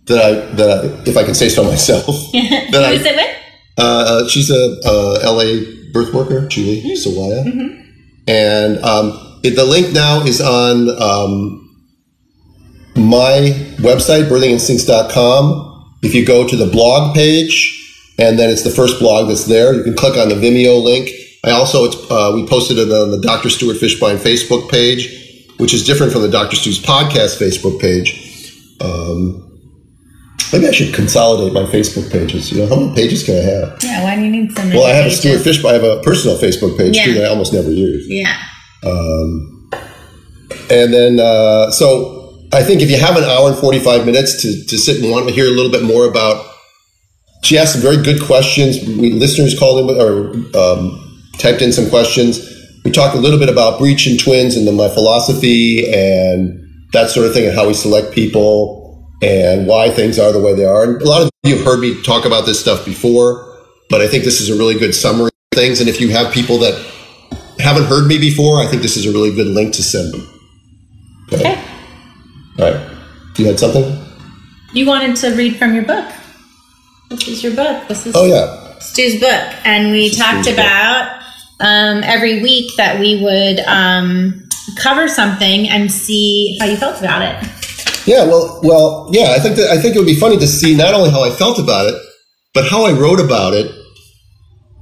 that 0.05 0.23
I 0.23 0.31
that 0.55 0.69
I, 0.69 1.09
if 1.09 1.17
I 1.17 1.23
can 1.23 1.33
say 1.33 1.49
so 1.49 1.63
myself. 1.73 2.05
that 2.33 2.83
I, 2.85 2.91
it 2.93 3.15
with? 3.15 3.40
Uh, 3.77 4.27
she's 4.27 4.49
a, 4.49 4.77
a, 4.85 5.19
LA 5.23 5.91
birth 5.93 6.13
worker, 6.13 6.47
Julie 6.47 6.81
mm-hmm. 6.81 7.09
Sawaya. 7.09 7.45
Mm-hmm. 7.45 7.81
And 8.27 8.77
um, 8.83 9.39
it, 9.43 9.55
the 9.55 9.65
link 9.65 9.93
now 9.93 10.23
is 10.23 10.41
on 10.41 10.89
um, 11.01 11.85
my 12.95 13.53
website, 13.79 14.29
birthinginstincts.com. 14.29 15.67
If 16.03 16.15
you 16.15 16.25
go 16.25 16.47
to 16.47 16.55
the 16.55 16.67
blog 16.67 17.15
page, 17.15 17.77
and 18.17 18.37
then 18.37 18.49
it's 18.49 18.63
the 18.63 18.69
first 18.69 18.99
blog 18.99 19.27
that's 19.27 19.45
there, 19.45 19.73
you 19.73 19.83
can 19.83 19.95
click 19.95 20.17
on 20.17 20.29
the 20.29 20.35
Vimeo 20.35 20.83
link. 20.83 21.09
I 21.43 21.51
also, 21.51 21.85
uh, 22.09 22.35
we 22.35 22.45
posted 22.47 22.77
it 22.77 22.91
on 22.91 23.11
the 23.11 23.19
Dr. 23.19 23.49
Stuart 23.49 23.77
Fishbein 23.77 24.17
Facebook 24.17 24.69
page, 24.69 25.47
which 25.57 25.73
is 25.73 25.85
different 25.85 26.11
from 26.11 26.21
the 26.21 26.29
Dr. 26.29 26.55
Stu's 26.55 26.79
podcast 26.79 27.41
Facebook 27.41 27.81
page. 27.81 28.77
Um, 28.79 29.50
Maybe 30.53 30.67
I 30.67 30.71
should 30.71 30.93
consolidate 30.93 31.53
my 31.53 31.63
Facebook 31.63 32.11
pages. 32.11 32.51
You 32.51 32.59
know, 32.59 32.67
how 32.67 32.75
many 32.75 32.93
pages 32.93 33.23
can 33.23 33.35
I 33.35 33.41
have? 33.41 33.77
Yeah, 33.83 34.03
why 34.03 34.15
do 34.15 34.21
you 34.21 34.31
need 34.31 34.51
so 34.51 34.63
many? 34.63 34.77
Well, 34.77 34.85
I 34.85 34.93
have 34.93 35.05
pages? 35.05 35.19
a 35.19 35.21
Stuart 35.21 35.43
Fish. 35.43 35.63
I 35.63 35.73
have 35.73 35.83
a 35.83 36.01
personal 36.01 36.37
Facebook 36.37 36.77
page 36.77 36.95
yeah. 36.97 37.05
too 37.05 37.13
that 37.15 37.25
I 37.25 37.27
almost 37.27 37.53
never 37.53 37.71
use. 37.71 38.05
Yeah. 38.09 38.37
Um, 38.83 39.69
and 40.69 40.93
then, 40.93 41.19
uh, 41.19 41.71
so 41.71 42.39
I 42.51 42.63
think 42.63 42.81
if 42.81 42.89
you 42.89 42.97
have 42.97 43.15
an 43.15 43.23
hour 43.23 43.49
and 43.49 43.57
forty-five 43.57 44.05
minutes 44.05 44.41
to 44.41 44.65
to 44.65 44.77
sit 44.77 45.01
and 45.01 45.09
want 45.11 45.27
to 45.27 45.33
hear 45.33 45.45
a 45.45 45.51
little 45.51 45.71
bit 45.71 45.83
more 45.83 46.05
about, 46.05 46.45
she 47.43 47.57
asked 47.57 47.73
some 47.73 47.81
very 47.81 48.01
good 48.01 48.21
questions. 48.21 48.83
We 48.85 49.11
listeners 49.13 49.57
called 49.57 49.89
in 49.89 50.01
or 50.01 50.33
um, 50.57 51.23
typed 51.37 51.61
in 51.61 51.71
some 51.71 51.89
questions. 51.89 52.39
We 52.83 52.91
talked 52.91 53.15
a 53.15 53.19
little 53.19 53.39
bit 53.39 53.47
about 53.47 53.77
breech 53.77 54.07
and 54.07 54.19
twins 54.19 54.57
and 54.57 54.67
then 54.67 54.75
my 54.75 54.89
philosophy 54.89 55.85
and 55.93 56.59
that 56.93 57.09
sort 57.09 57.27
of 57.27 57.33
thing 57.33 57.45
and 57.45 57.55
how 57.55 57.67
we 57.67 57.73
select 57.75 58.11
people 58.11 58.80
and 59.21 59.67
why 59.67 59.89
things 59.89 60.17
are 60.17 60.31
the 60.31 60.39
way 60.39 60.55
they 60.55 60.65
are. 60.65 60.83
And 60.83 61.01
a 61.01 61.07
lot 61.07 61.21
of 61.21 61.29
you 61.43 61.55
have 61.55 61.65
heard 61.65 61.79
me 61.79 62.01
talk 62.03 62.25
about 62.25 62.45
this 62.45 62.59
stuff 62.59 62.85
before, 62.85 63.57
but 63.89 64.01
I 64.01 64.07
think 64.07 64.23
this 64.23 64.41
is 64.41 64.49
a 64.49 64.57
really 64.57 64.77
good 64.77 64.95
summary 64.95 65.27
of 65.27 65.57
things. 65.57 65.79
And 65.79 65.89
if 65.89 66.01
you 66.01 66.09
have 66.09 66.33
people 66.33 66.57
that 66.59 66.73
haven't 67.59 67.85
heard 67.85 68.07
me 68.07 68.17
before, 68.17 68.59
I 68.59 68.67
think 68.67 68.81
this 68.81 68.97
is 68.97 69.05
a 69.05 69.11
really 69.11 69.33
good 69.33 69.47
link 69.47 69.73
to 69.75 69.83
send 69.83 70.13
them. 70.13 70.27
Okay. 71.33 71.63
All 72.59 72.71
right. 72.71 72.97
You 73.37 73.45
had 73.45 73.59
something? 73.59 73.97
You 74.73 74.85
wanted 74.85 75.15
to 75.17 75.35
read 75.35 75.57
from 75.57 75.73
your 75.73 75.83
book. 75.83 76.11
This 77.09 77.27
is 77.27 77.43
your 77.43 77.55
book. 77.55 77.87
This 77.87 78.05
is 78.05 78.15
Oh 78.15 78.25
yeah, 78.25 78.79
Stu's 78.79 79.19
book, 79.19 79.65
and 79.65 79.91
we 79.91 80.09
talked 80.09 80.45
Stu's 80.45 80.53
about 80.53 81.21
um, 81.59 82.03
every 82.03 82.41
week 82.41 82.71
that 82.77 82.99
we 82.99 83.21
would 83.21 83.59
um, 83.61 84.47
cover 84.77 85.07
something 85.09 85.67
and 85.67 85.91
see 85.91 86.57
how 86.59 86.67
you 86.67 86.77
felt 86.77 86.99
about 86.99 87.21
it. 87.21 87.60
Yeah. 88.05 88.25
Well, 88.25 88.59
well, 88.63 89.09
yeah. 89.11 89.31
I 89.31 89.39
think 89.39 89.55
that 89.55 89.69
I 89.69 89.77
think 89.81 89.95
it 89.95 89.99
would 89.99 90.05
be 90.05 90.19
funny 90.19 90.37
to 90.37 90.47
see 90.47 90.75
not 90.75 90.93
only 90.93 91.09
how 91.09 91.23
I 91.23 91.29
felt 91.31 91.59
about 91.59 91.87
it, 91.87 91.95
but 92.53 92.67
how 92.69 92.83
I 92.85 92.91
wrote 92.91 93.19
about 93.19 93.53
it 93.53 93.71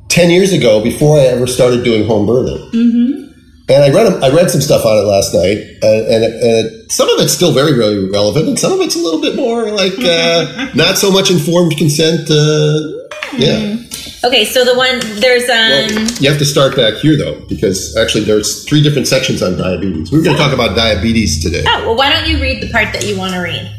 ten 0.10 0.30
years 0.30 0.54
ago 0.54 0.84
before 0.84 1.20
I 1.20 1.24
ever 1.24 1.48
started 1.48 1.84
doing 1.84 2.06
home 2.06 2.28
birthing. 2.28 2.72
Mm-hmm. 2.72 3.29
And 3.70 3.84
I 3.84 3.90
read 3.94 4.24
I 4.24 4.30
read 4.30 4.50
some 4.50 4.62
stuff 4.62 4.84
on 4.86 4.98
it 4.98 5.06
last 5.08 5.34
night, 5.34 5.58
and, 5.84 6.08
and, 6.08 6.24
and 6.44 6.92
some 6.92 7.08
of 7.10 7.20
it's 7.20 7.34
still 7.34 7.54
very 7.54 7.74
very 7.74 8.10
relevant, 8.10 8.48
and 8.48 8.58
some 8.58 8.74
of 8.74 8.80
it's 8.82 8.96
a 8.96 9.00
little 9.00 9.22
bit 9.22 9.36
more 9.36 9.72
like 9.72 9.94
uh, 10.00 10.70
not 10.76 10.98
so 10.98 11.12
much 11.12 11.30
informed 11.30 11.78
consent. 11.78 12.30
Uh, 12.30 12.98
yeah. 13.38 13.78
Okay, 14.26 14.44
so 14.44 14.66
the 14.66 14.76
one 14.76 15.00
there's 15.22 15.48
Well, 15.48 15.86
um 15.86 16.08
you 16.20 16.28
have 16.30 16.40
to 16.40 16.46
start 16.46 16.76
back 16.76 16.96
here 16.96 17.16
though, 17.16 17.40
because 17.48 17.96
actually 17.96 18.24
there's 18.26 18.66
three 18.66 18.82
different 18.82 19.08
sections 19.08 19.42
on 19.42 19.56
diabetes. 19.58 20.12
We 20.12 20.20
are 20.20 20.24
going 20.24 20.36
to 20.36 20.42
talk 20.42 20.52
about 20.54 20.76
diabetes 20.76 21.42
today. 21.42 21.64
oh 21.68 21.86
well 21.86 21.96
why 21.96 22.10
don't 22.12 22.28
you 22.28 22.42
read 22.42 22.62
the 22.64 22.70
part 22.72 22.92
that 22.94 23.06
you 23.06 23.18
want 23.18 23.34
to 23.34 23.40
read? 23.40 23.72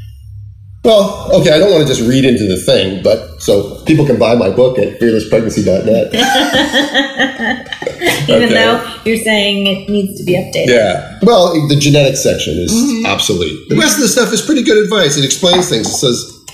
Well, 0.83 1.29
okay, 1.41 1.53
I 1.53 1.59
don't 1.59 1.71
want 1.71 1.87
to 1.87 1.95
just 1.95 2.09
read 2.09 2.25
into 2.25 2.45
the 2.47 2.57
thing, 2.57 3.03
but 3.03 3.43
so 3.43 3.85
people 3.85 4.07
can 4.07 4.19
buy 4.19 4.35
my 4.35 4.49
book 4.49 4.79
at 4.79 4.99
fearlesspregnancy.net. 4.99 6.15
Even 8.31 8.45
Okay. 8.45 8.55
though 8.55 8.97
you're 9.05 9.19
saying 9.19 9.67
it 9.67 9.91
needs 9.91 10.19
to 10.19 10.25
be 10.25 10.33
updated. 10.35 10.69
Yeah. 10.69 11.19
Well, 11.23 11.53
the 11.69 11.77
genetics 11.77 12.23
section 12.23 12.55
is 12.57 12.73
obsolete. 13.07 13.69
The 13.69 13.77
rest 13.77 13.97
of 13.97 14.03
the 14.03 14.09
stuff 14.09 14.33
is 14.33 14.41
pretty 14.41 14.63
good 14.63 14.83
advice. 14.83 15.19
It 15.19 15.25
explains 15.25 15.69
things. 15.69 15.87
It 15.87 15.97
says, 15.97 16.45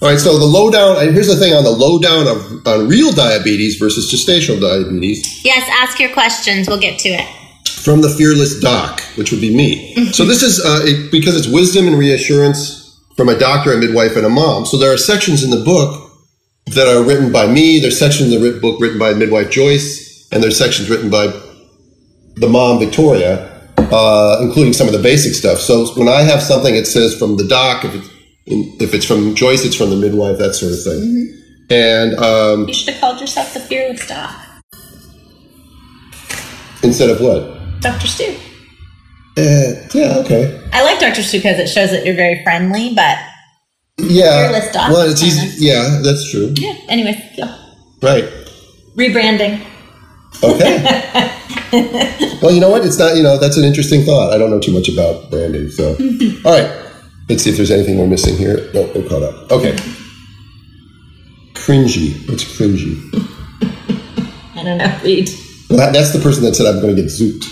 all 0.00 0.08
right, 0.08 0.18
so 0.18 0.38
the 0.38 0.44
lowdown, 0.46 0.96
and 1.04 1.12
here's 1.14 1.28
the 1.28 1.36
thing 1.36 1.52
on 1.52 1.64
the 1.64 1.70
lowdown 1.70 2.26
of 2.28 2.66
on 2.66 2.88
real 2.88 3.12
diabetes 3.12 3.76
versus 3.76 4.10
gestational 4.10 4.58
diabetes. 4.60 5.44
Yes, 5.44 5.68
ask 5.70 5.98
your 6.00 6.12
questions. 6.14 6.66
We'll 6.68 6.80
get 6.80 6.98
to 7.00 7.08
it. 7.10 7.26
from 7.68 8.00
the 8.00 8.08
fearless 8.10 8.58
doc, 8.60 9.02
which 9.16 9.30
would 9.32 9.40
be 9.42 9.54
me. 9.54 10.12
So 10.12 10.24
this 10.24 10.42
is 10.42 10.64
uh, 10.64 10.80
it, 10.84 11.10
because 11.12 11.36
it's 11.36 11.48
wisdom 11.48 11.88
and 11.88 11.98
reassurance 11.98 12.85
from 13.16 13.28
a 13.28 13.38
doctor, 13.38 13.72
a 13.72 13.78
midwife, 13.78 14.16
and 14.16 14.26
a 14.26 14.28
mom. 14.30 14.66
So 14.66 14.76
there 14.78 14.92
are 14.92 14.96
sections 14.98 15.42
in 15.42 15.50
the 15.50 15.62
book 15.64 16.10
that 16.66 16.86
are 16.88 17.02
written 17.02 17.32
by 17.32 17.46
me. 17.46 17.78
There's 17.80 17.98
sections 17.98 18.32
in 18.32 18.40
the 18.42 18.58
book 18.60 18.80
written 18.80 18.98
by 18.98 19.14
midwife 19.14 19.50
Joyce, 19.50 20.28
and 20.32 20.42
there's 20.42 20.58
sections 20.58 20.90
written 20.90 21.10
by 21.10 21.28
the 22.36 22.48
mom 22.48 22.78
Victoria, 22.78 23.48
uh, 23.78 24.38
including 24.42 24.72
some 24.72 24.86
of 24.86 24.92
the 24.92 24.98
basic 25.02 25.34
stuff. 25.34 25.58
So 25.58 25.86
when 25.94 26.08
I 26.08 26.22
have 26.22 26.42
something, 26.42 26.74
it 26.74 26.86
says 26.86 27.16
from 27.18 27.36
the 27.36 27.46
doc. 27.46 27.84
If 27.84 27.94
it's 27.94 28.08
if 28.48 28.94
it's 28.94 29.04
from 29.04 29.34
Joyce, 29.34 29.64
it's 29.64 29.74
from 29.74 29.90
the 29.90 29.96
midwife, 29.96 30.38
that 30.38 30.54
sort 30.54 30.72
of 30.72 30.82
thing. 30.82 31.32
And 31.68 32.14
um, 32.18 32.68
You 32.68 32.74
should 32.74 32.90
have 32.94 33.00
called 33.00 33.20
yourself 33.20 33.52
the 33.54 33.60
fearless 33.60 34.06
doc. 34.06 34.30
instead 36.82 37.10
of 37.10 37.20
what? 37.20 37.80
Dr. 37.80 38.06
Stu. 38.06 38.36
Uh, 39.38 39.86
yeah, 39.92 40.16
okay. 40.18 40.62
I 40.72 40.82
like 40.82 40.98
Dr. 40.98 41.22
Stu 41.22 41.38
because 41.38 41.58
it 41.58 41.68
shows 41.68 41.90
that 41.90 42.04
you're 42.06 42.14
very 42.16 42.42
friendly, 42.42 42.94
but 42.94 43.18
Yeah. 43.98 44.48
Fearless 44.50 44.74
Well, 44.74 45.10
it's 45.10 45.22
easy. 45.22 45.64
Yeah, 45.64 46.00
that's 46.02 46.30
true. 46.30 46.54
yeah, 46.56 46.74
anyways, 46.88 47.16
go. 47.36 47.44
Right. 48.02 48.24
rebranding. 48.96 49.60
Okay. 50.42 50.82
well, 52.42 52.50
you 52.52 52.60
know 52.60 52.70
what? 52.70 52.84
It's 52.84 52.98
not, 52.98 53.16
you 53.16 53.22
know, 53.22 53.38
that's 53.38 53.56
an 53.56 53.64
interesting 53.64 54.02
thought. 54.04 54.32
I 54.32 54.38
don't 54.38 54.50
know 54.50 54.60
too 54.60 54.72
much 54.72 54.88
about 54.88 55.30
branding. 55.30 55.70
So, 55.70 55.96
all 56.44 56.52
right. 56.52 56.70
Let's 57.28 57.42
see 57.42 57.50
if 57.50 57.56
there's 57.56 57.70
anything 57.70 57.98
we're 57.98 58.06
missing 58.06 58.36
here. 58.36 58.70
No, 58.72 58.90
we're 58.94 59.08
caught 59.08 59.22
up. 59.22 59.50
Okay. 59.50 59.74
Cringy. 61.54 62.28
What's 62.28 62.44
cringy? 62.44 62.96
I 64.56 64.62
don't 64.62 64.78
know, 64.78 65.00
read. 65.02 65.28
Well, 65.68 65.78
that, 65.78 65.92
that's 65.92 66.12
the 66.12 66.20
person 66.20 66.44
that 66.44 66.54
said 66.54 66.66
I'm 66.66 66.80
going 66.80 66.94
to 66.94 67.02
get 67.02 67.10
zooped. 67.10 67.44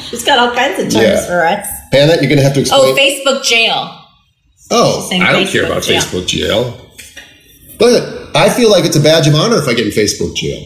She's 0.08 0.24
got 0.24 0.38
all 0.38 0.54
kinds 0.54 0.78
of 0.82 0.90
terms 0.90 0.94
Yeah. 1.04 1.26
for 1.26 1.44
us. 1.44 1.66
Hannah, 1.92 2.14
you're 2.14 2.28
going 2.28 2.38
to 2.38 2.42
have 2.42 2.54
to 2.54 2.60
explain. 2.60 2.80
Oh, 2.94 2.96
Facebook 2.96 3.44
jail. 3.44 4.04
Oh, 4.70 5.06
saying 5.08 5.22
I 5.22 5.32
don't 5.32 5.46
care 5.46 5.64
about 5.66 5.82
jail. 5.82 6.00
Facebook 6.00 6.26
jail. 6.26 6.90
But 7.78 8.34
I 8.36 8.48
feel 8.50 8.70
like 8.70 8.84
it's 8.84 8.96
a 8.96 9.00
badge 9.00 9.26
of 9.28 9.34
honor 9.34 9.56
if 9.56 9.68
I 9.68 9.74
get 9.74 9.86
in 9.86 9.92
Facebook 9.92 10.34
jail. 10.36 10.62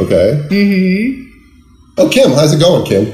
Okay. 0.00 0.46
Mm-hmm. 0.50 1.24
Oh, 1.98 2.08
Kim, 2.08 2.30
how's 2.32 2.52
it 2.54 2.60
going, 2.60 2.84
Kim? 2.86 3.06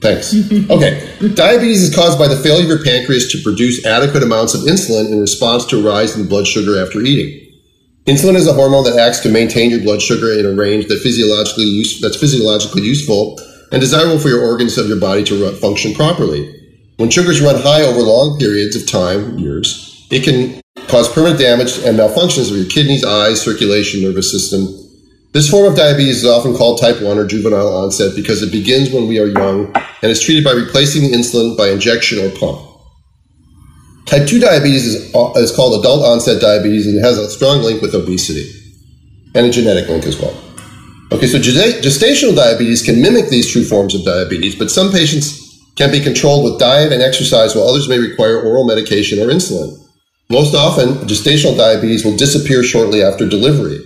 Thanks. 0.00 0.34
Okay. 0.70 1.06
Diabetes 1.34 1.82
is 1.82 1.94
caused 1.94 2.18
by 2.18 2.28
the 2.28 2.36
failure 2.36 2.62
of 2.62 2.68
your 2.68 2.84
pancreas 2.84 3.30
to 3.32 3.42
produce 3.42 3.84
adequate 3.84 4.22
amounts 4.22 4.54
of 4.54 4.62
insulin 4.62 5.10
in 5.12 5.20
response 5.20 5.64
to 5.66 5.78
a 5.80 5.82
rise 5.82 6.16
in 6.16 6.28
blood 6.28 6.46
sugar 6.46 6.80
after 6.80 7.00
eating. 7.00 7.39
Insulin 8.10 8.34
is 8.34 8.48
a 8.48 8.52
hormone 8.52 8.82
that 8.82 8.98
acts 8.98 9.20
to 9.20 9.28
maintain 9.28 9.70
your 9.70 9.78
blood 9.78 10.02
sugar 10.02 10.32
in 10.32 10.44
a 10.44 10.50
range 10.50 10.88
that 10.88 10.98
physiologically 10.98 11.62
use, 11.62 12.00
that's 12.00 12.16
physiologically 12.16 12.82
useful 12.82 13.38
and 13.70 13.80
desirable 13.80 14.18
for 14.18 14.26
your 14.26 14.42
organs 14.42 14.76
of 14.78 14.88
your 14.88 14.98
body 14.98 15.22
to 15.22 15.44
run, 15.44 15.54
function 15.54 15.94
properly. 15.94 16.42
When 16.96 17.08
sugars 17.08 17.40
run 17.40 17.62
high 17.62 17.82
over 17.82 18.00
long 18.00 18.36
periods 18.36 18.74
of 18.74 18.90
time, 18.90 19.38
years, 19.38 20.08
it 20.10 20.24
can 20.24 20.60
cause 20.88 21.08
permanent 21.08 21.38
damage 21.38 21.78
and 21.84 21.96
malfunctions 21.96 22.50
of 22.50 22.56
your 22.56 22.66
kidneys, 22.66 23.04
eyes, 23.04 23.40
circulation, 23.40 24.02
nervous 24.02 24.32
system. 24.32 24.66
This 25.30 25.48
form 25.48 25.70
of 25.70 25.78
diabetes 25.78 26.24
is 26.24 26.26
often 26.26 26.56
called 26.56 26.80
type 26.80 27.00
1 27.00 27.16
or 27.16 27.28
juvenile 27.28 27.76
onset 27.76 28.16
because 28.16 28.42
it 28.42 28.50
begins 28.50 28.90
when 28.90 29.06
we 29.06 29.20
are 29.20 29.28
young 29.28 29.72
and 30.02 30.10
is 30.10 30.20
treated 30.20 30.42
by 30.42 30.50
replacing 30.50 31.02
the 31.02 31.16
insulin 31.16 31.56
by 31.56 31.68
injection 31.68 32.18
or 32.18 32.30
pump. 32.30 32.69
Type 34.10 34.26
2 34.26 34.40
diabetes 34.40 34.86
is, 34.86 35.14
uh, 35.14 35.30
is 35.36 35.54
called 35.54 35.78
adult 35.78 36.04
onset 36.04 36.42
diabetes 36.42 36.84
and 36.84 36.98
it 36.98 37.00
has 37.00 37.16
a 37.16 37.30
strong 37.30 37.62
link 37.62 37.80
with 37.80 37.94
obesity 37.94 38.50
and 39.36 39.46
a 39.46 39.50
genetic 39.50 39.88
link 39.88 40.04
as 40.04 40.20
well. 40.20 40.34
Okay, 41.12 41.28
so 41.28 41.38
gestational 41.38 42.34
diabetes 42.34 42.82
can 42.82 43.00
mimic 43.00 43.28
these 43.28 43.48
true 43.48 43.64
forms 43.64 43.94
of 43.94 44.04
diabetes, 44.04 44.56
but 44.56 44.68
some 44.68 44.90
patients 44.90 45.62
can 45.76 45.92
be 45.92 46.00
controlled 46.00 46.42
with 46.42 46.58
diet 46.58 46.92
and 46.92 47.02
exercise 47.02 47.54
while 47.54 47.68
others 47.68 47.88
may 47.88 48.00
require 48.00 48.42
oral 48.42 48.66
medication 48.66 49.20
or 49.20 49.30
insulin. 49.30 49.78
Most 50.28 50.56
often, 50.56 51.06
gestational 51.06 51.56
diabetes 51.56 52.04
will 52.04 52.16
disappear 52.16 52.64
shortly 52.64 53.04
after 53.04 53.28
delivery. 53.28 53.78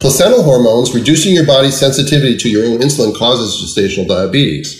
Placental 0.00 0.42
hormones 0.42 0.94
reducing 0.94 1.34
your 1.34 1.46
body's 1.46 1.80
sensitivity 1.80 2.36
to 2.36 2.50
your 2.50 2.66
own 2.66 2.80
insulin 2.80 3.16
causes 3.16 3.56
gestational 3.56 4.06
diabetes. 4.06 4.76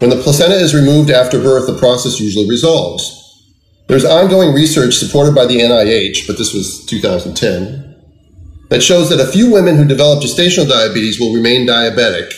When 0.00 0.10
the 0.10 0.20
placenta 0.20 0.56
is 0.56 0.74
removed 0.74 1.08
after 1.08 1.40
birth, 1.40 1.66
the 1.66 1.78
process 1.78 2.20
usually 2.20 2.46
resolves. 2.46 3.23
There's 3.86 4.04
ongoing 4.04 4.54
research 4.54 4.94
supported 4.94 5.34
by 5.34 5.46
the 5.46 5.58
NIH, 5.58 6.26
but 6.26 6.38
this 6.38 6.54
was 6.54 6.84
2010, 6.86 7.94
that 8.70 8.82
shows 8.82 9.10
that 9.10 9.20
a 9.20 9.30
few 9.30 9.52
women 9.52 9.76
who 9.76 9.84
develop 9.84 10.22
gestational 10.22 10.68
diabetes 10.68 11.20
will 11.20 11.34
remain 11.34 11.66
diabetic, 11.66 12.32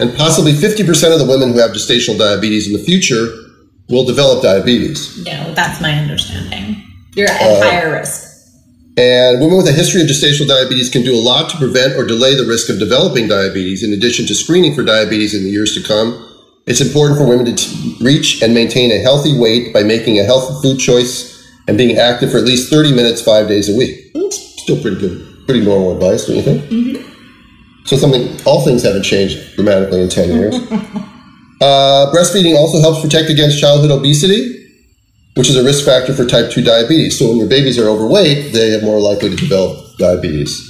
and 0.00 0.16
possibly 0.16 0.52
50% 0.52 1.12
of 1.12 1.20
the 1.20 1.26
women 1.26 1.52
who 1.52 1.60
have 1.60 1.70
gestational 1.70 2.18
diabetes 2.18 2.66
in 2.66 2.72
the 2.72 2.82
future 2.82 3.28
will 3.88 4.04
develop 4.04 4.42
diabetes. 4.42 5.24
No, 5.24 5.54
that's 5.54 5.80
my 5.80 5.92
understanding. 5.92 6.82
You're 7.14 7.30
at 7.30 7.40
Uh, 7.40 7.60
higher 7.62 7.92
risk. 7.92 8.28
And 8.96 9.40
women 9.40 9.56
with 9.56 9.68
a 9.68 9.72
history 9.72 10.02
of 10.02 10.08
gestational 10.08 10.48
diabetes 10.48 10.90
can 10.90 11.02
do 11.02 11.14
a 11.14 11.22
lot 11.22 11.48
to 11.50 11.56
prevent 11.56 11.96
or 11.96 12.04
delay 12.04 12.34
the 12.34 12.44
risk 12.44 12.68
of 12.68 12.78
developing 12.78 13.28
diabetes. 13.28 13.82
In 13.82 13.92
addition 13.92 14.26
to 14.26 14.34
screening 14.34 14.74
for 14.74 14.82
diabetes 14.82 15.32
in 15.32 15.44
the 15.44 15.50
years 15.50 15.74
to 15.74 15.82
come, 15.82 16.28
it's 16.66 16.80
important 16.80 17.18
for 17.18 17.26
women 17.26 17.46
to 17.46 17.54
t- 17.54 17.96
reach 18.00 18.42
and 18.42 18.54
maintain 18.54 18.92
a 18.92 18.98
healthy 18.98 19.38
weight 19.38 19.72
by 19.72 19.82
making 19.82 20.18
a 20.18 20.24
healthy 20.24 20.54
food 20.62 20.78
choice 20.78 21.30
and 21.68 21.78
being 21.78 21.96
active 21.96 22.30
for 22.30 22.38
at 22.38 22.44
least 22.44 22.70
30 22.70 22.94
minutes 22.94 23.22
five 23.22 23.48
days 23.48 23.68
a 23.68 23.76
week. 23.76 24.12
That's 24.14 24.62
still 24.62 24.80
pretty 24.80 25.00
good, 25.00 25.46
pretty 25.46 25.64
normal 25.64 25.92
advice, 25.92 26.26
don't 26.26 26.36
you 26.36 26.42
think? 26.42 27.06
So 27.84 27.96
something, 27.96 28.40
all 28.46 28.64
things 28.64 28.82
haven't 28.82 29.02
changed 29.02 29.56
dramatically 29.56 30.02
in 30.02 30.08
10 30.08 30.28
years. 30.28 30.54
uh, 31.60 32.12
breastfeeding 32.14 32.56
also 32.56 32.80
helps 32.80 33.00
protect 33.00 33.30
against 33.30 33.60
childhood 33.60 33.90
obesity 33.90 34.62
which 35.34 35.48
is 35.48 35.56
a 35.56 35.64
risk 35.64 35.84
factor 35.84 36.12
for 36.12 36.26
type 36.26 36.50
2 36.50 36.62
diabetes. 36.62 37.18
So 37.18 37.28
when 37.28 37.38
your 37.38 37.48
babies 37.48 37.78
are 37.78 37.88
overweight, 37.88 38.52
they 38.52 38.74
are 38.74 38.82
more 38.82 39.00
likely 39.00 39.30
to 39.30 39.36
develop 39.36 39.96
diabetes. 39.98 40.60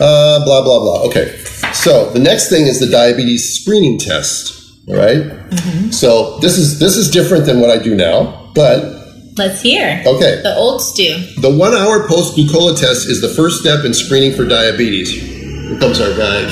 Uh, 0.00 0.44
blah, 0.44 0.62
blah, 0.62 0.80
blah. 0.80 1.02
Okay. 1.04 1.36
So 1.72 2.10
the 2.10 2.18
next 2.18 2.50
thing 2.50 2.66
is 2.66 2.80
the 2.80 2.86
diabetes 2.86 3.60
screening 3.60 3.98
test. 3.98 4.63
Right? 4.88 5.22
Mm-hmm. 5.50 5.90
So 5.90 6.38
this 6.40 6.58
is 6.58 6.78
this 6.78 6.96
is 6.96 7.10
different 7.10 7.46
than 7.46 7.60
what 7.60 7.70
I 7.70 7.82
do 7.82 7.94
now, 7.94 8.50
but 8.54 9.02
Let's 9.36 9.60
hear. 9.62 10.00
okay. 10.06 10.40
The 10.42 10.54
old 10.56 10.80
Stu. 10.80 11.18
The 11.40 11.50
one 11.50 11.74
hour 11.74 12.06
post 12.06 12.36
glucola 12.36 12.78
test 12.78 13.08
is 13.08 13.20
the 13.20 13.28
first 13.30 13.60
step 13.60 13.84
in 13.84 13.92
screening 13.92 14.32
for 14.32 14.44
diabetes. 14.44 15.10
Here 15.10 15.78
comes 15.80 16.00
our 16.00 16.14
guy. 16.16 16.44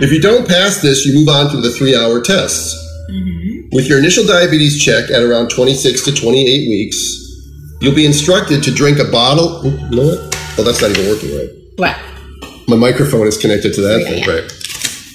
if 0.00 0.10
you 0.12 0.20
don't 0.20 0.48
pass 0.48 0.80
this, 0.82 1.04
you 1.06 1.14
move 1.14 1.28
on 1.28 1.50
to 1.52 1.60
the 1.60 1.70
three 1.70 1.94
hour 1.94 2.20
tests. 2.20 2.74
Mm-hmm. 3.10 3.68
With 3.76 3.86
your 3.88 3.98
initial 3.98 4.26
diabetes 4.26 4.82
check 4.82 5.10
at 5.10 5.22
around 5.22 5.48
26 5.50 6.04
to 6.06 6.12
28 6.14 6.68
weeks, 6.68 6.96
you'll 7.80 7.94
be 7.94 8.04
instructed 8.06 8.62
to 8.64 8.70
drink 8.72 8.98
a 8.98 9.04
bottle. 9.10 9.62
You 9.64 9.70
know 9.96 10.06
what? 10.06 10.38
Oh, 10.58 10.62
that's 10.64 10.80
not 10.82 10.90
even 10.90 11.06
working 11.08 11.36
right. 11.38 11.48
What? 11.76 11.96
My 12.68 12.76
microphone 12.76 13.26
is 13.26 13.36
connected 13.38 13.74
to 13.74 13.80
that 13.82 14.00
Yeah, 14.00 14.08
thing, 14.08 14.24
yeah. 14.24 14.30
right? 14.40 14.52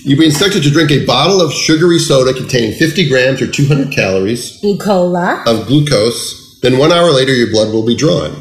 You'll 0.08 0.20
be 0.20 0.26
instructed 0.26 0.64
to 0.64 0.72
drink 0.72 0.89
a 0.89 1.05
bottle 1.05 1.41
of 1.41 1.51
sugary 1.51 1.99
soda 1.99 2.34
containing 2.34 2.78
50 2.78 3.10
grams 3.10 3.41
or 3.41 3.51
200 3.51 3.91
calories 3.91 4.58
Glucola. 4.62 5.45
of 5.45 5.68
glucose. 5.68 6.62
Then 6.62 6.78
one 6.78 6.93
hour 6.93 7.12
later, 7.12 7.34
your 7.34 7.51
blood 7.51 7.74
will 7.74 7.86
be 7.86 7.93
drawn. 7.93 8.32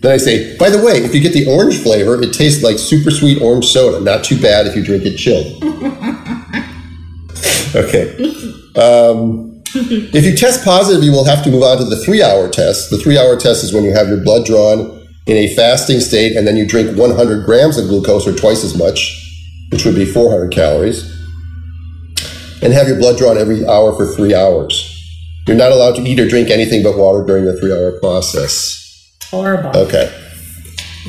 Then 0.00 0.12
I 0.12 0.16
say, 0.16 0.56
by 0.56 0.70
the 0.70 0.82
way, 0.82 1.04
if 1.04 1.14
you 1.14 1.20
get 1.20 1.34
the 1.34 1.46
orange 1.46 1.76
flavor, 1.76 2.18
it 2.22 2.32
tastes 2.32 2.64
like 2.64 2.78
super 2.78 3.10
sweet 3.10 3.42
orange 3.42 3.66
soda. 3.66 4.02
Not 4.02 4.24
too 4.24 4.40
bad 4.40 4.66
if 4.66 4.74
you 4.74 4.82
drink 4.82 5.04
it 5.04 5.18
chilled. 5.18 5.62
okay. 7.76 8.16
Um, 8.74 9.62
if 9.74 10.24
you 10.24 10.34
test 10.34 10.64
positive, 10.64 11.04
you 11.04 11.12
will 11.12 11.26
have 11.26 11.44
to 11.44 11.50
move 11.50 11.64
on 11.64 11.76
to 11.76 11.84
the 11.84 12.02
three 12.02 12.22
hour 12.22 12.48
test. 12.48 12.88
The 12.88 12.96
three 12.96 13.18
hour 13.18 13.36
test 13.36 13.62
is 13.62 13.74
when 13.74 13.84
you 13.84 13.92
have 13.92 14.08
your 14.08 14.24
blood 14.24 14.46
drawn 14.46 15.06
in 15.26 15.36
a 15.36 15.54
fasting 15.54 16.00
state 16.00 16.34
and 16.34 16.46
then 16.46 16.56
you 16.56 16.66
drink 16.66 16.96
100 16.96 17.44
grams 17.44 17.76
of 17.76 17.88
glucose 17.88 18.26
or 18.26 18.32
twice 18.32 18.64
as 18.64 18.74
much, 18.74 19.21
which 19.72 19.86
would 19.86 19.94
be 19.94 20.04
400 20.04 20.52
calories, 20.52 21.10
and 22.62 22.72
have 22.72 22.86
your 22.86 22.98
blood 22.98 23.18
drawn 23.18 23.38
every 23.38 23.66
hour 23.66 23.96
for 23.96 24.06
three 24.14 24.34
hours. 24.34 24.88
You're 25.48 25.56
not 25.56 25.72
allowed 25.72 25.96
to 25.96 26.02
eat 26.02 26.20
or 26.20 26.28
drink 26.28 26.50
anything 26.50 26.82
but 26.82 26.96
water 26.96 27.24
during 27.24 27.46
the 27.46 27.58
three 27.58 27.72
hour 27.72 27.98
process. 27.98 28.78
Horrible. 29.24 29.76
Okay. 29.76 30.14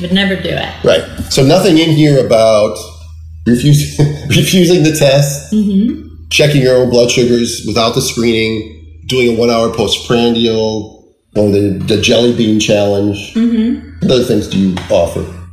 Would 0.00 0.12
never 0.12 0.34
do 0.34 0.48
it. 0.48 0.84
Right. 0.84 1.04
So 1.30 1.44
nothing 1.44 1.78
in 1.78 1.90
here 1.90 2.24
about 2.24 2.76
refusing 3.46 4.04
refusing 4.28 4.82
the 4.82 4.96
test, 4.98 5.52
mm-hmm. 5.52 6.26
checking 6.30 6.62
your 6.62 6.76
own 6.76 6.90
blood 6.90 7.10
sugars 7.10 7.62
without 7.66 7.94
the 7.94 8.00
screening, 8.00 9.02
doing 9.06 9.36
a 9.36 9.38
one 9.38 9.50
hour 9.50 9.72
postprandial, 9.72 11.14
or 11.36 11.50
the, 11.50 11.78
the 11.86 12.00
jelly 12.00 12.34
bean 12.36 12.58
challenge. 12.58 13.34
Mm-hmm. 13.34 14.00
What 14.00 14.10
other 14.10 14.24
things 14.24 14.48
do 14.48 14.58
you 14.58 14.76
offer? 14.90 15.43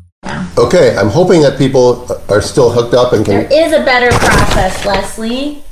Okay, 0.57 0.95
I'm 0.97 1.09
hoping 1.09 1.41
that 1.41 1.57
people 1.57 2.07
are 2.29 2.41
still 2.41 2.71
hooked 2.71 2.93
up 2.93 3.13
and 3.13 3.25
can. 3.25 3.51
is 3.51 3.71
a 3.71 3.83
better 3.85 4.09
process, 4.17 4.85
Leslie. 4.85 5.63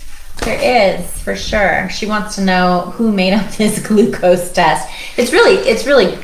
There 0.45 0.97
is, 0.97 1.21
for 1.21 1.35
sure. 1.35 1.89
She 1.89 2.05
wants 2.05 2.35
to 2.35 2.41
know 2.41 2.93
who 2.95 3.11
made 3.11 3.33
up 3.33 3.51
this 3.51 3.85
glucose 3.87 4.51
test. 4.53 4.89
It's 5.17 5.33
really, 5.33 5.55
it's 5.55 5.85
really 5.85 6.17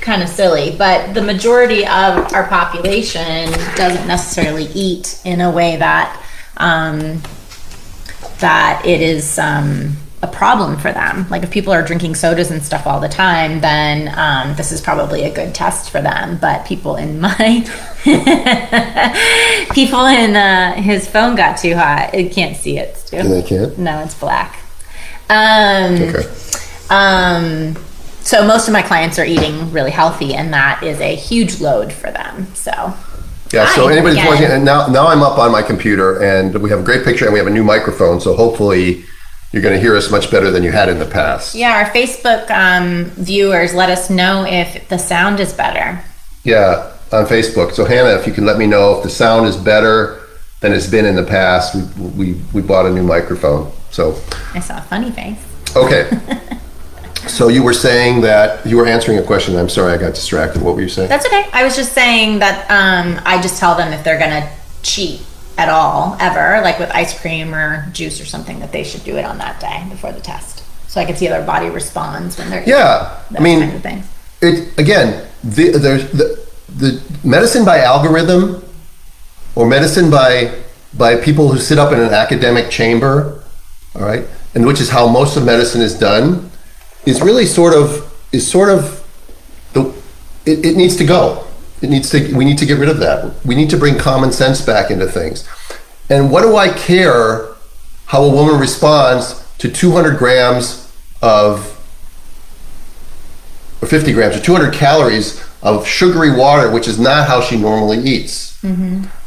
kind 0.00 0.22
of 0.22 0.28
silly, 0.28 0.74
but 0.76 1.14
the 1.14 1.22
majority 1.22 1.82
of 1.82 2.32
our 2.32 2.46
population 2.48 3.50
doesn't 3.76 4.06
necessarily 4.06 4.66
eat 4.74 5.20
in 5.24 5.40
a 5.40 5.50
way 5.50 5.76
that 5.76 6.24
um, 6.58 7.22
that 8.38 8.82
it 8.84 9.00
is 9.00 9.38
um, 9.38 9.96
a 10.22 10.26
problem 10.28 10.76
for 10.78 10.92
them. 10.92 11.28
Like 11.30 11.42
if 11.42 11.50
people 11.50 11.72
are 11.72 11.82
drinking 11.82 12.14
sodas 12.14 12.50
and 12.52 12.62
stuff 12.62 12.86
all 12.86 13.00
the 13.00 13.08
time, 13.08 13.60
then 13.60 14.12
um, 14.16 14.54
this 14.56 14.70
is 14.70 14.80
probably 14.80 15.24
a 15.24 15.34
good 15.34 15.52
test 15.54 15.90
for 15.90 16.00
them. 16.00 16.38
But 16.40 16.64
people 16.64 16.94
in 16.96 17.20
my 17.20 17.64
people 19.72 20.06
in 20.06 20.36
uh, 20.36 20.74
his 20.74 21.08
phone 21.08 21.34
got 21.36 21.58
too 21.58 21.74
hot. 21.74 22.14
It 22.14 22.32
can't 22.32 22.56
see 22.56 22.78
it, 22.78 22.96
Stu. 22.96 23.16
And 23.16 23.32
they 23.32 23.42
can't? 23.42 23.76
No, 23.78 24.00
it's 24.00 24.14
black. 24.14 24.58
Um, 25.28 25.94
Okay. 25.94 26.24
um, 26.90 27.76
so 28.20 28.46
most 28.46 28.68
of 28.68 28.72
my 28.72 28.82
clients 28.82 29.18
are 29.18 29.24
eating 29.24 29.72
really 29.72 29.90
healthy, 29.90 30.34
and 30.34 30.52
that 30.52 30.82
is 30.82 31.00
a 31.00 31.16
huge 31.16 31.60
load 31.60 31.92
for 31.92 32.10
them. 32.12 32.46
So 32.54 32.70
Yeah, 33.52 33.66
so 33.74 33.88
anybody's 33.88 34.18
again. 34.18 34.26
watching, 34.28 34.46
and 34.50 34.64
now, 34.64 34.86
now 34.86 35.08
I'm 35.08 35.22
up 35.22 35.38
on 35.38 35.50
my 35.50 35.62
computer 35.62 36.22
and 36.22 36.54
we 36.62 36.70
have 36.70 36.80
a 36.80 36.84
great 36.84 37.04
picture 37.04 37.24
and 37.24 37.32
we 37.32 37.38
have 37.40 37.48
a 37.48 37.52
new 37.52 37.64
microphone, 37.64 38.20
so 38.20 38.34
hopefully 38.36 39.04
you're 39.52 39.62
going 39.62 39.74
to 39.74 39.80
hear 39.80 39.94
us 39.94 40.10
much 40.10 40.30
better 40.30 40.50
than 40.50 40.62
you 40.62 40.72
had 40.72 40.88
in 40.88 40.98
the 40.98 41.06
past. 41.06 41.54
yeah, 41.54 41.76
our 41.76 41.90
Facebook 41.90 42.50
um, 42.50 43.04
viewers 43.10 43.74
let 43.74 43.90
us 43.90 44.08
know 44.08 44.44
if 44.46 44.88
the 44.88 44.98
sound 44.98 45.40
is 45.40 45.52
better. 45.52 46.02
Yeah, 46.42 46.92
on 47.12 47.26
Facebook. 47.26 47.72
So 47.72 47.84
Hannah, 47.84 48.18
if 48.18 48.26
you 48.26 48.32
can 48.32 48.46
let 48.46 48.58
me 48.58 48.66
know 48.66 48.96
if 48.96 49.02
the 49.02 49.10
sound 49.10 49.46
is 49.46 49.56
better 49.56 50.20
than 50.60 50.72
it's 50.72 50.86
been 50.86 51.04
in 51.04 51.14
the 51.14 51.24
past, 51.24 51.74
we 51.74 52.08
we, 52.08 52.40
we 52.52 52.62
bought 52.62 52.86
a 52.86 52.90
new 52.90 53.02
microphone. 53.02 53.70
So 53.90 54.18
I 54.54 54.60
saw 54.60 54.78
a 54.78 54.82
funny 54.82 55.10
face. 55.10 55.38
okay. 55.76 56.10
so 57.28 57.48
you 57.48 57.62
were 57.62 57.74
saying 57.74 58.22
that 58.22 58.64
you 58.66 58.76
were 58.76 58.86
answering 58.86 59.18
a 59.18 59.22
question. 59.22 59.56
I'm 59.56 59.68
sorry, 59.68 59.92
I 59.92 59.98
got 59.98 60.14
distracted. 60.14 60.62
What 60.62 60.74
were 60.74 60.82
you 60.82 60.88
saying? 60.88 61.08
That's 61.08 61.26
okay. 61.26 61.46
I 61.52 61.62
was 61.62 61.76
just 61.76 61.92
saying 61.92 62.38
that 62.38 62.70
um, 62.70 63.20
I 63.24 63.40
just 63.42 63.60
tell 63.60 63.76
them 63.76 63.92
if 63.92 64.02
they're 64.02 64.18
gonna 64.18 64.50
cheat 64.82 65.20
at 65.58 65.68
all, 65.68 66.16
ever, 66.20 66.60
like 66.62 66.78
with 66.78 66.90
ice 66.90 67.18
cream 67.18 67.54
or 67.54 67.88
juice 67.92 68.20
or 68.20 68.24
something, 68.24 68.60
that 68.60 68.72
they 68.72 68.84
should 68.84 69.04
do 69.04 69.16
it 69.16 69.24
on 69.24 69.38
that 69.38 69.60
day 69.60 69.84
before 69.90 70.12
the 70.12 70.20
test, 70.20 70.64
so 70.88 71.00
I 71.00 71.04
can 71.04 71.16
see 71.16 71.26
how 71.26 71.36
their 71.36 71.46
body 71.46 71.68
responds 71.68 72.38
when 72.38 72.50
they're 72.50 72.64
yeah, 72.66 73.22
I 73.36 73.40
mean, 73.40 73.60
kind 73.60 73.74
of 73.74 73.82
things. 73.82 74.06
it 74.40 74.78
again. 74.78 75.28
The, 75.44 75.70
there's 75.70 76.10
the 76.12 76.46
the 76.76 77.02
medicine 77.24 77.64
by 77.64 77.80
algorithm, 77.80 78.64
or 79.54 79.66
medicine 79.66 80.10
by 80.10 80.62
by 80.94 81.16
people 81.16 81.50
who 81.50 81.58
sit 81.58 81.78
up 81.78 81.92
in 81.92 82.00
an 82.00 82.12
academic 82.12 82.70
chamber, 82.70 83.42
all 83.94 84.02
right, 84.02 84.26
and 84.54 84.66
which 84.66 84.80
is 84.80 84.90
how 84.90 85.08
most 85.08 85.36
of 85.36 85.44
medicine 85.44 85.80
is 85.80 85.98
done, 85.98 86.50
is 87.06 87.20
really 87.20 87.46
sort 87.46 87.74
of 87.74 88.12
is 88.32 88.48
sort 88.50 88.70
of 88.70 89.06
the 89.72 89.92
it, 90.46 90.64
it 90.64 90.76
needs 90.76 90.96
to 90.96 91.04
go. 91.04 91.46
It 91.82 91.90
needs 91.90 92.10
to 92.10 92.34
we 92.34 92.44
need 92.44 92.58
to 92.58 92.66
get 92.66 92.78
rid 92.78 92.88
of 92.88 92.98
that. 92.98 93.44
We 93.44 93.54
need 93.54 93.70
to 93.70 93.76
bring 93.76 93.98
common 93.98 94.32
sense 94.32 94.60
back 94.60 94.90
into 94.90 95.06
things. 95.06 95.48
And 96.08 96.30
what 96.30 96.42
do 96.42 96.56
I 96.56 96.68
care 96.68 97.48
how 98.06 98.24
a 98.24 98.32
woman 98.32 98.60
responds 98.60 99.44
to 99.58 99.70
200 99.70 100.18
grams 100.18 100.92
of 101.22 101.68
or 103.80 103.88
50 103.88 104.12
grams 104.12 104.36
or 104.36 104.40
200 104.40 104.72
calories 104.72 105.44
of 105.62 105.86
sugary 105.86 106.36
water, 106.36 106.70
which 106.70 106.86
is 106.86 106.98
not 106.98 107.26
how 107.26 107.40
she 107.40 107.56
normally 107.56 107.98
eats. 107.98 108.62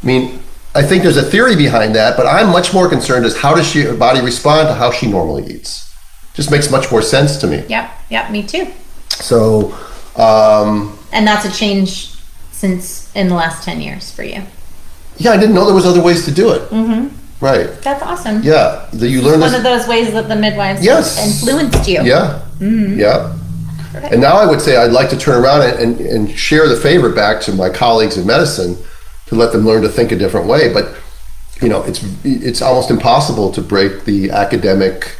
I 0.02 0.06
mean, 0.06 0.40
I 0.74 0.82
think 0.82 1.02
there's 1.02 1.16
a 1.16 1.22
theory 1.22 1.56
behind 1.56 1.94
that, 1.94 2.16
but 2.16 2.26
I'm 2.26 2.50
much 2.50 2.72
more 2.72 2.88
concerned 2.88 3.24
as 3.26 3.36
how 3.36 3.54
does 3.54 3.66
she, 3.66 3.82
her 3.82 3.94
body 3.94 4.20
respond 4.20 4.68
to 4.68 4.74
how 4.74 4.90
she 4.90 5.06
normally 5.10 5.46
eats. 5.52 5.94
Just 6.34 6.50
makes 6.50 6.70
much 6.70 6.90
more 6.90 7.02
sense 7.02 7.36
to 7.38 7.46
me. 7.46 7.64
Yep, 7.68 7.90
yep, 8.10 8.30
me 8.30 8.46
too. 8.46 8.72
So, 9.08 9.72
um, 10.16 10.98
And 11.12 11.26
that's 11.26 11.46
a 11.46 11.52
change 11.52 12.15
since 12.56 13.10
in 13.14 13.28
the 13.28 13.34
last 13.34 13.62
ten 13.64 13.80
years 13.80 14.10
for 14.10 14.22
you. 14.24 14.42
yeah, 15.18 15.30
I 15.32 15.36
didn't 15.36 15.54
know 15.54 15.64
there 15.66 15.74
was 15.74 15.86
other 15.86 16.02
ways 16.02 16.24
to 16.24 16.32
do 16.32 16.52
it. 16.52 16.62
Mm-hmm. 16.70 17.14
Right. 17.44 17.68
That's 17.82 18.02
awesome. 18.02 18.42
Yeah. 18.42 18.88
that 18.94 19.08
you 19.08 19.20
learn 19.20 19.40
One 19.40 19.54
of 19.54 19.62
those 19.62 19.86
ways 19.86 20.12
that 20.14 20.26
the 20.28 20.36
midwives 20.36 20.82
Yes. 20.82 21.06
influenced 21.42 21.86
you. 21.86 22.02
Yeah. 22.02 22.40
Yeah. 22.60 23.36
And 23.94 24.20
now 24.20 24.36
I 24.36 24.46
would 24.46 24.60
say 24.60 24.76
I'd 24.76 24.90
like 24.92 25.10
to 25.10 25.16
turn 25.18 25.42
around 25.42 25.62
and, 25.62 25.78
and, 25.78 26.00
and 26.00 26.38
share 26.38 26.66
the 26.68 26.76
favor 26.76 27.10
back 27.14 27.40
to 27.42 27.52
my 27.52 27.68
colleagues 27.70 28.16
in 28.16 28.26
medicine 28.26 28.76
to 29.26 29.34
let 29.34 29.52
them 29.52 29.64
learn 29.66 29.82
to 29.82 29.88
think 29.88 30.12
a 30.12 30.16
different 30.16 30.46
way. 30.46 30.72
But 30.72 30.94
you 31.62 31.68
know, 31.68 31.82
it's 31.84 32.00
it's 32.24 32.60
almost 32.62 32.90
impossible 32.90 33.50
to 33.52 33.60
break 33.62 34.04
the 34.04 34.30
academic 34.30 35.16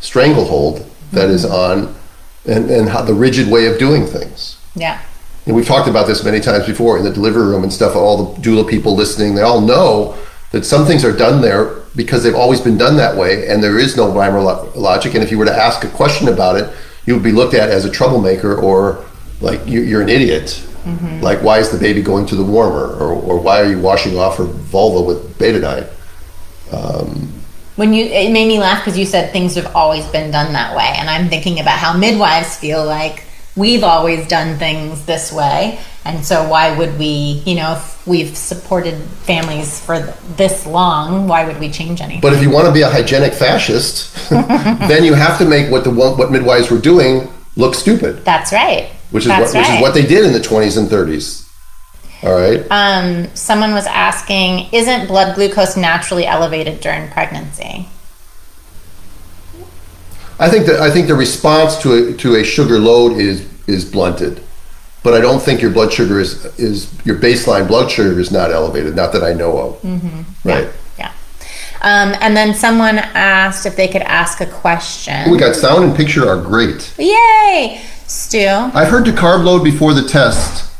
stranglehold 0.00 0.84
that 1.12 1.30
is 1.30 1.44
on 1.44 1.94
and, 2.46 2.70
and 2.70 2.88
how 2.88 3.02
the 3.02 3.14
rigid 3.14 3.50
way 3.50 3.66
of 3.66 3.78
doing 3.78 4.06
things. 4.06 4.58
Yeah. 4.74 5.00
And 5.46 5.54
we've 5.54 5.66
talked 5.66 5.88
about 5.88 6.06
this 6.06 6.24
many 6.24 6.40
times 6.40 6.66
before 6.66 6.96
in 6.96 7.04
the 7.04 7.12
delivery 7.12 7.46
room 7.46 7.62
and 7.62 7.72
stuff. 7.72 7.94
All 7.96 8.24
the 8.24 8.40
doula 8.40 8.68
people 8.68 8.96
listening, 8.96 9.34
they 9.34 9.42
all 9.42 9.60
know 9.60 10.16
that 10.52 10.64
some 10.64 10.86
things 10.86 11.04
are 11.04 11.16
done 11.16 11.42
there 11.42 11.82
because 11.96 12.22
they've 12.22 12.34
always 12.34 12.60
been 12.60 12.78
done 12.78 12.96
that 12.96 13.16
way, 13.16 13.48
and 13.48 13.62
there 13.62 13.78
is 13.78 13.96
no 13.96 14.12
rhyme 14.12 14.34
or 14.34 14.40
lo- 14.40 14.72
logic. 14.74 15.14
And 15.14 15.22
if 15.22 15.30
you 15.30 15.38
were 15.38 15.44
to 15.44 15.54
ask 15.54 15.84
a 15.84 15.88
question 15.88 16.28
about 16.28 16.56
it, 16.56 16.72
you 17.06 17.14
would 17.14 17.22
be 17.22 17.32
looked 17.32 17.54
at 17.54 17.70
as 17.70 17.84
a 17.84 17.90
troublemaker 17.90 18.56
or 18.56 19.04
like 19.40 19.64
you, 19.66 19.82
you're 19.82 20.02
an 20.02 20.08
idiot. 20.08 20.64
Mm-hmm. 20.84 21.20
Like, 21.20 21.42
why 21.42 21.58
is 21.58 21.70
the 21.70 21.78
baby 21.78 22.02
going 22.02 22.26
to 22.26 22.36
the 22.36 22.44
warmer, 22.44 22.94
or, 22.96 23.12
or 23.12 23.40
why 23.40 23.60
are 23.60 23.70
you 23.70 23.80
washing 23.80 24.18
off 24.18 24.36
her 24.38 24.44
vulva 24.44 25.02
with 25.02 25.38
betadine? 25.38 25.88
Um, 26.72 27.32
when 27.76 27.92
you, 27.92 28.04
it 28.04 28.32
made 28.32 28.46
me 28.46 28.58
laugh 28.58 28.84
because 28.84 28.98
you 28.98 29.06
said 29.06 29.32
things 29.32 29.54
have 29.56 29.74
always 29.74 30.06
been 30.06 30.30
done 30.30 30.52
that 30.52 30.76
way, 30.76 30.94
and 30.96 31.08
I'm 31.08 31.28
thinking 31.28 31.58
about 31.58 31.78
how 31.78 31.96
midwives 31.96 32.56
feel 32.56 32.84
like 32.84 33.24
we've 33.56 33.84
always 33.84 34.26
done 34.28 34.58
things 34.58 35.04
this 35.06 35.32
way, 35.32 35.78
and 36.04 36.24
so 36.24 36.48
why 36.48 36.76
would 36.76 36.98
we, 36.98 37.42
you 37.46 37.54
know, 37.54 37.74
if 37.74 38.06
we've 38.06 38.36
supported 38.36 39.00
families 39.24 39.80
for 39.84 40.00
this 40.36 40.66
long, 40.66 41.28
why 41.28 41.46
would 41.46 41.58
we 41.58 41.70
change 41.70 42.00
anything? 42.00 42.20
But 42.20 42.32
if 42.32 42.42
you 42.42 42.50
want 42.50 42.66
to 42.66 42.72
be 42.72 42.82
a 42.82 42.88
hygienic 42.88 43.32
fascist, 43.32 44.28
then 44.30 45.04
you 45.04 45.14
have 45.14 45.38
to 45.38 45.44
make 45.44 45.70
what 45.70 45.84
the 45.84 45.90
what 45.90 46.30
midwives 46.30 46.70
were 46.70 46.80
doing 46.80 47.32
look 47.56 47.74
stupid. 47.74 48.24
That's 48.24 48.52
right. 48.52 48.90
which 49.10 49.24
is 49.24 49.28
That's 49.28 49.54
what, 49.54 49.60
which 49.60 49.70
is 49.70 49.80
what 49.80 49.94
they 49.94 50.06
did 50.06 50.24
in 50.24 50.32
the 50.32 50.40
20s 50.40 50.76
and 50.78 50.88
30s. 50.88 51.48
All 52.22 52.34
right. 52.34 52.64
Um, 52.70 53.34
someone 53.36 53.74
was 53.74 53.86
asking, 53.86 54.72
isn't 54.72 55.08
blood 55.08 55.34
glucose 55.34 55.76
naturally 55.76 56.26
elevated 56.26 56.80
during 56.80 57.10
pregnancy? 57.10 57.86
I 60.38 60.48
think 60.48 60.66
that 60.66 60.80
I 60.80 60.90
think 60.90 61.06
the 61.06 61.14
response 61.14 61.76
to 61.78 61.92
a, 61.92 62.12
to 62.14 62.36
a 62.36 62.44
sugar 62.44 62.78
load 62.78 63.18
is 63.18 63.48
is 63.66 63.84
blunted, 63.84 64.42
but 65.02 65.14
I 65.14 65.20
don't 65.20 65.40
think 65.40 65.62
your 65.62 65.70
blood 65.70 65.92
sugar 65.92 66.20
is 66.20 66.44
is 66.58 66.92
your 67.04 67.16
baseline 67.16 67.68
blood 67.68 67.90
sugar 67.90 68.18
is 68.18 68.30
not 68.30 68.50
elevated. 68.50 68.96
Not 68.96 69.12
that 69.12 69.22
I 69.22 69.32
know 69.32 69.56
of. 69.58 69.82
Mm-hmm. 69.82 70.48
Right. 70.48 70.68
Yeah. 70.98 71.12
Um, 71.82 72.14
and 72.20 72.36
then 72.36 72.54
someone 72.54 72.98
asked 72.98 73.66
if 73.66 73.76
they 73.76 73.88
could 73.88 74.02
ask 74.02 74.40
a 74.40 74.46
question. 74.46 75.30
We 75.30 75.38
got 75.38 75.54
sound 75.54 75.84
and 75.84 75.96
picture 75.96 76.28
are 76.28 76.40
great. 76.40 76.92
Yay! 76.98 77.82
Stu. 78.06 78.46
I've 78.46 78.88
heard 78.88 79.04
to 79.06 79.12
carb 79.12 79.44
load 79.44 79.62
before 79.62 79.94
the 79.94 80.06
test. 80.06 80.70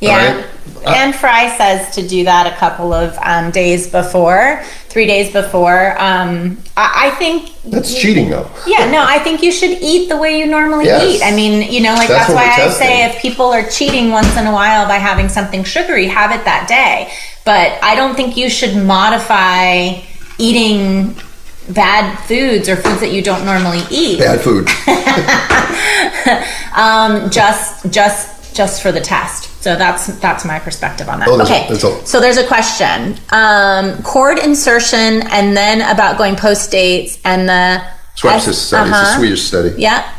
Yeah. 0.00 0.36
right. 0.36 0.51
Anne 0.86 1.12
Frye 1.12 1.56
says 1.56 1.94
to 1.94 2.06
do 2.06 2.24
that 2.24 2.52
a 2.52 2.56
couple 2.56 2.92
of 2.92 3.16
um, 3.22 3.50
days 3.50 3.88
before, 3.88 4.62
three 4.88 5.06
days 5.06 5.32
before. 5.32 5.92
Um, 6.00 6.58
I, 6.76 7.08
I 7.08 7.10
think 7.18 7.52
That's 7.64 7.94
cheating, 8.00 8.30
though. 8.30 8.50
Yeah, 8.66 8.90
no, 8.90 9.04
I 9.06 9.18
think 9.20 9.42
you 9.42 9.52
should 9.52 9.78
eat 9.80 10.08
the 10.08 10.16
way 10.16 10.38
you 10.38 10.46
normally 10.46 10.86
Yes. 10.86 11.02
eat. 11.04 11.22
I 11.22 11.34
mean, 11.34 11.70
you 11.72 11.80
know, 11.80 11.94
like 11.94 12.08
That's 12.08 12.32
that's, 12.32 12.58
why 12.58 12.64
I 12.64 12.68
say 12.70 13.04
if 13.04 13.20
people 13.20 13.46
are 13.46 13.68
cheating 13.68 14.10
once 14.10 14.36
in 14.36 14.46
a 14.46 14.52
while 14.52 14.86
by 14.88 14.96
having 14.96 15.28
something 15.28 15.64
sugary, 15.64 16.06
have 16.08 16.30
it 16.32 16.44
that 16.44 16.66
day. 16.68 17.12
But 17.44 17.78
I 17.82 17.94
don't 17.94 18.14
think 18.14 18.36
you 18.36 18.48
should 18.50 18.76
modify 18.76 20.00
eating 20.38 21.16
bad 21.70 22.16
foods 22.26 22.68
or 22.68 22.76
foods 22.76 23.00
that 23.00 23.12
you 23.12 23.22
don't 23.22 23.44
normally 23.44 23.82
eat 23.90 24.18
Bad 24.18 24.40
food. 24.40 24.68
um, 26.76 27.30
just 27.30 27.90
just 27.90 28.31
just 28.52 28.82
for 28.82 28.92
the 28.92 29.00
test. 29.00 29.62
So 29.62 29.76
that's 29.76 30.06
that's 30.18 30.44
my 30.44 30.58
perspective 30.58 31.08
on 31.08 31.20
that. 31.20 31.28
Oh, 31.28 31.36
there's 31.36 31.50
a- 31.50 31.54
okay, 31.54 31.68
there's 31.68 31.84
a- 31.84 32.06
so 32.06 32.20
there's 32.20 32.36
a 32.36 32.46
question: 32.46 33.18
um, 33.30 34.02
cord 34.02 34.38
insertion, 34.38 35.22
and 35.28 35.56
then 35.56 35.80
about 35.82 36.18
going 36.18 36.36
post 36.36 36.70
dates, 36.70 37.18
and 37.24 37.48
the 37.48 37.82
SWEPIS 38.16 38.40
study. 38.40 38.50
It's 38.50 38.72
a 38.72 38.78
uh-huh. 38.78 39.18
Swedish 39.18 39.42
study. 39.42 39.74
Yeah. 39.78 40.12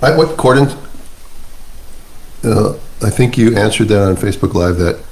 I, 0.00 0.16
what 0.16 0.36
Corden? 0.36 0.76
Uh, 2.44 2.74
I 3.02 3.10
think 3.10 3.38
you 3.38 3.56
answered 3.56 3.88
that 3.88 4.02
on 4.02 4.16
Facebook 4.16 4.54
Live. 4.54 4.78
That 4.78 5.02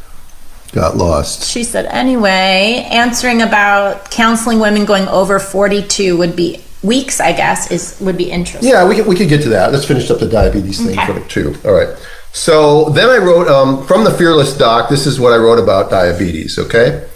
got 0.72 0.97
lost. 0.97 1.49
She 1.49 1.64
said, 1.64 1.86
anyway, 1.86 2.86
answering 2.91 3.43
about 3.43 4.11
counseling 4.11 4.61
women 4.61 4.84
going 4.84 5.09
over 5.09 5.38
42 5.38 6.16
would 6.16 6.36
be 6.36 6.62
weeks, 6.82 7.20
I 7.20 7.32
guess, 7.32 7.70
is 7.70 7.98
would 8.00 8.16
be 8.16 8.30
interesting. 8.30 8.70
Yeah, 8.70 8.88
we 8.88 8.96
could, 8.96 9.06
we 9.06 9.16
could 9.16 9.28
get 9.28 9.42
to 9.42 9.48
that. 9.50 9.72
Let's 9.72 9.84
finish 9.84 10.10
up 10.10 10.18
the 10.20 10.28
diabetes 10.28 10.84
thing 10.84 10.98
Okay. 10.98 11.24
two. 11.28 11.54
All 11.64 11.72
right. 11.72 11.88
So 12.32 12.90
then 12.90 13.08
I 13.08 13.18
wrote 13.18 13.48
um, 13.48 13.84
from 13.86 14.04
the 14.04 14.10
Fearless 14.12 14.56
Doc. 14.56 14.88
This 14.88 15.06
is 15.06 15.18
what 15.18 15.32
I 15.32 15.36
wrote 15.36 15.58
about 15.58 15.90
diabetes. 15.90 16.58
Okay. 16.58 17.06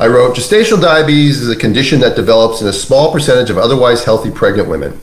I 0.00 0.06
wrote 0.06 0.36
gestational 0.36 0.80
diabetes 0.80 1.40
is 1.40 1.48
a 1.50 1.56
condition 1.56 2.00
that 2.00 2.14
develops 2.16 2.60
in 2.60 2.68
a 2.68 2.72
small 2.72 3.12
percentage 3.12 3.50
of 3.50 3.58
otherwise 3.58 4.04
healthy 4.04 4.30
pregnant 4.30 4.68
women. 4.68 5.00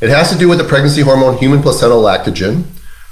It 0.00 0.10
has 0.10 0.30
to 0.32 0.38
do 0.38 0.48
with 0.48 0.58
the 0.58 0.64
pregnancy 0.64 1.02
hormone 1.02 1.38
human 1.38 1.62
placental 1.62 2.02
lactogen, 2.02 2.64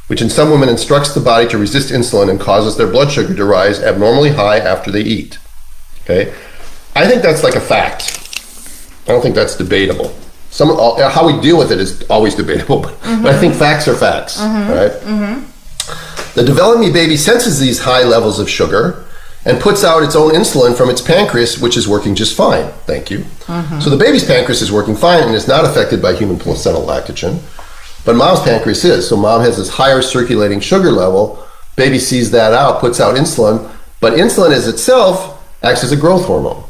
which 0.08 0.20
in 0.20 0.28
some 0.28 0.50
women 0.50 0.68
instructs 0.68 1.14
the 1.14 1.20
body 1.20 1.48
to 1.48 1.58
resist 1.58 1.92
insulin 1.92 2.28
and 2.30 2.38
causes 2.40 2.76
their 2.76 2.88
blood 2.88 3.10
sugar 3.10 3.34
to 3.34 3.44
rise 3.44 3.80
abnormally 3.80 4.30
high 4.30 4.58
after 4.58 4.90
they 4.90 5.00
eat. 5.02 5.38
Okay. 6.02 6.34
I 6.96 7.06
think 7.08 7.22
that's 7.22 7.42
like 7.42 7.54
a 7.54 7.60
fact. 7.60 8.23
I 9.04 9.12
don't 9.12 9.22
think 9.22 9.34
that's 9.34 9.56
debatable. 9.56 10.14
Some 10.50 10.70
uh, 10.70 11.08
how 11.10 11.26
we 11.26 11.40
deal 11.40 11.58
with 11.58 11.72
it 11.72 11.80
is 11.80 12.02
always 12.04 12.34
debatable, 12.34 12.80
but, 12.82 12.98
but 13.00 13.34
I 13.34 13.38
think 13.38 13.54
facts 13.54 13.88
are 13.88 13.94
facts. 13.94 14.40
Mm-hmm. 14.40 14.70
Right. 14.70 14.92
Mm-hmm. 14.92 16.34
The 16.34 16.44
developing 16.44 16.92
baby 16.92 17.16
senses 17.16 17.60
these 17.60 17.80
high 17.80 18.02
levels 18.02 18.38
of 18.38 18.48
sugar 18.48 19.04
and 19.44 19.60
puts 19.60 19.84
out 19.84 20.02
its 20.02 20.16
own 20.16 20.32
insulin 20.32 20.76
from 20.76 20.88
its 20.88 21.00
pancreas, 21.00 21.60
which 21.60 21.76
is 21.76 21.86
working 21.86 22.14
just 22.14 22.36
fine. 22.36 22.70
Thank 22.86 23.10
you. 23.10 23.18
Mm-hmm. 23.18 23.80
So 23.80 23.90
the 23.90 23.96
baby's 23.96 24.24
pancreas 24.24 24.62
is 24.62 24.72
working 24.72 24.96
fine 24.96 25.24
and 25.24 25.34
is 25.34 25.46
not 25.46 25.64
affected 25.64 26.00
by 26.00 26.14
human 26.14 26.38
placental 26.38 26.82
lactogen, 26.82 27.40
but 28.04 28.16
mom's 28.16 28.40
pancreas 28.40 28.84
is. 28.84 29.08
So 29.08 29.16
mom 29.16 29.42
has 29.42 29.58
this 29.58 29.68
higher 29.68 30.02
circulating 30.02 30.60
sugar 30.60 30.90
level. 30.90 31.46
Baby 31.76 31.98
sees 31.98 32.30
that 32.30 32.52
out, 32.52 32.80
puts 32.80 33.00
out 33.00 33.16
insulin, 33.16 33.70
but 34.00 34.14
insulin 34.14 34.52
is 34.52 34.66
itself 34.66 35.42
acts 35.62 35.82
as 35.82 35.92
a 35.92 35.96
growth 35.96 36.26
hormone 36.26 36.62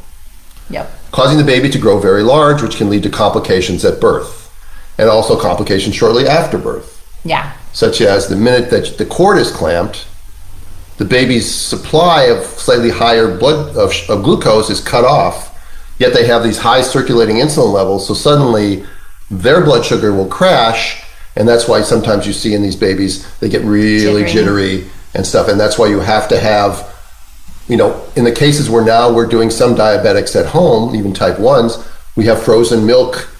Yep. 0.70 0.90
Causing 1.14 1.38
the 1.38 1.44
baby 1.44 1.70
to 1.70 1.78
grow 1.78 1.96
very 2.00 2.24
large, 2.24 2.60
which 2.60 2.76
can 2.76 2.90
lead 2.90 3.04
to 3.04 3.08
complications 3.08 3.84
at 3.84 4.00
birth 4.00 4.50
and 4.98 5.08
also 5.08 5.38
complications 5.38 5.94
shortly 5.94 6.26
after 6.26 6.58
birth, 6.58 6.88
Yeah. 7.24 7.52
such 7.72 8.00
as 8.00 8.26
the 8.26 8.34
minute 8.34 8.68
that 8.70 8.98
the 8.98 9.04
cord 9.06 9.38
is 9.38 9.52
clamped, 9.52 10.06
the 10.98 11.04
baby's 11.04 11.48
supply 11.48 12.24
of 12.24 12.44
slightly 12.44 12.90
higher 12.90 13.36
blood 13.36 13.76
of, 13.76 13.92
of 14.08 14.24
glucose 14.24 14.70
is 14.70 14.80
cut 14.80 15.04
off, 15.04 15.56
yet 16.00 16.12
they 16.14 16.26
have 16.26 16.42
these 16.42 16.58
high 16.58 16.82
circulating 16.82 17.36
insulin 17.36 17.72
levels, 17.72 18.08
so 18.08 18.12
suddenly 18.14 18.84
their 19.30 19.60
blood 19.64 19.84
sugar 19.84 20.12
will 20.12 20.26
crash, 20.26 21.00
and 21.36 21.46
that's 21.46 21.68
why 21.68 21.80
sometimes 21.80 22.26
you 22.26 22.32
see 22.32 22.54
in 22.54 22.62
these 22.62 22.74
babies 22.76 23.24
they 23.38 23.48
get 23.48 23.62
really 23.62 24.24
Jittery. 24.24 24.32
jittery 24.32 24.90
and 25.14 25.24
stuff, 25.24 25.46
and 25.46 25.60
that's 25.60 25.78
why 25.78 25.86
you 25.86 26.00
have 26.00 26.26
to 26.26 26.40
have 26.40 26.92
you 27.68 27.76
know, 27.76 28.06
in 28.16 28.24
the 28.24 28.32
cases 28.32 28.68
where 28.68 28.84
now 28.84 29.12
we're 29.12 29.26
doing 29.26 29.50
some 29.50 29.74
diabetics 29.74 30.38
at 30.38 30.46
home, 30.46 30.94
even 30.94 31.12
type 31.12 31.38
ones, 31.38 31.78
we 32.16 32.24
have 32.26 32.42
frozen 32.42 32.84
milk 32.84 33.30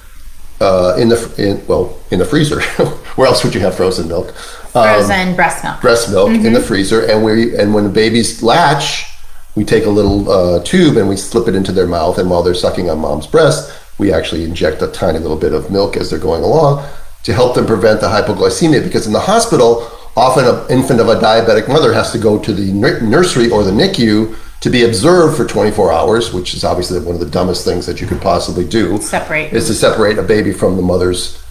uh, 0.61 0.97
in 0.99 1.09
the 1.09 1.35
in, 1.37 1.66
well 1.66 1.99
in 2.11 2.18
the 2.18 2.25
freezer. 2.25 2.61
where 3.16 3.27
else 3.27 3.45
would 3.45 3.55
you 3.55 3.61
have 3.61 3.75
frozen 3.75 4.09
milk? 4.09 4.29
Um, 4.75 4.85
Frozen 4.85 5.37
breast 5.37 5.62
milk. 5.62 5.81
breast 5.81 6.11
milk 6.11 6.31
in 6.31 6.53
the 6.53 6.61
freezer, 6.61 7.07
and 7.07 7.22
we 7.25 7.57
and 7.57 7.75
when 7.75 7.85
the 7.85 7.91
babies 7.91 8.43
latch, 8.43 9.07
we 9.55 9.64
take 9.64 9.85
a 9.85 9.91
little 9.91 10.31
uh, 10.31 10.64
tube 10.64 10.97
and 10.97 11.09
we 11.09 11.16
slip 11.16 11.47
it 11.49 11.55
into 11.55 11.72
their 11.72 11.87
mouth, 11.87 12.18
and 12.18 12.31
while 12.31 12.43
they're 12.43 12.55
sucking 12.55 12.91
on 12.91 12.99
mom's 12.99 13.27
breast, 13.27 13.72
we 13.99 14.12
actually 14.12 14.45
inject 14.45 14.83
a 14.83 14.89
tiny 14.89 15.18
little 15.18 15.37
bit 15.37 15.53
of 15.53 15.70
milk 15.70 15.97
as 15.97 16.11
they're 16.11 16.18
going 16.18 16.43
along 16.43 16.85
to 17.25 17.33
help 17.33 17.55
them 17.55 17.66
prevent 17.66 18.01
the 18.01 18.09
hypoglycemia. 18.09 18.83
Because 18.83 19.07
in 19.07 19.12
the 19.12 19.20
hospital, 19.20 19.91
often 20.16 20.44
an 20.44 20.70
infant 20.70 21.00
of 21.00 21.08
a 21.08 21.16
diabetic 21.16 21.68
mother 21.68 21.92
has 21.92 22.12
to 22.12 22.18
go 22.18 22.38
to 22.38 22.52
the 22.52 22.72
nursery 22.72 23.50
or 23.50 23.64
the 23.64 23.72
NICU 23.72 24.36
to 24.60 24.70
be 24.70 24.84
observed 24.84 25.36
for 25.36 25.44
24 25.44 25.92
hours, 25.92 26.32
which 26.32 26.54
is 26.54 26.64
obviously 26.64 26.98
one 27.00 27.14
of 27.14 27.20
the 27.20 27.28
dumbest 27.28 27.64
things 27.64 27.84
that 27.86 28.00
you 28.00 28.06
could 28.06 28.20
possibly 28.20 28.66
do. 28.66 28.98
Separate. 29.00 29.52
is 29.52 29.66
to 29.66 29.74
separate 29.74 30.18
a 30.18 30.22
baby 30.22 30.52
from 30.52 30.76
the 30.76 30.82
mother's 30.82 31.42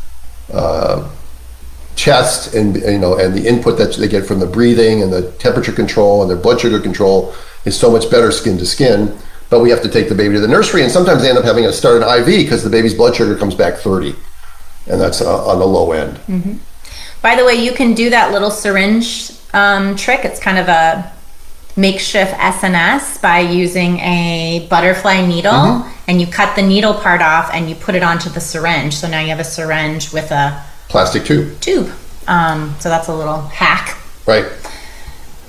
uh, 0.51 1.09
chest 1.95 2.55
and 2.55 2.75
you 2.77 2.97
know 2.97 3.17
and 3.17 3.33
the 3.33 3.47
input 3.47 3.77
that 3.77 3.93
they 3.93 4.07
get 4.07 4.25
from 4.25 4.39
the 4.39 4.45
breathing 4.45 5.03
and 5.03 5.13
the 5.13 5.31
temperature 5.33 5.71
control 5.71 6.21
and 6.21 6.29
their 6.29 6.37
blood 6.37 6.59
sugar 6.59 6.79
control 6.79 7.33
is 7.65 7.79
so 7.79 7.91
much 7.91 8.09
better 8.09 8.31
skin 8.31 8.57
to 8.57 8.65
skin 8.65 9.15
but 9.49 9.59
we 9.59 9.69
have 9.69 9.81
to 9.81 9.89
take 9.89 10.09
the 10.09 10.15
baby 10.15 10.33
to 10.33 10.39
the 10.39 10.47
nursery 10.47 10.81
and 10.81 10.91
sometimes 10.91 11.21
they 11.21 11.29
end 11.29 11.37
up 11.37 11.45
having 11.45 11.63
to 11.63 11.71
start 11.71 12.01
an 12.01 12.19
iv 12.19 12.25
because 12.25 12.63
the 12.63 12.69
baby's 12.69 12.95
blood 12.95 13.15
sugar 13.15 13.37
comes 13.37 13.53
back 13.53 13.75
30 13.75 14.15
and 14.87 14.99
that's 14.99 15.21
uh, 15.21 15.45
on 15.45 15.59
the 15.59 15.65
low 15.65 15.91
end 15.91 16.19
By 17.23 17.35
the 17.35 17.43
way, 17.45 17.53
you 17.55 17.71
can 17.71 17.95
do 17.95 18.09
that 18.11 18.31
little 18.31 18.51
syringe 18.51 19.31
um, 19.53 19.95
trick. 19.95 20.25
It's 20.25 20.39
kind 20.39 20.57
of 20.59 20.67
a 20.67 21.11
makeshift 21.75 22.33
SNS 22.33 23.19
by 23.21 23.39
using 23.39 23.97
a 23.99 24.67
butterfly 24.69 25.25
needle, 25.25 25.51
Mm-hmm. 25.53 25.89
and 26.09 26.21
you 26.21 26.27
cut 26.27 26.55
the 26.55 26.61
needle 26.61 26.93
part 26.93 27.21
off 27.21 27.49
and 27.53 27.67
you 27.69 27.75
put 27.75 27.95
it 27.95 28.03
onto 28.03 28.29
the 28.29 28.39
syringe. 28.41 28.93
So 28.93 29.07
now 29.09 29.21
you 29.21 29.29
have 29.29 29.39
a 29.39 29.43
syringe 29.45 30.11
with 30.13 30.29
a 30.31 30.61
plastic 30.89 31.23
tube 31.25 31.59
tube. 31.61 31.89
Um, 32.27 32.75
so 32.79 32.89
that's 32.89 33.07
a 33.07 33.15
little 33.15 33.41
hack. 33.41 33.97
right 34.27 34.45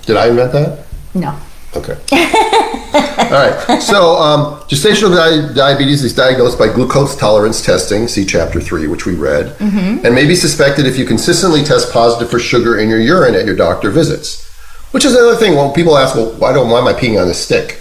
did 0.06 0.16
i 0.16 0.28
invent 0.28 0.52
that 0.52 0.86
No. 1.14 1.38
Okay. 1.76 1.96
All 3.34 3.40
right. 3.40 3.82
So, 3.82 4.16
um, 4.16 4.60
gestational 4.68 5.14
di- 5.14 5.54
diabetes 5.54 6.04
is 6.04 6.14
diagnosed 6.14 6.56
by 6.58 6.72
glucose 6.72 7.16
tolerance 7.16 7.64
testing, 7.64 8.06
see 8.06 8.24
chapter 8.24 8.60
three, 8.60 8.86
which 8.86 9.06
we 9.06 9.14
read, 9.14 9.56
and 10.04 10.14
may 10.14 10.26
be 10.26 10.36
suspected 10.36 10.86
if 10.86 10.96
you 10.96 11.04
consistently 11.04 11.62
test 11.64 11.92
positive 11.92 12.30
for 12.30 12.38
sugar 12.38 12.78
in 12.78 12.88
your 12.88 13.00
urine 13.00 13.34
at 13.34 13.44
your 13.44 13.56
doctor 13.56 13.90
visits. 13.90 14.48
Which 14.92 15.04
is 15.04 15.14
another 15.14 15.34
thing. 15.36 15.56
When 15.56 15.72
people 15.72 15.98
ask, 15.98 16.14
well, 16.14 16.30
why 16.34 16.52
don't 16.52 16.70
why 16.70 16.78
am 16.78 16.86
I 16.86 16.92
peeing 16.92 17.20
on 17.20 17.28
a 17.28 17.34
stick? 17.34 17.80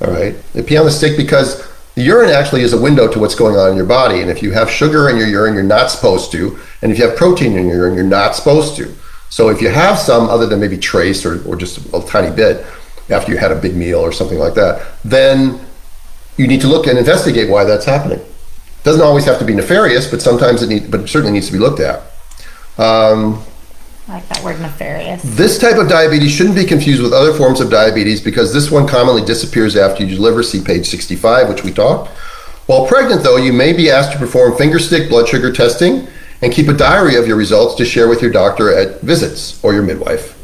All 0.00 0.10
right. 0.10 0.34
They 0.52 0.62
pee 0.62 0.76
on 0.76 0.84
the 0.84 0.90
stick 0.90 1.16
because 1.16 1.64
the 1.94 2.02
urine 2.02 2.30
actually 2.30 2.62
is 2.62 2.72
a 2.72 2.80
window 2.80 3.06
to 3.06 3.18
what's 3.20 3.36
going 3.36 3.54
on 3.56 3.70
in 3.70 3.76
your 3.76 3.86
body. 3.86 4.20
And 4.20 4.28
if 4.30 4.42
you 4.42 4.50
have 4.50 4.68
sugar 4.68 5.08
in 5.08 5.16
your 5.16 5.28
urine, 5.28 5.54
you're 5.54 5.62
not 5.62 5.90
supposed 5.92 6.32
to. 6.32 6.58
And 6.82 6.90
if 6.90 6.98
you 6.98 7.06
have 7.06 7.16
protein 7.16 7.56
in 7.56 7.68
your 7.68 7.76
urine, 7.76 7.94
you're 7.94 8.04
not 8.04 8.34
supposed 8.34 8.74
to. 8.76 8.92
So 9.30 9.48
if 9.48 9.62
you 9.62 9.68
have 9.68 9.98
some 9.98 10.28
other 10.28 10.46
than 10.46 10.58
maybe 10.60 10.76
trace 10.78 11.24
or, 11.24 11.46
or 11.48 11.54
just 11.54 11.78
a 11.94 12.00
tiny 12.02 12.34
bit 12.34 12.66
after 13.08 13.32
you 13.32 13.38
had 13.38 13.52
a 13.52 13.56
big 13.56 13.76
meal 13.76 14.00
or 14.00 14.12
something 14.12 14.38
like 14.38 14.54
that, 14.54 14.86
then 15.04 15.60
you 16.36 16.46
need 16.46 16.60
to 16.60 16.68
look 16.68 16.86
and 16.86 16.98
investigate 16.98 17.48
why 17.48 17.64
that's 17.64 17.84
happening. 17.84 18.20
Doesn't 18.82 19.02
always 19.02 19.24
have 19.24 19.38
to 19.38 19.44
be 19.44 19.54
nefarious, 19.54 20.10
but 20.10 20.22
sometimes 20.22 20.62
it 20.62 20.68
need, 20.68 20.90
but 20.90 21.00
it 21.00 21.08
certainly 21.08 21.32
needs 21.32 21.46
to 21.46 21.52
be 21.52 21.58
looked 21.58 21.80
at. 21.80 22.00
Um, 22.78 23.42
I 24.08 24.14
like 24.14 24.28
that 24.28 24.44
word 24.44 24.60
nefarious. 24.60 25.22
this 25.24 25.58
type 25.58 25.78
of 25.78 25.88
diabetes 25.88 26.30
shouldn't 26.30 26.54
be 26.54 26.64
confused 26.64 27.02
with 27.02 27.12
other 27.12 27.32
forms 27.32 27.60
of 27.60 27.70
diabetes 27.70 28.20
because 28.20 28.52
this 28.52 28.70
one 28.70 28.86
commonly 28.86 29.24
disappears 29.24 29.74
after 29.74 30.04
you 30.04 30.14
deliver. 30.14 30.42
See 30.42 30.62
page 30.62 30.86
65, 30.86 31.48
which 31.48 31.64
we 31.64 31.72
talked. 31.72 32.10
While 32.66 32.86
pregnant, 32.86 33.22
though, 33.22 33.36
you 33.36 33.52
may 33.52 33.72
be 33.72 33.90
asked 33.90 34.12
to 34.12 34.18
perform 34.18 34.56
finger 34.56 34.78
stick 34.78 35.08
blood 35.08 35.28
sugar 35.28 35.52
testing 35.52 36.06
and 36.42 36.52
keep 36.52 36.68
a 36.68 36.72
diary 36.72 37.16
of 37.16 37.26
your 37.26 37.36
results 37.36 37.74
to 37.76 37.84
share 37.84 38.08
with 38.08 38.22
your 38.22 38.30
doctor 38.30 38.72
at 38.72 39.00
visits 39.00 39.62
or 39.64 39.72
your 39.72 39.82
midwife. 39.82 40.35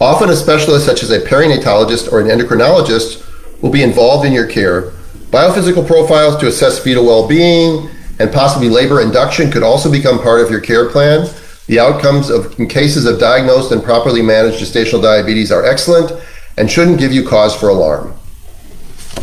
Often, 0.00 0.30
a 0.30 0.36
specialist 0.36 0.84
such 0.84 1.02
as 1.02 1.10
a 1.10 1.20
perinatologist 1.20 2.12
or 2.12 2.20
an 2.20 2.26
endocrinologist 2.26 3.22
will 3.62 3.70
be 3.70 3.82
involved 3.82 4.26
in 4.26 4.32
your 4.32 4.46
care. 4.46 4.92
Biophysical 5.30 5.86
profiles 5.86 6.36
to 6.38 6.46
assess 6.46 6.78
fetal 6.78 7.04
well 7.04 7.26
being 7.26 7.88
and 8.18 8.32
possibly 8.32 8.68
labor 8.68 9.00
induction 9.00 9.50
could 9.50 9.62
also 9.62 9.90
become 9.90 10.20
part 10.20 10.40
of 10.40 10.50
your 10.50 10.60
care 10.60 10.88
plan. 10.88 11.28
The 11.66 11.80
outcomes 11.80 12.30
of 12.30 12.58
in 12.60 12.68
cases 12.68 13.06
of 13.06 13.18
diagnosed 13.18 13.72
and 13.72 13.82
properly 13.82 14.22
managed 14.22 14.62
gestational 14.62 15.02
diabetes 15.02 15.50
are 15.50 15.64
excellent 15.64 16.12
and 16.56 16.70
shouldn't 16.70 16.98
give 16.98 17.12
you 17.12 17.26
cause 17.26 17.54
for 17.54 17.68
alarm. 17.68 18.14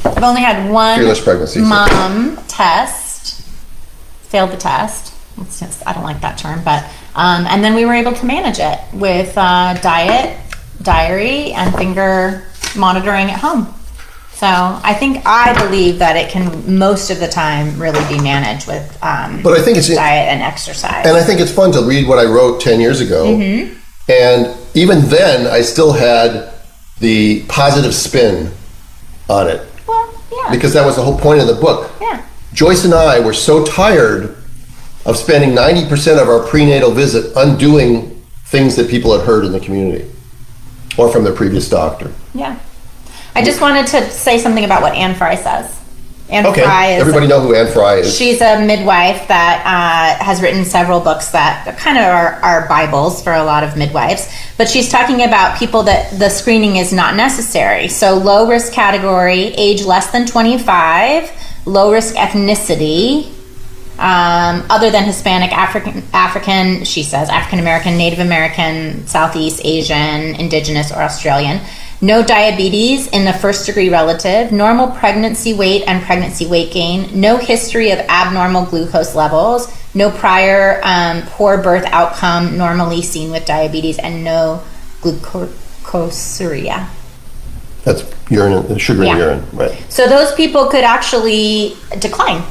I've 0.06 0.24
only 0.24 0.42
had 0.42 0.70
one 0.70 0.98
Fearless 1.00 1.24
pregnancy, 1.24 1.60
so- 1.60 1.66
mom 1.66 2.38
test, 2.48 3.42
failed 4.24 4.52
the 4.52 4.58
test. 4.58 5.14
Just, 5.38 5.86
I 5.88 5.94
don't 5.94 6.04
like 6.04 6.22
that 6.22 6.38
term, 6.38 6.64
but 6.64 6.84
um, 7.16 7.48
and 7.48 7.64
then 7.64 7.74
we 7.74 7.86
were 7.86 7.94
able 7.94 8.14
to 8.14 8.26
manage 8.26 8.60
it 8.60 8.80
with 8.94 9.36
uh, 9.36 9.74
diet, 9.82 10.38
diary 10.84 11.54
and 11.54 11.74
finger 11.76 12.46
monitoring 12.76 13.30
at 13.32 13.40
home. 13.40 13.74
So 14.34 14.48
I 14.48 14.94
think 14.94 15.26
I 15.26 15.54
believe 15.66 16.00
that 16.00 16.18
it 16.18 16.30
can 16.30 16.78
most 16.78 17.10
of 17.10 17.20
the 17.20 17.28
time 17.28 17.80
really 17.80 18.04
be 18.14 18.22
managed 18.22 18.68
with 18.68 18.98
um, 19.02 19.42
But 19.42 19.58
I 19.58 19.62
think 19.62 19.78
it's 19.78 19.88
diet 19.88 20.28
and 20.28 20.42
exercise. 20.42 21.06
And 21.06 21.16
I 21.16 21.24
think 21.24 21.40
it's 21.40 21.52
fun 21.52 21.72
to 21.74 21.82
read 21.82 22.08
what 22.08 22.20
I 22.20 22.26
wrote 22.26 22.60
10 22.60 22.82
years 22.82 23.00
ago. 23.00 23.26
Mm-hmm. 23.26 23.80
And 24.10 24.58
even 24.74 25.02
then, 25.08 25.48
I 25.48 25.62
still 25.62 25.94
had 25.94 26.54
the 27.00 27.44
positive 27.48 27.94
spin 27.94 28.52
on 29.30 29.48
it 29.48 29.66
well, 29.88 30.14
yeah, 30.32 30.52
because 30.52 30.74
that 30.74 30.86
was 30.86 30.98
the 30.98 31.04
whole 31.04 31.18
point 31.18 31.40
of 31.40 31.48
the 31.48 31.54
book. 31.54 31.90
yeah, 32.02 32.26
Joyce 32.54 32.84
and 32.84 32.94
I 32.94 33.20
were 33.22 33.34
so 33.34 33.64
tired 33.64 34.36
of 35.06 35.16
spending 35.16 35.52
90% 35.52 36.22
of 36.22 36.28
our 36.28 36.46
prenatal 36.46 36.92
visit 36.92 37.32
undoing 37.38 38.22
things 38.46 38.76
that 38.76 38.90
people 38.90 39.18
had 39.18 39.26
heard 39.26 39.46
in 39.46 39.52
the 39.52 39.60
community 39.60 40.10
or 40.98 41.12
from 41.12 41.24
their 41.24 41.34
previous 41.34 41.70
doctor. 41.70 42.12
yeah. 42.34 42.60
I 43.36 43.44
just 43.44 43.62
wanted 43.62 43.88
to 43.88 44.10
say 44.12 44.38
something 44.38 44.64
about 44.64 44.84
what 44.84 44.94
Anne 44.94 45.16
Frye 45.16 45.36
says. 45.36 45.80
Anne 46.30 46.46
Okay, 46.46 46.64
Frye 46.64 46.94
is 46.94 47.02
everybody 47.02 47.28
know 47.28 47.42
who 47.42 47.54
Anne 47.54 47.72
Frye 47.72 47.96
is. 47.96 48.16
She's 48.16 48.42
a 48.42 48.66
midwife 48.66 49.28
that 49.28 49.64
uh, 49.66 50.24
has 50.24 50.42
written 50.42 50.64
several 50.64 51.00
books 51.00 51.30
that 51.32 51.78
kind 51.78 51.98
of 51.98 52.06
are, 52.06 52.34
are 52.44 52.68
Bibles 52.68 53.22
for 53.24 53.34
a 53.34 53.44
lot 53.44 53.64
of 53.64 53.76
midwives. 53.76 54.32
But 54.58 54.70
she's 54.70 54.90
talking 54.90 55.24
about 55.24 55.60
people 55.60 55.84
that 55.84 56.18
the 56.18 56.30
screening 56.30 56.78
is 56.78 56.94
not 56.94 57.16
necessary. 57.16 57.88
So, 57.88 58.16
low 58.16 58.48
risk 58.48 58.72
category, 58.72 59.48
age 59.58 59.84
less 59.84 60.12
than 60.12 60.26
25, 60.26 61.32
low 61.66 61.92
risk 61.92 62.16
ethnicity, 62.16 63.32
um, 64.00 64.66
other 64.70 64.90
than 64.90 65.04
Hispanic, 65.04 65.52
African, 65.52 66.04
African, 66.14 66.84
she 66.84 67.04
says, 67.04 67.30
African 67.30 67.60
American, 67.60 67.96
Native 67.98 68.20
American, 68.20 69.06
Southeast 69.08 69.62
Asian, 69.64 70.36
Indigenous, 70.36 70.92
or 70.92 71.02
Australian. 71.02 71.62
No 72.02 72.22
diabetes 72.22 73.08
in 73.08 73.24
the 73.24 73.32
first 73.32 73.66
degree 73.66 73.90
relative, 73.90 74.52
normal 74.52 74.88
pregnancy 74.88 75.54
weight 75.54 75.84
and 75.88 76.04
pregnancy 76.04 76.46
weight 76.48 76.74
gain, 76.74 77.18
no 77.20 77.38
history 77.38 77.92
of 77.92 78.00
abnormal 78.00 78.66
glucose 78.66 79.16
levels, 79.16 79.72
no 79.94 80.10
prior 80.12 80.82
um, 80.84 81.22
poor 81.28 81.62
birth 81.62 81.86
outcome 81.86 82.58
normally 82.58 83.02
seen 83.02 83.32
with 83.32 83.46
diabetes, 83.46 84.00
and 84.00 84.24
no 84.24 84.62
glucosuria. 85.02 86.88
That's 87.86 88.04
urine, 88.30 88.78
sugar 88.80 89.04
in 89.04 89.08
Yeah. 89.08 89.16
the 89.16 89.20
urine, 89.22 89.44
right? 89.54 89.86
So 89.88 90.08
those 90.08 90.34
people 90.34 90.66
could 90.66 90.84
actually 90.84 91.78
decline 92.00 92.44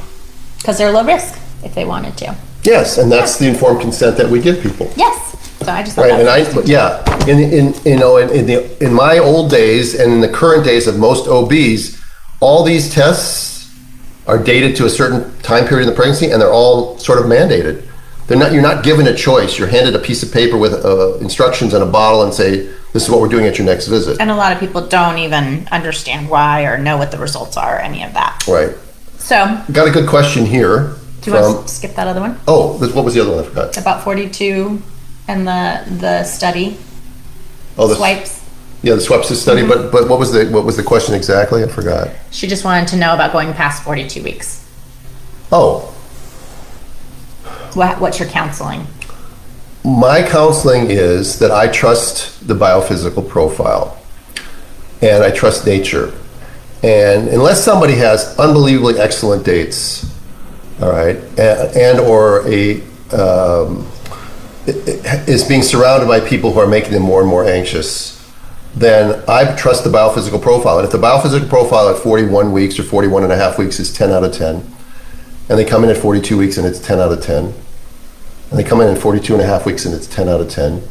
because 0.63 0.77
they're 0.77 0.91
low 0.91 1.03
risk 1.03 1.37
if 1.61 1.75
they 1.75 1.83
wanted 1.83 2.17
to. 2.17 2.33
Yes, 2.63 2.97
and 2.97 3.11
that's 3.11 3.37
the 3.37 3.47
informed 3.49 3.81
consent 3.81 4.15
that 4.15 4.29
we 4.29 4.39
give 4.41 4.63
people. 4.63 4.89
Yes. 4.95 5.37
So 5.59 5.71
I 5.71 5.83
just 5.83 5.95
thought 5.97 6.03
Right, 6.03 6.11
that 6.11 6.21
and 6.21 6.47
was 6.47 6.47
I, 6.47 6.55
but 6.55 6.67
yeah, 6.67 7.27
in, 7.27 7.39
in, 7.39 7.73
you 7.85 7.97
know, 7.97 8.15
in, 8.17 8.29
in 8.29 8.45
the, 8.45 8.83
in 8.85 8.93
my 8.93 9.17
old 9.17 9.51
days 9.51 9.99
and 9.99 10.13
in 10.13 10.21
the 10.21 10.29
current 10.29 10.63
days 10.63 10.87
of 10.87 10.97
most 10.97 11.27
OBs, 11.27 12.01
all 12.39 12.63
these 12.63 12.93
tests 12.93 13.73
are 14.25 14.41
dated 14.41 14.75
to 14.77 14.85
a 14.85 14.89
certain 14.89 15.37
time 15.41 15.67
period 15.67 15.85
in 15.85 15.89
the 15.89 15.95
pregnancy 15.95 16.31
and 16.31 16.41
they're 16.41 16.51
all 16.53 16.97
sort 16.97 17.19
of 17.19 17.25
mandated. 17.25 17.85
They're 18.27 18.37
not, 18.37 18.53
you're 18.53 18.61
not 18.61 18.85
given 18.85 19.07
a 19.07 19.15
choice. 19.15 19.59
You're 19.59 19.67
handed 19.67 19.95
a 19.95 19.99
piece 19.99 20.23
of 20.23 20.31
paper 20.31 20.57
with 20.57 20.73
uh, 20.73 21.17
instructions 21.17 21.73
and 21.73 21.83
a 21.83 21.87
bottle 21.87 22.23
and 22.23 22.33
say, 22.33 22.67
this 22.93 23.03
is 23.03 23.09
what 23.09 23.19
we're 23.19 23.27
doing 23.27 23.45
at 23.45 23.57
your 23.57 23.65
next 23.65 23.87
visit. 23.87 24.19
and 24.21 24.31
a 24.31 24.35
lot 24.35 24.53
of 24.53 24.59
people 24.59 24.87
don't 24.87 25.17
even 25.17 25.67
understand 25.71 26.29
why 26.29 26.63
or 26.63 26.77
know 26.77 26.95
what 26.95 27.11
the 27.11 27.17
results 27.17 27.57
are 27.57 27.77
or 27.77 27.79
any 27.79 28.03
of 28.03 28.13
that. 28.13 28.41
Right. 28.47 28.73
So 29.23 29.63
Got 29.71 29.87
a 29.87 29.91
good 29.91 30.07
question 30.09 30.45
here. 30.45 30.95
do 31.21 31.31
you 31.31 31.37
want 31.37 31.67
to 31.67 31.73
skip 31.73 31.95
that 31.95 32.07
other 32.07 32.19
one 32.19 32.37
oh, 32.47 32.77
this- 32.77 32.93
what 32.93 33.05
was 33.05 33.13
the 33.13 33.21
other 33.21 33.31
one? 33.31 33.39
I 33.45 33.47
forgot. 33.47 33.77
about 33.77 34.03
42 34.03 34.81
and 35.27 35.47
the 35.47 35.83
the 35.99 36.23
study 36.23 36.77
Oh, 37.77 37.87
the 37.87 37.95
swipes? 37.95 38.41
Yeah, 38.83 38.95
the 38.95 39.01
SWEPIS 39.01 39.41
study. 39.41 39.61
Mm-hmm. 39.61 39.69
But 39.69 39.91
but 39.93 40.09
what 40.09 40.19
was 40.19 40.31
the 40.33 40.45
what 40.51 40.65
was 40.65 40.75
the 40.75 40.83
question 40.83 41.15
exactly? 41.15 41.63
I 41.63 41.67
forgot. 41.67 42.09
She 42.31 42.47
just 42.47 42.65
wanted 42.65 42.87
to 42.89 42.97
know 42.97 43.13
about 43.13 43.31
going 43.31 43.53
past 43.53 43.81
42 43.83 44.21
weeks. 44.21 44.59
Oh, 45.51 45.79
What, 47.75 47.99
what's 48.01 48.19
your 48.19 48.27
counseling? 48.27 48.85
My 49.85 50.21
counseling 50.27 50.91
is 50.91 51.39
that 51.39 51.49
I 51.51 51.67
trust 51.69 52.45
the 52.47 52.53
biophysical 52.55 53.27
profile 53.27 53.97
and 55.01 55.23
I 55.23 55.31
trust 55.31 55.65
nature. 55.65 56.13
And 56.83 57.29
unless 57.29 57.63
somebody 57.63 57.95
has 57.95 58.37
unbelievably 58.37 58.99
excellent 58.99 59.45
dates, 59.45 60.05
all 60.81 60.91
right, 60.91 61.15
and, 61.15 61.77
and 61.77 61.99
or 61.99 62.45
a 62.47 62.81
um, 63.13 63.87
is 64.65 65.47
being 65.47 65.61
surrounded 65.61 66.07
by 66.07 66.19
people 66.19 66.51
who 66.51 66.59
are 66.59 66.67
making 66.67 66.91
them 66.91 67.03
more 67.03 67.21
and 67.21 67.29
more 67.29 67.45
anxious, 67.45 68.19
then 68.75 69.23
I 69.29 69.55
trust 69.55 69.83
the 69.83 69.89
biophysical 69.89 70.41
profile. 70.41 70.79
And 70.79 70.85
if 70.85 70.91
the 70.91 70.97
biophysical 70.97 71.47
profile 71.47 71.89
at 71.89 71.97
41 72.01 72.51
weeks 72.51 72.79
or 72.79 72.83
41 72.83 73.23
and 73.23 73.31
a 73.31 73.37
half 73.37 73.57
weeks 73.57 73.79
is 73.79 73.93
10 73.93 74.11
out 74.11 74.23
of 74.23 74.33
10, 74.33 74.55
and 75.49 75.59
they 75.59 75.65
come 75.65 75.83
in 75.83 75.89
at 75.89 75.97
42 75.97 76.37
weeks 76.37 76.57
and 76.57 76.65
it's 76.65 76.79
10 76.79 76.99
out 76.99 77.11
of 77.11 77.21
10, 77.21 77.45
and 77.45 78.59
they 78.59 78.63
come 78.63 78.81
in 78.81 78.87
at 78.87 78.97
42 78.97 79.33
and 79.33 79.41
a 79.41 79.45
half 79.45 79.65
weeks 79.65 79.85
and 79.85 79.93
it's 79.93 80.07
10 80.07 80.27
out 80.27 80.41
of 80.41 80.49
10. 80.49 80.81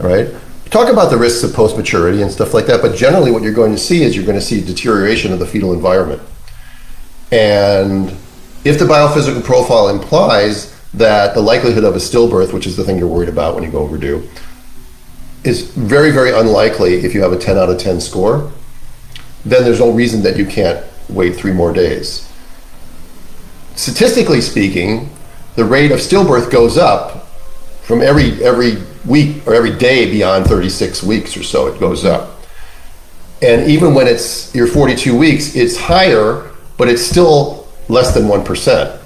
All 0.00 0.06
right? 0.06 0.28
Talk 0.70 0.92
about 0.92 1.10
the 1.10 1.16
risks 1.16 1.44
of 1.44 1.54
post 1.54 1.76
maturity 1.76 2.22
and 2.22 2.30
stuff 2.30 2.52
like 2.52 2.66
that, 2.66 2.82
but 2.82 2.96
generally, 2.96 3.30
what 3.30 3.42
you're 3.42 3.52
going 3.52 3.72
to 3.72 3.78
see 3.78 4.02
is 4.02 4.16
you're 4.16 4.24
going 4.26 4.38
to 4.38 4.44
see 4.44 4.60
deterioration 4.60 5.32
of 5.32 5.38
the 5.38 5.46
fetal 5.46 5.72
environment. 5.72 6.20
And 7.30 8.10
if 8.64 8.78
the 8.78 8.84
biophysical 8.84 9.44
profile 9.44 9.88
implies 9.88 10.74
that 10.92 11.34
the 11.34 11.40
likelihood 11.40 11.84
of 11.84 11.94
a 11.94 11.98
stillbirth, 11.98 12.52
which 12.52 12.66
is 12.66 12.76
the 12.76 12.82
thing 12.82 12.98
you're 12.98 13.06
worried 13.08 13.28
about 13.28 13.54
when 13.54 13.62
you 13.62 13.70
go 13.70 13.78
overdue, 13.78 14.28
is 15.44 15.70
very, 15.70 16.10
very 16.10 16.32
unlikely 16.32 16.94
if 17.04 17.14
you 17.14 17.22
have 17.22 17.32
a 17.32 17.38
10 17.38 17.56
out 17.56 17.70
of 17.70 17.78
10 17.78 18.00
score, 18.00 18.50
then 19.44 19.62
there's 19.62 19.78
no 19.78 19.92
reason 19.92 20.22
that 20.22 20.36
you 20.36 20.44
can't 20.44 20.84
wait 21.08 21.36
three 21.36 21.52
more 21.52 21.72
days. 21.72 22.28
Statistically 23.76 24.40
speaking, 24.40 25.10
the 25.54 25.64
rate 25.64 25.92
of 25.92 26.00
stillbirth 26.00 26.50
goes 26.50 26.76
up 26.76 27.28
from 27.82 28.02
every 28.02 28.42
every 28.42 28.82
week 29.06 29.46
or 29.46 29.54
every 29.54 29.74
day 29.76 30.10
beyond 30.10 30.46
36 30.46 31.02
weeks 31.02 31.36
or 31.36 31.42
so 31.42 31.66
it 31.66 31.78
goes 31.78 32.04
up 32.04 32.40
and 33.42 33.70
even 33.70 33.94
when 33.94 34.06
it's 34.06 34.54
your 34.54 34.66
42 34.66 35.16
weeks 35.16 35.54
it's 35.54 35.76
higher 35.76 36.50
but 36.76 36.88
it's 36.88 37.02
still 37.02 37.68
less 37.88 38.14
than 38.14 38.24
1% 38.24 39.00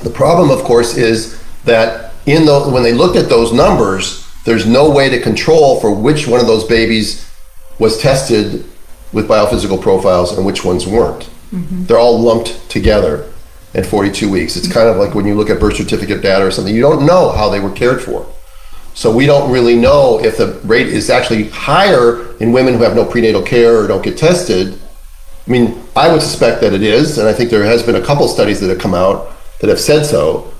the 0.00 0.10
problem 0.10 0.50
of 0.50 0.64
course 0.64 0.96
is 0.96 1.42
that 1.64 2.12
in 2.26 2.44
the 2.44 2.60
when 2.70 2.82
they 2.82 2.92
looked 2.92 3.16
at 3.16 3.28
those 3.28 3.52
numbers 3.52 4.26
there's 4.44 4.66
no 4.66 4.90
way 4.90 5.08
to 5.08 5.20
control 5.20 5.80
for 5.80 5.94
which 5.94 6.26
one 6.26 6.40
of 6.40 6.46
those 6.46 6.64
babies 6.64 7.30
was 7.78 7.98
tested 7.98 8.64
with 9.12 9.28
biophysical 9.28 9.80
profiles 9.80 10.36
and 10.36 10.44
which 10.44 10.64
ones 10.64 10.86
weren't 10.86 11.28
mm-hmm. 11.50 11.84
they're 11.84 11.98
all 11.98 12.18
lumped 12.18 12.68
together 12.70 13.30
at 13.74 13.84
42 13.84 14.30
weeks. 14.30 14.56
It's 14.56 14.72
kind 14.72 14.88
of 14.88 14.96
like 14.96 15.14
when 15.14 15.26
you 15.26 15.34
look 15.34 15.50
at 15.50 15.60
birth 15.60 15.76
certificate 15.76 16.22
data 16.22 16.46
or 16.46 16.50
something, 16.50 16.74
you 16.74 16.80
don't 16.80 17.04
know 17.04 17.30
how 17.30 17.48
they 17.48 17.60
were 17.60 17.72
cared 17.72 18.02
for. 18.02 18.26
So 18.94 19.14
we 19.14 19.26
don't 19.26 19.50
really 19.50 19.76
know 19.76 20.20
if 20.20 20.38
the 20.38 20.52
rate 20.64 20.86
is 20.86 21.10
actually 21.10 21.48
higher 21.50 22.36
in 22.38 22.52
women 22.52 22.74
who 22.74 22.82
have 22.84 22.94
no 22.94 23.04
prenatal 23.04 23.42
care 23.42 23.76
or 23.76 23.88
don't 23.88 24.02
get 24.02 24.16
tested. 24.16 24.78
I 25.46 25.50
mean, 25.50 25.82
I 25.96 26.10
would 26.10 26.22
suspect 26.22 26.60
that 26.62 26.72
it 26.72 26.82
is, 26.82 27.18
and 27.18 27.28
I 27.28 27.32
think 27.32 27.50
there 27.50 27.64
has 27.64 27.82
been 27.82 27.96
a 27.96 28.04
couple 28.04 28.26
studies 28.28 28.60
that 28.60 28.68
have 28.68 28.78
come 28.78 28.94
out 28.94 29.32
that 29.60 29.68
have 29.68 29.80
said 29.80 30.06
so. 30.06 30.52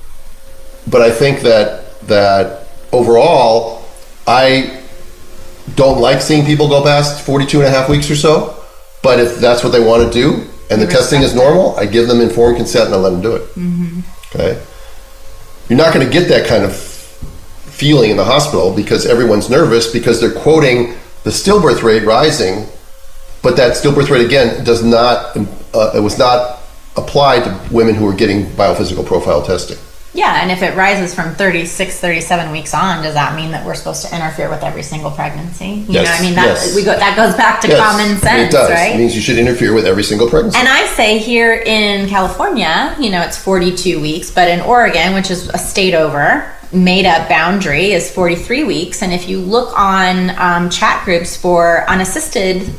But 0.91 1.01
I 1.01 1.11
think 1.11 1.41
that 1.41 2.01
that 2.03 2.66
overall, 2.93 3.85
I 4.26 4.82
don't 5.76 6.01
like 6.01 6.20
seeing 6.20 6.45
people 6.45 6.68
go 6.68 6.82
past 6.82 7.24
42 7.24 7.61
and 7.61 7.66
a 7.66 7.70
half 7.70 7.89
weeks 7.89 8.11
or 8.11 8.16
so. 8.16 8.62
But 9.03 9.20
if 9.20 9.37
that's 9.37 9.62
what 9.62 9.70
they 9.70 9.85
want 9.85 10.11
to 10.11 10.11
do 10.11 10.49
and 10.70 10.80
the 10.80 10.87
testing 10.87 11.22
is 11.22 11.35
normal, 11.35 11.76
I 11.76 11.87
give 11.87 12.09
them 12.09 12.20
informed 12.20 12.57
consent 12.57 12.87
and 12.87 12.95
I 12.95 12.99
let 12.99 13.11
them 13.11 13.20
do 13.20 13.37
it. 13.37 13.43
Mm-hmm. 13.55 14.01
Okay. 14.35 14.62
You're 15.68 15.78
not 15.78 15.95
going 15.95 16.07
to 16.07 16.12
get 16.12 16.28
that 16.28 16.47
kind 16.47 16.64
of 16.64 16.72
feeling 17.75 18.11
in 18.11 18.16
the 18.16 18.25
hospital 18.25 18.75
because 18.75 19.05
everyone's 19.07 19.51
nervous 19.51 19.91
because 19.93 20.20
they're 20.20 20.33
quoting 20.43 20.95
the 21.25 21.31
stillbirth 21.31 21.83
rate 21.83 22.05
rising, 22.05 22.66
but 23.43 23.57
that 23.57 23.72
stillbirth 23.77 24.11
rate 24.11 24.25
again 24.25 24.64
does 24.64 24.83
not 24.85 25.37
uh, 25.75 25.93
it 25.95 26.01
was 26.01 26.18
not 26.18 26.61
applied 26.97 27.43
to 27.45 27.75
women 27.75 27.95
who 27.95 28.07
are 28.09 28.14
getting 28.14 28.47
biophysical 28.47 29.05
profile 29.05 29.43
testing. 29.43 29.77
Yeah, 30.16 30.41
and 30.43 30.53
if 30.53 30.62
it 30.62 30.77
rises 30.77 31.12
from 31.12 31.35
36, 31.35 31.99
37 31.99 32.53
weeks 32.53 32.72
on, 32.72 33.03
does 33.03 33.14
that 33.14 33.35
mean 33.35 33.51
that 33.51 33.66
we're 33.66 33.75
supposed 33.75 34.07
to 34.07 34.14
interfere 34.14 34.49
with 34.49 34.62
every 34.62 34.85
single 34.85 35.11
pregnancy? 35.11 35.66
You 35.66 35.93
know, 35.93 36.03
Yes, 36.03 36.20
I 36.20 36.22
mean 36.22 36.35
that 36.37 36.47
yes. 36.47 36.77
we 36.77 36.85
go 36.85 36.97
that 36.97 37.16
goes 37.16 37.35
back 37.35 37.61
to 37.62 37.66
Yes, 37.68 37.81
common 37.81 38.16
sense, 38.18 38.55
it 38.55 38.57
does. 38.57 38.70
right? 38.70 38.95
It 38.95 38.99
means 38.99 39.16
you 39.16 39.20
should 39.20 39.39
interfere 39.39 39.75
with 39.75 39.87
every 39.87 40.05
single 40.05 40.31
pregnancy. 40.31 40.57
And 40.57 40.68
I 40.68 40.87
say 40.87 41.18
here 41.18 41.55
in 41.55 42.09
California, 42.09 42.95
you 43.01 43.11
know, 43.11 43.22
it's 43.22 43.37
42 43.37 44.01
weeks, 44.01 44.31
but 44.31 44.47
in 44.47 44.61
Oregon, 44.61 45.14
which 45.14 45.33
is 45.33 45.49
a 45.49 45.59
state 45.59 45.95
over, 45.95 46.49
made 46.75 47.07
up 47.07 47.29
boundary 47.29 47.93
is 47.93 48.11
43 48.12 48.64
weeks. 48.64 49.03
And 49.03 49.12
if 49.12 49.29
you 49.29 49.41
look 49.41 49.77
on 49.79 50.31
um, 50.39 50.70
chat 50.70 51.05
groups 51.05 51.37
for 51.37 51.89
unassisted 51.89 52.75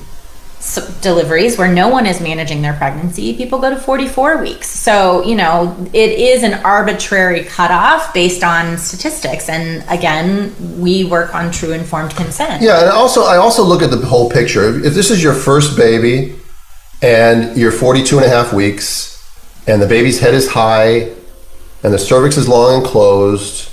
deliveries 1.02 1.58
where 1.58 1.72
no 1.72 1.90
one 1.90 2.06
is 2.06 2.20
managing 2.20 2.62
their 2.62 2.74
pregnancy, 2.74 3.36
people 3.38 3.60
go 3.60 3.70
to 3.70 3.76
44 3.76 4.42
weeks. 4.42 4.68
So, 4.70 5.24
you 5.24 5.36
know, 5.36 5.76
it 5.94 6.12
is 6.12 6.44
an 6.44 6.56
arbitrary 6.66 7.44
cutoff 7.44 8.14
based 8.14 8.44
on 8.44 8.78
statistics. 8.78 9.48
And 9.48 9.84
again, 9.90 10.56
we 10.80 11.04
work 11.04 11.36
on 11.36 11.52
true 11.52 11.72
informed 11.72 12.16
consent. 12.16 12.64
Yeah, 12.64 12.82
and 12.82 12.90
also 12.90 13.24
I 13.24 13.38
also 13.38 13.64
look 13.64 13.82
at 13.82 13.92
the 13.92 13.98
whole 13.98 14.30
picture. 14.30 14.84
If 14.84 14.94
this 14.94 15.12
is 15.12 15.22
your 15.22 15.34
first 15.34 15.78
baby 15.78 16.36
and 17.02 17.56
you're 17.56 17.72
42 17.72 18.18
and 18.18 18.26
a 18.26 18.30
half 18.30 18.52
weeks 18.52 19.12
and 19.68 19.82
the 19.82 19.88
baby's 19.88 20.20
head 20.20 20.34
is 20.34 20.50
high 20.50 21.12
and 21.84 21.94
the 21.94 22.00
cervix 22.00 22.38
is 22.38 22.48
long 22.48 22.82
and 22.82 22.86
closed, 22.86 23.70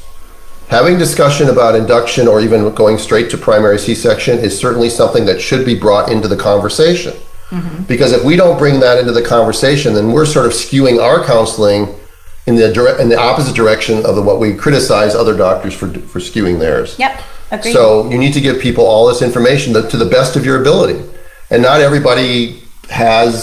having 0.68 0.98
discussion 0.98 1.48
about 1.48 1.74
induction 1.74 2.28
or 2.28 2.40
even 2.40 2.74
going 2.74 2.98
straight 2.98 3.30
to 3.30 3.38
primary 3.38 3.78
C-section 3.78 4.38
is 4.38 4.58
certainly 4.58 4.88
something 4.88 5.24
that 5.26 5.40
should 5.40 5.64
be 5.64 5.78
brought 5.78 6.10
into 6.10 6.28
the 6.28 6.36
conversation. 6.36 7.12
Mm-hmm. 7.50 7.82
Because 7.84 8.12
if 8.12 8.24
we 8.24 8.36
don't 8.36 8.58
bring 8.58 8.80
that 8.80 8.98
into 8.98 9.12
the 9.12 9.22
conversation, 9.22 9.92
then 9.92 10.10
we're 10.12 10.24
sort 10.24 10.46
of 10.46 10.52
skewing 10.52 11.02
our 11.02 11.22
counseling 11.24 11.94
in 12.46 12.56
the 12.56 12.72
dire- 12.72 12.98
in 12.98 13.08
the 13.08 13.18
opposite 13.18 13.54
direction 13.54 14.04
of 14.06 14.16
the, 14.16 14.22
what 14.22 14.40
we 14.40 14.54
criticize 14.54 15.14
other 15.14 15.36
doctors 15.36 15.74
for 15.74 15.88
for 15.88 16.18
skewing 16.18 16.58
theirs. 16.58 16.98
Yep. 16.98 17.22
Agreed. 17.52 17.72
So 17.72 18.10
you 18.10 18.16
need 18.16 18.32
to 18.32 18.40
give 18.40 18.60
people 18.60 18.86
all 18.86 19.06
this 19.06 19.20
information 19.20 19.74
to, 19.74 19.86
to 19.88 19.96
the 19.98 20.06
best 20.06 20.36
of 20.36 20.46
your 20.46 20.60
ability. 20.60 21.06
And 21.50 21.62
not 21.62 21.82
everybody 21.82 22.62
has, 22.88 23.42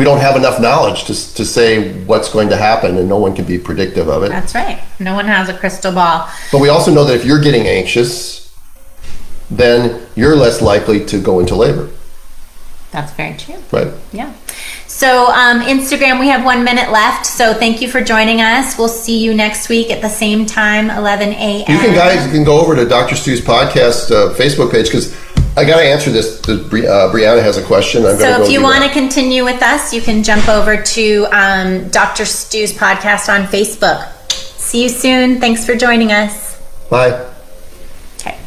we 0.00 0.04
don't 0.04 0.20
have 0.20 0.34
enough 0.34 0.58
knowledge 0.58 1.04
to, 1.04 1.34
to 1.34 1.44
say 1.44 1.92
what's 2.04 2.32
going 2.32 2.48
to 2.48 2.56
happen, 2.56 2.96
and 2.96 3.06
no 3.06 3.18
one 3.18 3.36
can 3.36 3.44
be 3.44 3.58
predictive 3.58 4.08
of 4.08 4.22
it. 4.22 4.30
That's 4.30 4.54
right. 4.54 4.80
No 4.98 5.12
one 5.12 5.26
has 5.26 5.50
a 5.50 5.54
crystal 5.54 5.92
ball. 5.92 6.26
But 6.50 6.62
we 6.62 6.70
also 6.70 6.90
know 6.90 7.04
that 7.04 7.16
if 7.16 7.26
you're 7.26 7.42
getting 7.42 7.66
anxious, 7.66 8.50
then 9.50 10.06
you're 10.14 10.34
less 10.34 10.62
likely 10.62 11.04
to 11.04 11.20
go 11.20 11.38
into 11.38 11.54
labor, 11.54 11.90
That's 12.92 13.12
very 13.12 13.36
true. 13.36 13.56
right? 13.72 13.92
Yeah. 14.10 14.32
So, 14.86 15.26
um, 15.26 15.60
Instagram, 15.60 16.18
we 16.18 16.28
have 16.28 16.46
one 16.46 16.64
minute 16.64 16.90
left. 16.90 17.26
So, 17.26 17.52
thank 17.52 17.82
you 17.82 17.88
for 17.90 18.00
joining 18.00 18.40
us. 18.40 18.78
We'll 18.78 18.88
see 18.88 19.22
you 19.22 19.34
next 19.34 19.68
week 19.68 19.90
at 19.90 20.00
the 20.00 20.08
same 20.08 20.46
time, 20.46 20.88
11 20.88 21.28
a.m. 21.28 21.58
You 21.60 21.78
can 21.78 21.94
guys 21.94 22.24
you 22.24 22.32
can 22.32 22.44
go 22.44 22.58
over 22.58 22.74
to 22.74 22.86
Dr. 22.88 23.16
Stu's 23.16 23.42
podcast 23.42 24.10
uh, 24.10 24.32
Facebook 24.34 24.72
page 24.72 24.86
because 24.86 25.14
I 25.60 25.64
got 25.66 25.76
to 25.76 25.84
answer 25.84 26.10
this. 26.10 26.40
The, 26.40 26.54
uh, 26.54 27.12
Brianna 27.12 27.42
has 27.42 27.58
a 27.58 27.62
question. 27.62 28.06
I'm 28.06 28.16
So, 28.16 28.42
if 28.42 28.50
you 28.50 28.62
want 28.62 28.82
to 28.82 28.90
continue 28.90 29.44
with 29.44 29.62
us, 29.62 29.92
you 29.92 30.00
can 30.00 30.22
jump 30.22 30.48
over 30.48 30.82
to 30.82 31.26
um, 31.32 31.90
Dr. 31.90 32.24
Stu's 32.24 32.72
podcast 32.72 33.28
on 33.28 33.46
Facebook. 33.46 34.10
See 34.32 34.84
you 34.84 34.88
soon. 34.88 35.38
Thanks 35.38 35.66
for 35.66 35.76
joining 35.76 36.12
us. 36.12 36.58
Bye. 36.88 37.28
Okay. 38.16 38.38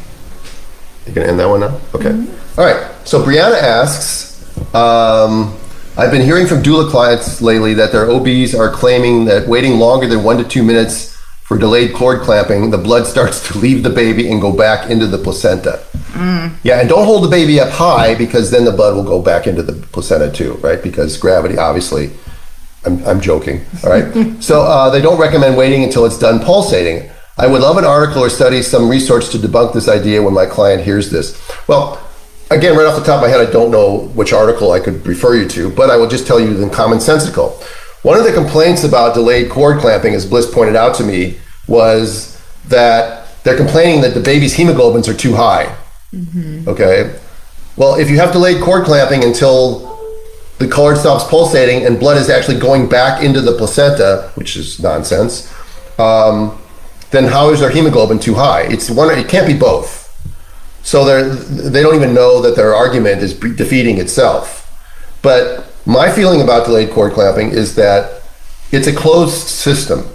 You 1.06 1.12
gonna 1.12 1.28
end 1.28 1.38
that 1.38 1.48
one 1.48 1.60
now? 1.60 1.80
Okay. 1.94 2.10
All 2.58 2.64
right. 2.64 2.92
So 3.06 3.22
Brianna 3.22 3.62
asks 3.62 4.74
um, 4.74 5.56
I've 5.96 6.10
been 6.10 6.22
hearing 6.22 6.48
from 6.48 6.64
doula 6.64 6.90
clients 6.90 7.40
lately 7.40 7.74
that 7.74 7.92
their 7.92 8.10
OBs 8.10 8.56
are 8.56 8.72
claiming 8.72 9.26
that 9.26 9.46
waiting 9.46 9.78
longer 9.78 10.08
than 10.08 10.24
one 10.24 10.38
to 10.38 10.44
two 10.44 10.64
minutes 10.64 11.13
for 11.44 11.58
delayed 11.58 11.94
cord 11.94 12.22
clamping, 12.22 12.70
the 12.70 12.78
blood 12.78 13.06
starts 13.06 13.46
to 13.48 13.58
leave 13.58 13.82
the 13.82 13.90
baby 13.90 14.30
and 14.30 14.40
go 14.40 14.50
back 14.50 14.90
into 14.90 15.06
the 15.06 15.18
placenta. 15.18 15.84
Yeah, 16.62 16.80
and 16.80 16.88
don't 16.88 17.04
hold 17.04 17.24
the 17.24 17.28
baby 17.28 17.60
up 17.60 17.70
high 17.70 18.14
because 18.14 18.50
then 18.50 18.64
the 18.64 18.72
blood 18.72 18.94
will 18.94 19.04
go 19.04 19.20
back 19.20 19.46
into 19.46 19.62
the 19.62 19.74
placenta 19.88 20.32
too, 20.32 20.54
right? 20.54 20.82
Because 20.82 21.16
gravity, 21.18 21.58
obviously. 21.58 22.10
I'm, 22.86 23.04
I'm 23.06 23.20
joking. 23.20 23.64
All 23.82 23.90
right. 23.90 24.42
so 24.42 24.62
uh, 24.62 24.90
they 24.90 25.00
don't 25.00 25.20
recommend 25.20 25.56
waiting 25.56 25.84
until 25.84 26.04
it's 26.06 26.18
done 26.18 26.40
pulsating. 26.44 27.10
I 27.36 27.46
would 27.46 27.62
love 27.62 27.76
an 27.76 27.84
article 27.84 28.22
or 28.22 28.30
study, 28.30 28.62
some 28.62 28.88
research 28.88 29.30
to 29.30 29.38
debunk 29.38 29.72
this 29.72 29.88
idea 29.88 30.22
when 30.22 30.34
my 30.34 30.46
client 30.46 30.82
hears 30.82 31.10
this. 31.10 31.40
Well, 31.66 32.00
again, 32.50 32.76
right 32.76 32.86
off 32.86 32.98
the 32.98 33.04
top 33.04 33.16
of 33.16 33.22
my 33.22 33.28
head, 33.28 33.46
I 33.46 33.50
don't 33.50 33.70
know 33.70 34.08
which 34.14 34.32
article 34.32 34.72
I 34.72 34.80
could 34.80 35.04
refer 35.06 35.34
you 35.34 35.48
to, 35.48 35.70
but 35.70 35.90
I 35.90 35.96
will 35.96 36.08
just 36.08 36.26
tell 36.26 36.38
you 36.38 36.54
the 36.54 36.66
commonsensical. 36.66 37.60
One 38.04 38.18
of 38.18 38.24
the 38.24 38.34
complaints 38.34 38.84
about 38.84 39.14
delayed 39.14 39.50
cord 39.50 39.80
clamping, 39.80 40.12
as 40.12 40.26
Bliss 40.26 40.52
pointed 40.52 40.76
out 40.76 40.94
to 40.96 41.04
me, 41.04 41.38
was 41.66 42.38
that 42.68 43.26
they're 43.44 43.56
complaining 43.56 44.02
that 44.02 44.12
the 44.12 44.20
baby's 44.20 44.54
hemoglobins 44.54 45.08
are 45.08 45.16
too 45.16 45.34
high. 45.34 45.74
Okay. 46.68 47.18
Well, 47.76 47.94
if 47.94 48.10
you 48.10 48.18
have 48.18 48.30
delayed 48.30 48.62
cord 48.62 48.84
clamping 48.84 49.24
until 49.24 49.98
the 50.58 50.68
cord 50.68 50.98
stops 50.98 51.24
pulsating 51.24 51.86
and 51.86 51.98
blood 51.98 52.18
is 52.18 52.28
actually 52.28 52.60
going 52.60 52.90
back 52.90 53.22
into 53.22 53.40
the 53.40 53.56
placenta, 53.56 54.30
which 54.34 54.54
is 54.54 54.78
nonsense, 54.80 55.50
um, 55.98 56.60
then 57.10 57.24
how 57.24 57.48
is 57.50 57.60
their 57.60 57.70
hemoglobin 57.70 58.18
too 58.18 58.34
high? 58.34 58.64
It's 58.64 58.90
one. 58.90 59.10
It 59.18 59.28
can't 59.30 59.46
be 59.46 59.56
both. 59.58 60.02
So 60.82 61.06
they 61.06 61.70
they 61.70 61.82
don't 61.82 61.94
even 61.94 62.12
know 62.12 62.42
that 62.42 62.54
their 62.54 62.74
argument 62.74 63.22
is 63.22 63.32
defeating 63.32 63.96
itself. 63.96 64.60
But 65.22 65.73
my 65.86 66.10
feeling 66.10 66.40
about 66.40 66.66
delayed 66.66 66.90
cord 66.90 67.12
clamping 67.12 67.50
is 67.50 67.74
that 67.76 68.22
it's 68.72 68.86
a 68.86 68.94
closed 68.94 69.48
system. 69.48 70.08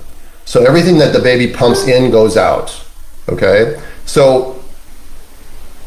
So 0.46 0.66
everything 0.66 0.98
that 0.98 1.14
the 1.14 1.20
baby 1.20 1.54
pumps 1.54 1.88
in 1.88 2.12
goes 2.12 2.36
out. 2.36 2.84
Okay? 3.28 3.80
So 4.06 4.60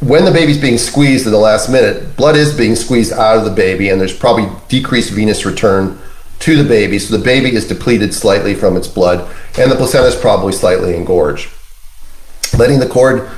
when 0.00 0.24
the 0.24 0.30
baby's 0.30 0.60
being 0.60 0.78
squeezed 0.78 1.26
in 1.26 1.32
the 1.32 1.38
last 1.38 1.68
minute, 1.68 2.16
blood 2.16 2.36
is 2.36 2.56
being 2.56 2.74
squeezed 2.74 3.12
out 3.12 3.38
of 3.38 3.44
the 3.44 3.50
baby, 3.50 3.88
and 3.88 4.00
there's 4.00 4.16
probably 4.16 4.48
decreased 4.68 5.10
venous 5.10 5.44
return 5.44 5.98
to 6.40 6.56
the 6.60 6.68
baby. 6.68 6.98
So 6.98 7.16
the 7.16 7.24
baby 7.24 7.54
is 7.54 7.68
depleted 7.68 8.12
slightly 8.12 8.54
from 8.54 8.76
its 8.76 8.88
blood, 8.88 9.32
and 9.58 9.70
the 9.70 9.76
placenta 9.76 10.08
is 10.08 10.16
probably 10.16 10.52
slightly 10.52 10.96
engorged. 10.96 11.50
Letting 12.58 12.80
the 12.80 12.88
cord 12.88 13.30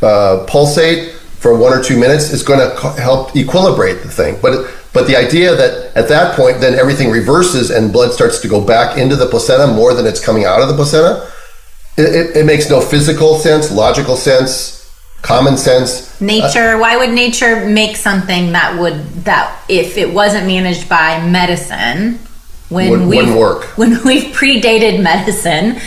uh, 0.00 0.46
pulsate 0.46 1.12
for 1.12 1.56
one 1.56 1.72
or 1.72 1.82
two 1.82 1.98
minutes 1.98 2.32
is 2.32 2.42
going 2.42 2.58
to 2.58 2.74
help 3.00 3.30
equilibrate 3.30 4.02
the 4.02 4.10
thing. 4.10 4.38
But 4.40 4.66
but 4.92 5.06
the 5.06 5.16
idea 5.16 5.54
that 5.54 5.96
at 5.96 6.08
that 6.08 6.34
point 6.36 6.60
then 6.60 6.74
everything 6.74 7.10
reverses 7.10 7.70
and 7.70 7.92
blood 7.92 8.12
starts 8.12 8.40
to 8.40 8.48
go 8.48 8.64
back 8.64 8.96
into 8.98 9.16
the 9.16 9.26
placenta 9.26 9.72
more 9.72 9.94
than 9.94 10.06
it's 10.06 10.24
coming 10.24 10.44
out 10.44 10.60
of 10.60 10.68
the 10.68 10.74
placenta, 10.74 11.30
it, 11.96 12.14
it, 12.14 12.36
it 12.36 12.46
makes 12.46 12.70
no 12.70 12.80
physical 12.80 13.38
sense, 13.38 13.70
logical 13.70 14.16
sense, 14.16 14.78
common 15.22 15.56
sense. 15.56 16.20
Nature. 16.20 16.78
why 16.78 16.96
would 16.96 17.10
nature 17.10 17.66
make 17.66 17.96
something 17.96 18.52
that 18.52 18.78
would 18.78 19.24
that 19.24 19.62
if 19.68 19.96
it 19.96 20.12
wasn't 20.12 20.46
managed 20.46 20.88
by 20.88 21.24
medicine? 21.26 22.20
When 22.70 23.08
we 23.08 23.22
work. 23.32 23.64
when 23.78 24.02
we've 24.04 24.34
predated 24.34 25.02
medicine, 25.02 25.80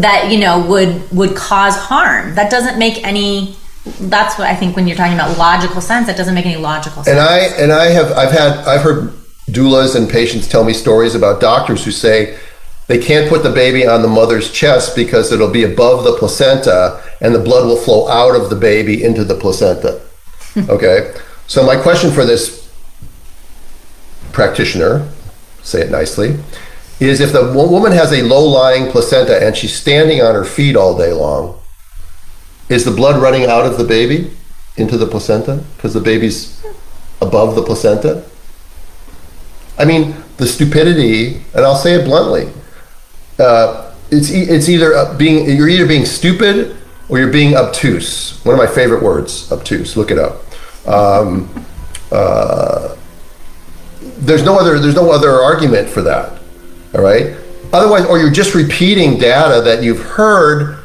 that 0.00 0.32
you 0.32 0.38
know 0.38 0.66
would 0.66 1.10
would 1.12 1.36
cause 1.36 1.76
harm. 1.76 2.34
That 2.34 2.50
doesn't 2.50 2.78
make 2.78 3.04
any. 3.06 3.56
That's 3.84 4.38
what 4.38 4.48
I 4.48 4.56
think 4.56 4.76
when 4.76 4.86
you're 4.88 4.96
talking 4.96 5.14
about 5.14 5.36
logical 5.36 5.80
sense. 5.80 6.06
That 6.06 6.16
doesn't 6.16 6.34
make 6.34 6.46
any 6.46 6.56
logical 6.56 7.04
sense. 7.04 7.08
And 7.08 7.20
I 7.20 7.38
and 7.62 7.72
I 7.72 7.86
have 7.86 8.12
I've 8.12 8.32
had 8.32 8.58
I've 8.66 8.80
heard 8.80 9.12
doulas 9.48 9.94
and 9.94 10.08
patients 10.08 10.48
tell 10.48 10.64
me 10.64 10.72
stories 10.72 11.14
about 11.14 11.40
doctors 11.40 11.84
who 11.84 11.90
say 11.90 12.38
they 12.86 12.98
can't 12.98 13.28
put 13.28 13.42
the 13.42 13.50
baby 13.50 13.86
on 13.86 14.02
the 14.02 14.08
mother's 14.08 14.50
chest 14.50 14.96
because 14.96 15.32
it'll 15.32 15.50
be 15.50 15.64
above 15.64 16.04
the 16.04 16.16
placenta 16.18 17.02
and 17.20 17.34
the 17.34 17.38
blood 17.38 17.66
will 17.66 17.76
flow 17.76 18.08
out 18.08 18.34
of 18.34 18.50
the 18.50 18.56
baby 18.56 19.02
into 19.04 19.24
the 19.24 19.34
placenta. 19.34 20.00
okay? 20.68 21.14
So 21.46 21.64
my 21.64 21.80
question 21.80 22.10
for 22.10 22.24
this 22.24 22.70
practitioner, 24.32 25.08
say 25.62 25.82
it 25.82 25.90
nicely, 25.90 26.36
is 27.00 27.20
if 27.20 27.32
the 27.32 27.52
woman 27.52 27.92
has 27.92 28.12
a 28.12 28.22
low-lying 28.22 28.90
placenta 28.90 29.44
and 29.44 29.56
she's 29.56 29.74
standing 29.74 30.20
on 30.20 30.34
her 30.34 30.44
feet 30.44 30.76
all 30.76 30.96
day 30.96 31.12
long, 31.12 31.58
is 32.68 32.84
the 32.84 32.90
blood 32.90 33.20
running 33.20 33.44
out 33.44 33.66
of 33.66 33.78
the 33.78 33.84
baby 33.84 34.30
into 34.76 34.96
the 34.96 35.06
placenta 35.06 35.62
because 35.76 35.94
the 35.94 36.00
baby's 36.00 36.64
above 37.20 37.54
the 37.54 37.62
placenta? 37.62 38.24
I 39.78 39.84
mean, 39.84 40.14
the 40.36 40.46
stupidity, 40.46 41.42
and 41.54 41.64
I'll 41.64 41.76
say 41.76 41.94
it 41.94 42.04
bluntly, 42.04 42.52
uh, 43.38 43.92
it's 44.10 44.30
e- 44.30 44.48
it's 44.48 44.68
either 44.68 44.94
uh, 44.94 45.16
being 45.16 45.48
you're 45.56 45.68
either 45.68 45.86
being 45.86 46.04
stupid 46.04 46.76
or 47.08 47.18
you're 47.18 47.32
being 47.32 47.56
obtuse. 47.56 48.44
One 48.44 48.54
of 48.54 48.58
my 48.58 48.72
favorite 48.72 49.02
words, 49.02 49.50
obtuse. 49.50 49.96
Look 49.96 50.10
it 50.10 50.18
up. 50.18 50.42
Um, 50.86 51.66
uh, 52.12 52.96
there's 54.18 54.44
no 54.44 54.58
other 54.58 54.78
there's 54.78 54.94
no 54.94 55.10
other 55.10 55.30
argument 55.30 55.88
for 55.88 56.02
that. 56.02 56.40
All 56.94 57.02
right. 57.02 57.36
Otherwise, 57.72 58.04
or 58.06 58.18
you're 58.18 58.30
just 58.30 58.54
repeating 58.54 59.18
data 59.18 59.60
that 59.62 59.82
you've 59.82 60.00
heard 60.00 60.83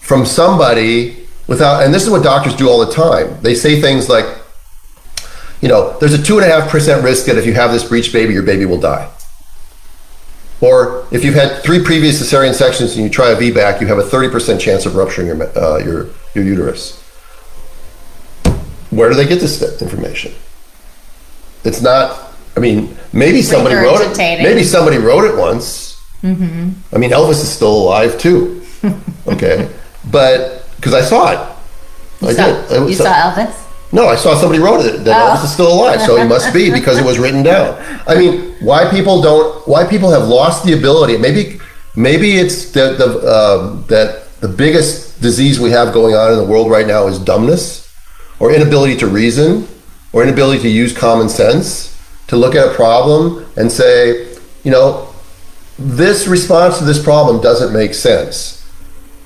from 0.00 0.26
somebody 0.26 1.26
without. 1.46 1.84
And 1.84 1.94
this 1.94 2.04
is 2.04 2.10
what 2.10 2.22
doctors 2.22 2.56
do 2.56 2.68
all 2.68 2.84
the 2.84 2.92
time. 2.92 3.40
They 3.42 3.54
say 3.54 3.80
things 3.80 4.08
like, 4.08 4.26
you 5.60 5.68
know, 5.68 5.96
there's 5.98 6.14
a 6.14 6.22
two 6.22 6.38
and 6.38 6.44
a 6.44 6.48
half 6.48 6.70
percent 6.70 7.04
risk 7.04 7.26
that 7.26 7.38
if 7.38 7.46
you 7.46 7.54
have 7.54 7.72
this 7.72 7.84
breech 7.84 8.12
baby, 8.12 8.32
your 8.32 8.42
baby 8.42 8.64
will 8.64 8.80
die. 8.80 9.10
Or 10.60 11.06
if 11.10 11.24
you've 11.24 11.34
had 11.34 11.62
three 11.62 11.82
previous 11.82 12.20
cesarean 12.20 12.54
sections 12.54 12.94
and 12.94 13.04
you 13.04 13.08
try 13.10 13.30
a 13.30 13.36
VBAC, 13.36 13.80
you 13.80 13.86
have 13.86 13.98
a 13.98 14.02
30% 14.02 14.60
chance 14.60 14.84
of 14.84 14.94
rupturing 14.94 15.26
your, 15.26 15.58
uh, 15.58 15.78
your, 15.78 16.10
your 16.34 16.44
uterus. 16.44 17.00
Where 18.90 19.08
do 19.08 19.14
they 19.14 19.26
get 19.26 19.40
this 19.40 19.80
information? 19.80 20.34
It's 21.64 21.80
not, 21.80 22.32
I 22.56 22.60
mean, 22.60 22.96
maybe 23.12 23.40
somebody 23.40 23.76
wrote 23.76 24.00
it. 24.00 24.18
Maybe 24.18 24.64
somebody 24.64 24.98
wrote 24.98 25.24
it 25.24 25.36
once. 25.36 25.98
Mm-hmm. 26.22 26.94
I 26.94 26.98
mean, 26.98 27.10
Elvis 27.10 27.42
is 27.42 27.50
still 27.50 27.72
alive 27.72 28.18
too. 28.18 28.58
Okay. 29.26 29.70
But, 30.04 30.68
because 30.76 30.94
I 30.94 31.02
saw 31.02 31.32
it. 31.32 31.38
I 32.22 32.28
you 32.28 32.34
saw, 32.34 32.46
did. 32.46 32.72
I 32.72 32.86
you 32.86 32.94
saw- 32.94 33.04
saw 33.04 33.30
Elvis. 33.32 33.66
No, 33.92 34.06
I 34.06 34.14
saw 34.14 34.36
somebody 34.36 34.60
wrote 34.62 34.84
it 34.86 35.04
that 35.04 35.36
Elvis 35.36 35.44
is 35.44 35.52
still 35.52 35.72
alive, 35.72 36.00
so 36.00 36.16
he 36.16 36.26
must 36.26 36.54
be 36.54 36.70
because 36.78 36.98
it 36.98 37.04
was 37.04 37.18
written 37.18 37.42
down. 37.42 37.76
I 38.06 38.14
mean, 38.14 38.54
why 38.60 38.88
people 38.88 39.20
don't? 39.20 39.66
Why 39.66 39.84
people 39.84 40.10
have 40.10 40.28
lost 40.28 40.64
the 40.64 40.74
ability? 40.74 41.16
Maybe, 41.16 41.58
maybe 41.96 42.36
it's 42.36 42.70
that 42.72 42.98
the 42.98 43.18
uh, 43.18 43.82
that 43.88 44.28
the 44.40 44.48
biggest 44.48 45.20
disease 45.20 45.58
we 45.58 45.70
have 45.70 45.92
going 45.92 46.14
on 46.14 46.30
in 46.32 46.38
the 46.38 46.44
world 46.44 46.70
right 46.70 46.86
now 46.86 47.08
is 47.08 47.18
dumbness, 47.18 47.92
or 48.38 48.52
inability 48.52 48.96
to 48.98 49.08
reason, 49.08 49.66
or 50.12 50.22
inability 50.22 50.62
to 50.62 50.68
use 50.68 50.96
common 50.96 51.28
sense 51.28 52.00
to 52.28 52.36
look 52.36 52.54
at 52.54 52.68
a 52.68 52.74
problem 52.74 53.44
and 53.56 53.72
say, 53.72 54.36
you 54.62 54.70
know, 54.70 55.08
this 55.80 56.28
response 56.28 56.78
to 56.78 56.84
this 56.84 57.02
problem 57.02 57.40
doesn't 57.42 57.72
make 57.72 57.92
sense, 57.92 58.59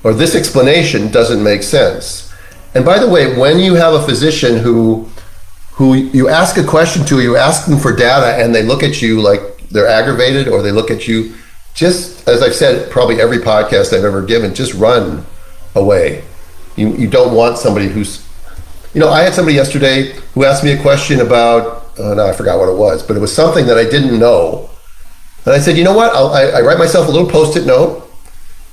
or 0.05 0.13
this 0.13 0.35
explanation 0.35 1.09
doesn't 1.09 1.43
make 1.43 1.63
sense. 1.63 2.31
And 2.75 2.85
by 2.85 2.99
the 2.99 3.09
way, 3.09 3.35
when 3.35 3.57
you 3.57 3.73
have 3.73 3.95
a 3.95 4.03
physician 4.03 4.57
who 4.57 5.09
who 5.71 5.95
you 5.95 6.29
ask 6.29 6.57
a 6.57 6.63
question 6.63 7.03
to, 7.07 7.21
you 7.21 7.35
ask 7.35 7.67
them 7.67 7.79
for 7.79 7.93
data, 7.93 8.41
and 8.41 8.53
they 8.53 8.63
look 8.63 8.83
at 8.83 9.01
you 9.01 9.19
like 9.19 9.41
they're 9.69 9.87
aggravated, 9.87 10.47
or 10.47 10.61
they 10.61 10.71
look 10.71 10.91
at 10.91 11.07
you 11.07 11.33
just 11.73 12.29
as 12.29 12.43
I've 12.43 12.53
said, 12.53 12.91
probably 12.91 13.19
every 13.19 13.39
podcast 13.39 13.91
I've 13.91 14.05
ever 14.05 14.21
given, 14.21 14.53
just 14.53 14.75
run 14.75 15.25
away. 15.73 16.23
You 16.75 16.95
you 16.95 17.09
don't 17.09 17.33
want 17.33 17.57
somebody 17.57 17.87
who's 17.87 18.23
you 18.93 19.01
know, 19.01 19.09
I 19.09 19.23
had 19.23 19.33
somebody 19.33 19.55
yesterday 19.55 20.13
who 20.33 20.45
asked 20.45 20.63
me 20.63 20.71
a 20.71 20.81
question 20.81 21.19
about, 21.19 21.91
oh, 21.99 22.13
no, 22.13 22.25
I 22.25 22.31
forgot 22.31 22.59
what 22.59 22.69
it 22.69 22.77
was, 22.77 23.03
but 23.03 23.17
it 23.17 23.19
was 23.19 23.35
something 23.35 23.65
that 23.65 23.77
I 23.77 23.83
didn't 23.83 24.17
know. 24.17 24.69
And 25.43 25.53
I 25.53 25.59
said, 25.59 25.77
you 25.77 25.83
know 25.83 25.93
what? 25.93 26.15
I, 26.15 26.59
I 26.59 26.61
write 26.61 26.77
myself 26.77 27.09
a 27.09 27.11
little 27.11 27.29
post 27.29 27.57
it 27.57 27.65
note, 27.65 28.04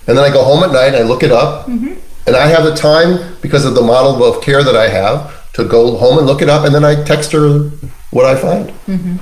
and 0.06 0.16
then 0.16 0.24
I 0.24 0.32
go 0.32 0.42
home 0.44 0.62
at 0.64 0.72
night 0.72 0.88
and 0.88 0.96
I 0.96 1.02
look 1.02 1.22
it 1.22 1.32
up. 1.32 1.66
Mm-hmm. 1.66 1.94
And 2.26 2.36
I 2.36 2.46
have 2.46 2.64
the 2.64 2.74
time 2.74 3.36
because 3.42 3.64
of 3.64 3.74
the 3.74 3.82
model 3.82 4.22
of 4.22 4.42
care 4.42 4.62
that 4.62 4.76
I 4.76 4.88
have 4.88 5.52
to 5.54 5.64
go 5.64 5.96
home 5.96 6.18
and 6.18 6.26
look 6.26 6.40
it 6.40 6.48
up, 6.48 6.64
and 6.64 6.74
then 6.74 6.84
I 6.84 7.02
text 7.02 7.32
her 7.32 7.70
what 8.10 8.24
I 8.24 8.36
find. 8.36 8.68
Mm-hmm. 8.86 9.16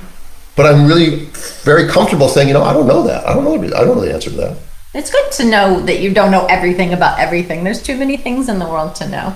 But 0.55 0.65
I'm 0.67 0.85
really 0.85 1.25
very 1.63 1.87
comfortable 1.87 2.27
saying, 2.27 2.47
you 2.47 2.53
know, 2.53 2.63
I 2.63 2.73
don't 2.73 2.87
know 2.87 3.03
that. 3.03 3.25
I 3.25 3.33
don't 3.33 3.43
know. 3.43 3.55
I 3.55 3.83
don't 3.83 3.95
know 3.95 4.01
the 4.01 4.13
answer 4.13 4.29
to 4.29 4.35
that. 4.37 4.57
It's 4.93 5.09
good 5.09 5.31
to 5.33 5.45
know 5.45 5.79
that 5.81 6.01
you 6.01 6.13
don't 6.13 6.31
know 6.31 6.45
everything 6.47 6.93
about 6.93 7.19
everything. 7.19 7.63
There's 7.63 7.81
too 7.81 7.97
many 7.97 8.17
things 8.17 8.49
in 8.49 8.59
the 8.59 8.67
world 8.67 8.93
to 8.95 9.07
know. 9.07 9.33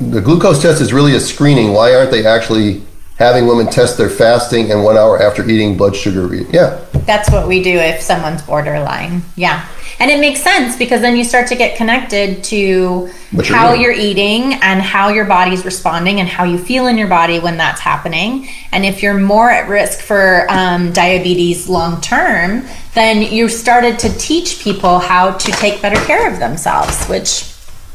The 0.00 0.20
glucose 0.20 0.60
test 0.60 0.80
is 0.80 0.92
really 0.92 1.14
a 1.14 1.20
screening. 1.20 1.72
Why 1.72 1.94
aren't 1.94 2.10
they 2.10 2.26
actually 2.26 2.82
having 3.22 3.46
women 3.46 3.66
test 3.66 3.96
their 3.96 4.10
fasting 4.10 4.72
and 4.72 4.82
one 4.82 4.96
hour 4.96 5.22
after 5.22 5.48
eating 5.48 5.76
blood 5.76 5.94
sugar? 5.94 6.34
Yeah. 6.50 6.84
That's 7.06 7.30
what 7.30 7.46
we 7.46 7.62
do 7.62 7.78
if 7.78 8.00
someone's 8.00 8.42
borderline. 8.42 9.22
Yeah. 9.36 9.66
And 10.00 10.10
it 10.10 10.18
makes 10.18 10.42
sense 10.42 10.76
because 10.76 11.00
then 11.00 11.16
you 11.16 11.22
start 11.22 11.46
to 11.48 11.54
get 11.54 11.76
connected 11.76 12.42
to 12.44 12.56
you're 12.56 13.44
how 13.44 13.68
doing. 13.68 13.80
you're 13.80 13.92
eating 13.92 14.54
and 14.54 14.82
how 14.82 15.10
your 15.10 15.24
body's 15.24 15.64
responding 15.64 16.18
and 16.18 16.28
how 16.28 16.42
you 16.42 16.58
feel 16.58 16.88
in 16.88 16.98
your 16.98 17.06
body 17.06 17.38
when 17.38 17.56
that's 17.56 17.80
happening. 17.80 18.48
And 18.72 18.84
if 18.84 19.02
you're 19.02 19.18
more 19.18 19.50
at 19.50 19.68
risk 19.68 20.00
for 20.00 20.46
um, 20.50 20.92
diabetes 20.92 21.68
long 21.68 22.00
term, 22.00 22.66
then 22.94 23.22
you 23.22 23.48
started 23.48 24.00
to 24.00 24.08
teach 24.18 24.60
people 24.60 24.98
how 24.98 25.32
to 25.32 25.52
take 25.52 25.80
better 25.80 26.00
care 26.04 26.32
of 26.32 26.40
themselves, 26.40 27.06
which 27.06 27.44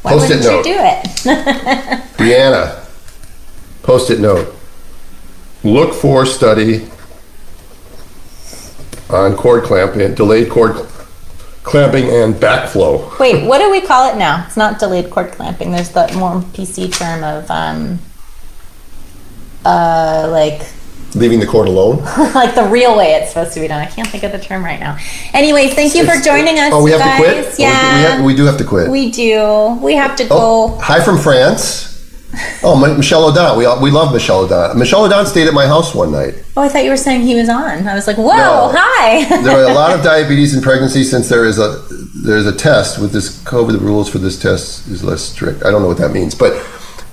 why 0.04 0.14
post 0.14 0.30
wouldn't 0.30 0.46
you 0.46 0.64
do 0.64 0.80
it? 0.80 1.06
Brianna, 2.18 2.86
post 3.84 4.10
it 4.10 4.22
note. 4.22 4.57
Look 5.68 5.94
for 5.94 6.26
study 6.26 6.88
on 9.10 9.36
cord 9.36 9.66
clamping, 9.66 10.16
delayed 10.16 10.50
cord 10.50 10.78
clamping 11.64 12.06
and 12.06 12.36
backflow. 12.36 13.20
Wait, 13.20 13.46
what 13.46 13.60
do 13.60 13.70
we 13.70 13.82
call 13.82 14.10
it 14.10 14.18
now? 14.18 14.46
It's 14.48 14.56
not 14.56 14.80
delayed 14.80 15.10
cord 15.10 15.34
clamping. 15.34 15.74
There's 15.74 15.90
the 15.90 16.10
more 16.18 16.36
PC 16.54 16.98
term 16.98 17.22
of 17.22 17.52
um, 17.52 18.00
uh, 19.66 20.30
like 20.32 20.66
leaving 21.16 21.42
the 21.42 21.46
cord 21.46 21.68
alone. 21.68 21.98
like 22.34 22.56
the 22.56 22.70
real 22.72 22.98
way 22.98 23.16
it's 23.16 23.32
supposed 23.32 23.52
to 23.56 23.60
be 23.60 23.68
done. 23.68 23.82
I 23.82 23.88
can't 23.88 24.08
think 24.08 24.24
of 24.24 24.32
the 24.32 24.40
term 24.40 24.64
right 24.64 24.80
now. 24.80 24.98
Anyways, 25.34 25.74
thank 25.74 25.96
you 25.96 26.04
it's, 26.04 26.16
for 26.16 26.24
joining 26.24 26.60
us. 26.60 26.72
Oh, 26.72 26.82
we 26.82 26.92
have 26.92 27.02
guys. 27.02 27.20
to 27.20 27.26
quit. 27.26 27.60
Yeah, 27.60 27.98
we, 27.98 28.04
have, 28.04 28.26
we, 28.26 28.36
do 28.38 28.46
have 28.46 28.58
to 28.60 28.64
quit. 28.64 28.90
We 28.90 29.12
do. 29.12 29.78
We 29.82 29.96
have 29.96 30.16
to 30.16 30.24
oh, 30.32 30.70
go. 30.70 30.80
Hi 30.80 31.04
from 31.04 31.18
France. 31.18 31.97
Oh, 32.64 32.96
Michel 32.98 33.32
Odent. 33.32 33.58
We, 33.58 33.84
we 33.84 33.92
love 33.92 34.14
Michel 34.14 34.48
Odent. 34.48 34.76
Michel 34.76 35.08
Odent 35.08 35.28
stayed 35.28 35.48
at 35.48 35.54
my 35.54 35.66
house 35.66 35.96
one 35.96 36.12
night. 36.12 36.44
Oh, 36.56 36.62
I 36.62 36.68
thought 36.68 36.84
you 36.84 36.90
were 36.90 36.98
saying 36.98 37.22
he 37.22 37.36
was 37.36 37.50
on. 37.50 37.88
I 37.88 37.94
was 37.94 38.08
like, 38.08 38.18
whoa, 38.18 38.26
no. 38.26 38.72
hi. 38.76 39.24
there 39.44 39.58
are 39.58 39.70
a 39.70 39.74
lot 39.74 39.96
of 39.98 40.04
diabetes 40.04 40.54
in 40.56 40.62
pregnancy 40.62 41.04
since 41.04 41.30
there 41.30 41.46
is 41.46 41.60
a 41.60 41.86
there's 42.24 42.46
a 42.46 42.56
test 42.56 43.00
with 43.00 43.14
this 43.14 43.42
COVID. 43.44 43.74
The 43.74 43.80
rules 43.80 44.10
for 44.10 44.18
this 44.18 44.40
test 44.40 44.88
is 44.88 45.04
less 45.04 45.22
strict. 45.22 45.64
I 45.64 45.72
don't 45.72 45.82
know 45.82 45.88
what 45.88 45.98
that 46.00 46.12
means, 46.12 46.36
but 46.36 46.66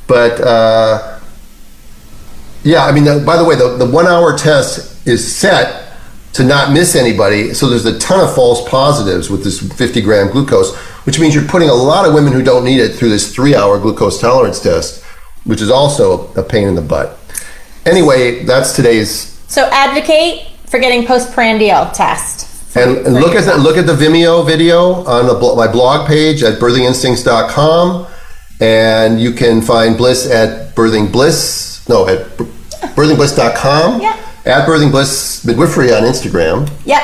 but 0.06 0.40
uh, 0.40 1.20
yeah. 2.62 2.84
I 2.84 2.92
mean, 2.92 3.04
the, 3.04 3.22
by 3.24 3.36
the 3.36 3.44
way, 3.44 3.54
the, 3.54 3.76
the 3.76 3.88
one 3.88 4.06
hour 4.06 4.36
test 4.36 5.06
is 5.06 5.36
set 5.36 5.96
to 6.32 6.42
not 6.42 6.72
miss 6.72 6.96
anybody. 6.96 7.54
So 7.54 7.68
there's 7.68 7.86
a 7.86 7.98
ton 7.98 8.26
of 8.26 8.34
false 8.34 8.68
positives 8.68 9.30
with 9.30 9.44
this 9.44 9.60
50 9.60 10.00
gram 10.00 10.32
glucose, 10.32 10.74
which 11.04 11.20
means 11.20 11.34
you're 11.34 11.44
putting 11.44 11.68
a 11.68 11.74
lot 11.74 12.08
of 12.08 12.14
women 12.14 12.32
who 12.32 12.42
don't 12.42 12.64
need 12.64 12.80
it 12.80 12.96
through 12.96 13.10
this 13.10 13.32
three 13.32 13.54
hour 13.54 13.78
glucose 13.78 14.20
tolerance 14.20 14.58
test 14.58 15.03
which 15.44 15.60
is 15.60 15.70
also 15.70 16.32
a 16.34 16.42
pain 16.42 16.68
in 16.68 16.74
the 16.74 16.82
butt. 16.82 17.18
Anyway, 17.86 18.44
that's 18.44 18.74
today's. 18.74 19.38
So 19.48 19.68
advocate 19.70 20.48
for 20.66 20.78
getting 20.78 21.06
postprandial 21.06 21.90
test. 21.90 22.76
And, 22.76 23.06
and 23.06 23.14
look 23.14 23.36
at 23.36 23.44
the, 23.44 23.56
look 23.56 23.76
at 23.76 23.86
the 23.86 23.92
Vimeo 23.92 24.44
video 24.44 25.04
on 25.04 25.26
the, 25.26 25.54
my 25.54 25.70
blog 25.70 26.08
page 26.08 26.42
at 26.42 26.58
birthinginstincts.com, 26.58 28.06
and 28.60 29.20
you 29.20 29.32
can 29.32 29.62
find 29.62 29.96
Bliss 29.96 30.28
at 30.28 30.74
Birthing 30.74 31.12
Bliss. 31.12 31.88
No, 31.88 32.08
at 32.08 32.26
birthingbliss.com. 32.96 34.00
Yeah. 34.00 34.20
At 34.44 34.66
Birthing 34.66 34.90
Bliss 34.90 35.44
Midwifery 35.44 35.92
on 35.92 36.02
Instagram. 36.02 36.68
Yep. 36.84 37.02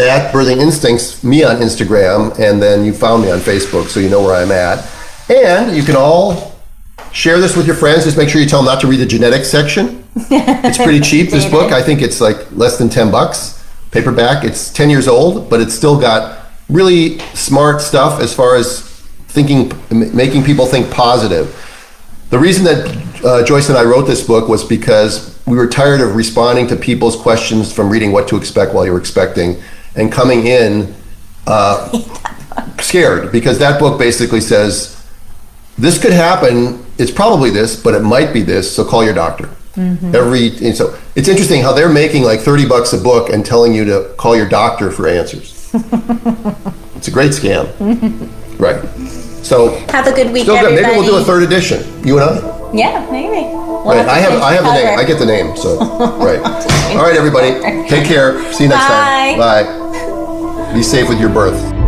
At 0.00 0.32
Birthing 0.32 0.58
Instincts, 0.58 1.24
me 1.24 1.44
on 1.44 1.56
Instagram, 1.56 2.38
and 2.38 2.60
then 2.60 2.84
you 2.84 2.92
found 2.92 3.22
me 3.22 3.30
on 3.30 3.38
Facebook, 3.38 3.86
so 3.86 4.00
you 4.00 4.08
know 4.08 4.22
where 4.22 4.34
I'm 4.34 4.52
at. 4.52 4.86
And 5.30 5.76
you 5.76 5.82
can 5.82 5.96
all 5.96 6.49
Share 7.12 7.40
this 7.40 7.56
with 7.56 7.66
your 7.66 7.76
friends. 7.76 8.04
Just 8.04 8.16
make 8.16 8.28
sure 8.28 8.40
you 8.40 8.46
tell 8.46 8.60
them 8.60 8.66
not 8.66 8.80
to 8.82 8.86
read 8.86 9.00
the 9.00 9.06
genetics 9.06 9.48
section. 9.48 10.04
It's 10.62 10.78
pretty 10.78 11.00
cheap. 11.00 11.30
this 11.30 11.48
book, 11.48 11.72
I 11.72 11.82
think 11.82 12.02
it's 12.02 12.20
like 12.20 12.50
less 12.52 12.78
than 12.78 12.88
ten 12.88 13.10
bucks, 13.10 13.64
paperback. 13.90 14.44
It's 14.44 14.72
ten 14.72 14.90
years 14.90 15.08
old, 15.08 15.48
but 15.48 15.60
it's 15.60 15.74
still 15.74 15.98
got 15.98 16.46
really 16.68 17.18
smart 17.34 17.80
stuff 17.80 18.20
as 18.20 18.34
far 18.34 18.56
as 18.56 18.82
thinking, 19.28 19.72
making 19.90 20.44
people 20.44 20.66
think 20.66 20.90
positive. 20.90 21.56
The 22.30 22.38
reason 22.38 22.64
that 22.64 23.24
uh, 23.24 23.44
Joyce 23.44 23.68
and 23.68 23.78
I 23.78 23.84
wrote 23.84 24.06
this 24.06 24.24
book 24.24 24.48
was 24.48 24.64
because 24.64 25.38
we 25.46 25.56
were 25.56 25.66
tired 25.66 26.00
of 26.00 26.14
responding 26.14 26.66
to 26.68 26.76
people's 26.76 27.16
questions 27.16 27.72
from 27.72 27.90
reading 27.90 28.12
what 28.12 28.28
to 28.28 28.36
expect 28.36 28.72
while 28.72 28.84
you 28.84 28.92
were 28.92 28.98
expecting 28.98 29.60
and 29.96 30.12
coming 30.12 30.46
in 30.46 30.94
uh, 31.46 31.90
scared 32.80 33.32
because 33.32 33.58
that 33.58 33.80
book 33.80 33.98
basically 33.98 34.40
says 34.40 35.04
this 35.76 36.00
could 36.00 36.12
happen 36.12 36.84
it's 37.00 37.10
probably 37.10 37.50
this, 37.50 37.80
but 37.82 37.94
it 37.94 38.02
might 38.02 38.32
be 38.32 38.42
this. 38.42 38.74
So 38.74 38.84
call 38.84 39.02
your 39.02 39.14
doctor. 39.14 39.46
Mm-hmm. 39.74 40.14
Every 40.14 40.50
so 40.72 40.98
it's 41.14 41.28
interesting 41.28 41.62
how 41.62 41.72
they're 41.72 41.92
making 41.92 42.24
like 42.24 42.40
thirty 42.40 42.66
bucks 42.66 42.92
a 42.92 42.98
book 42.98 43.30
and 43.30 43.46
telling 43.46 43.72
you 43.72 43.84
to 43.84 44.14
call 44.18 44.36
your 44.36 44.48
doctor 44.48 44.90
for 44.90 45.08
answers. 45.08 45.70
it's 46.96 47.08
a 47.08 47.10
great 47.10 47.30
scam, 47.30 47.66
right? 48.58 48.84
So 49.44 49.78
have 49.88 50.06
a 50.06 50.12
good 50.12 50.32
week. 50.32 50.42
Still 50.42 50.60
good. 50.60 50.74
Maybe 50.74 50.90
we'll 50.90 51.06
do 51.06 51.16
a 51.16 51.24
third 51.24 51.42
edition. 51.44 52.06
You 52.06 52.18
and 52.18 52.30
I. 52.30 52.72
Yeah, 52.74 53.08
maybe. 53.10 53.46
We'll 53.54 53.84
right. 53.84 53.98
Have 53.98 54.08
I 54.08 54.18
have 54.18 54.42
I 54.42 54.52
have 54.52 54.64
the 54.64 54.74
name. 54.74 54.98
I 54.98 55.04
get 55.04 55.18
the 55.18 55.26
name. 55.26 55.56
So 55.56 55.78
right. 56.18 56.40
All 56.96 57.02
right, 57.02 57.16
everybody. 57.16 57.52
Take 57.88 58.06
care. 58.06 58.52
See 58.52 58.64
you 58.64 58.70
next 58.70 58.88
Bye. 58.88 59.36
time. 59.38 60.66
Bye. 60.66 60.74
Be 60.74 60.82
safe 60.82 61.08
with 61.08 61.20
your 61.20 61.30
birth. 61.30 61.79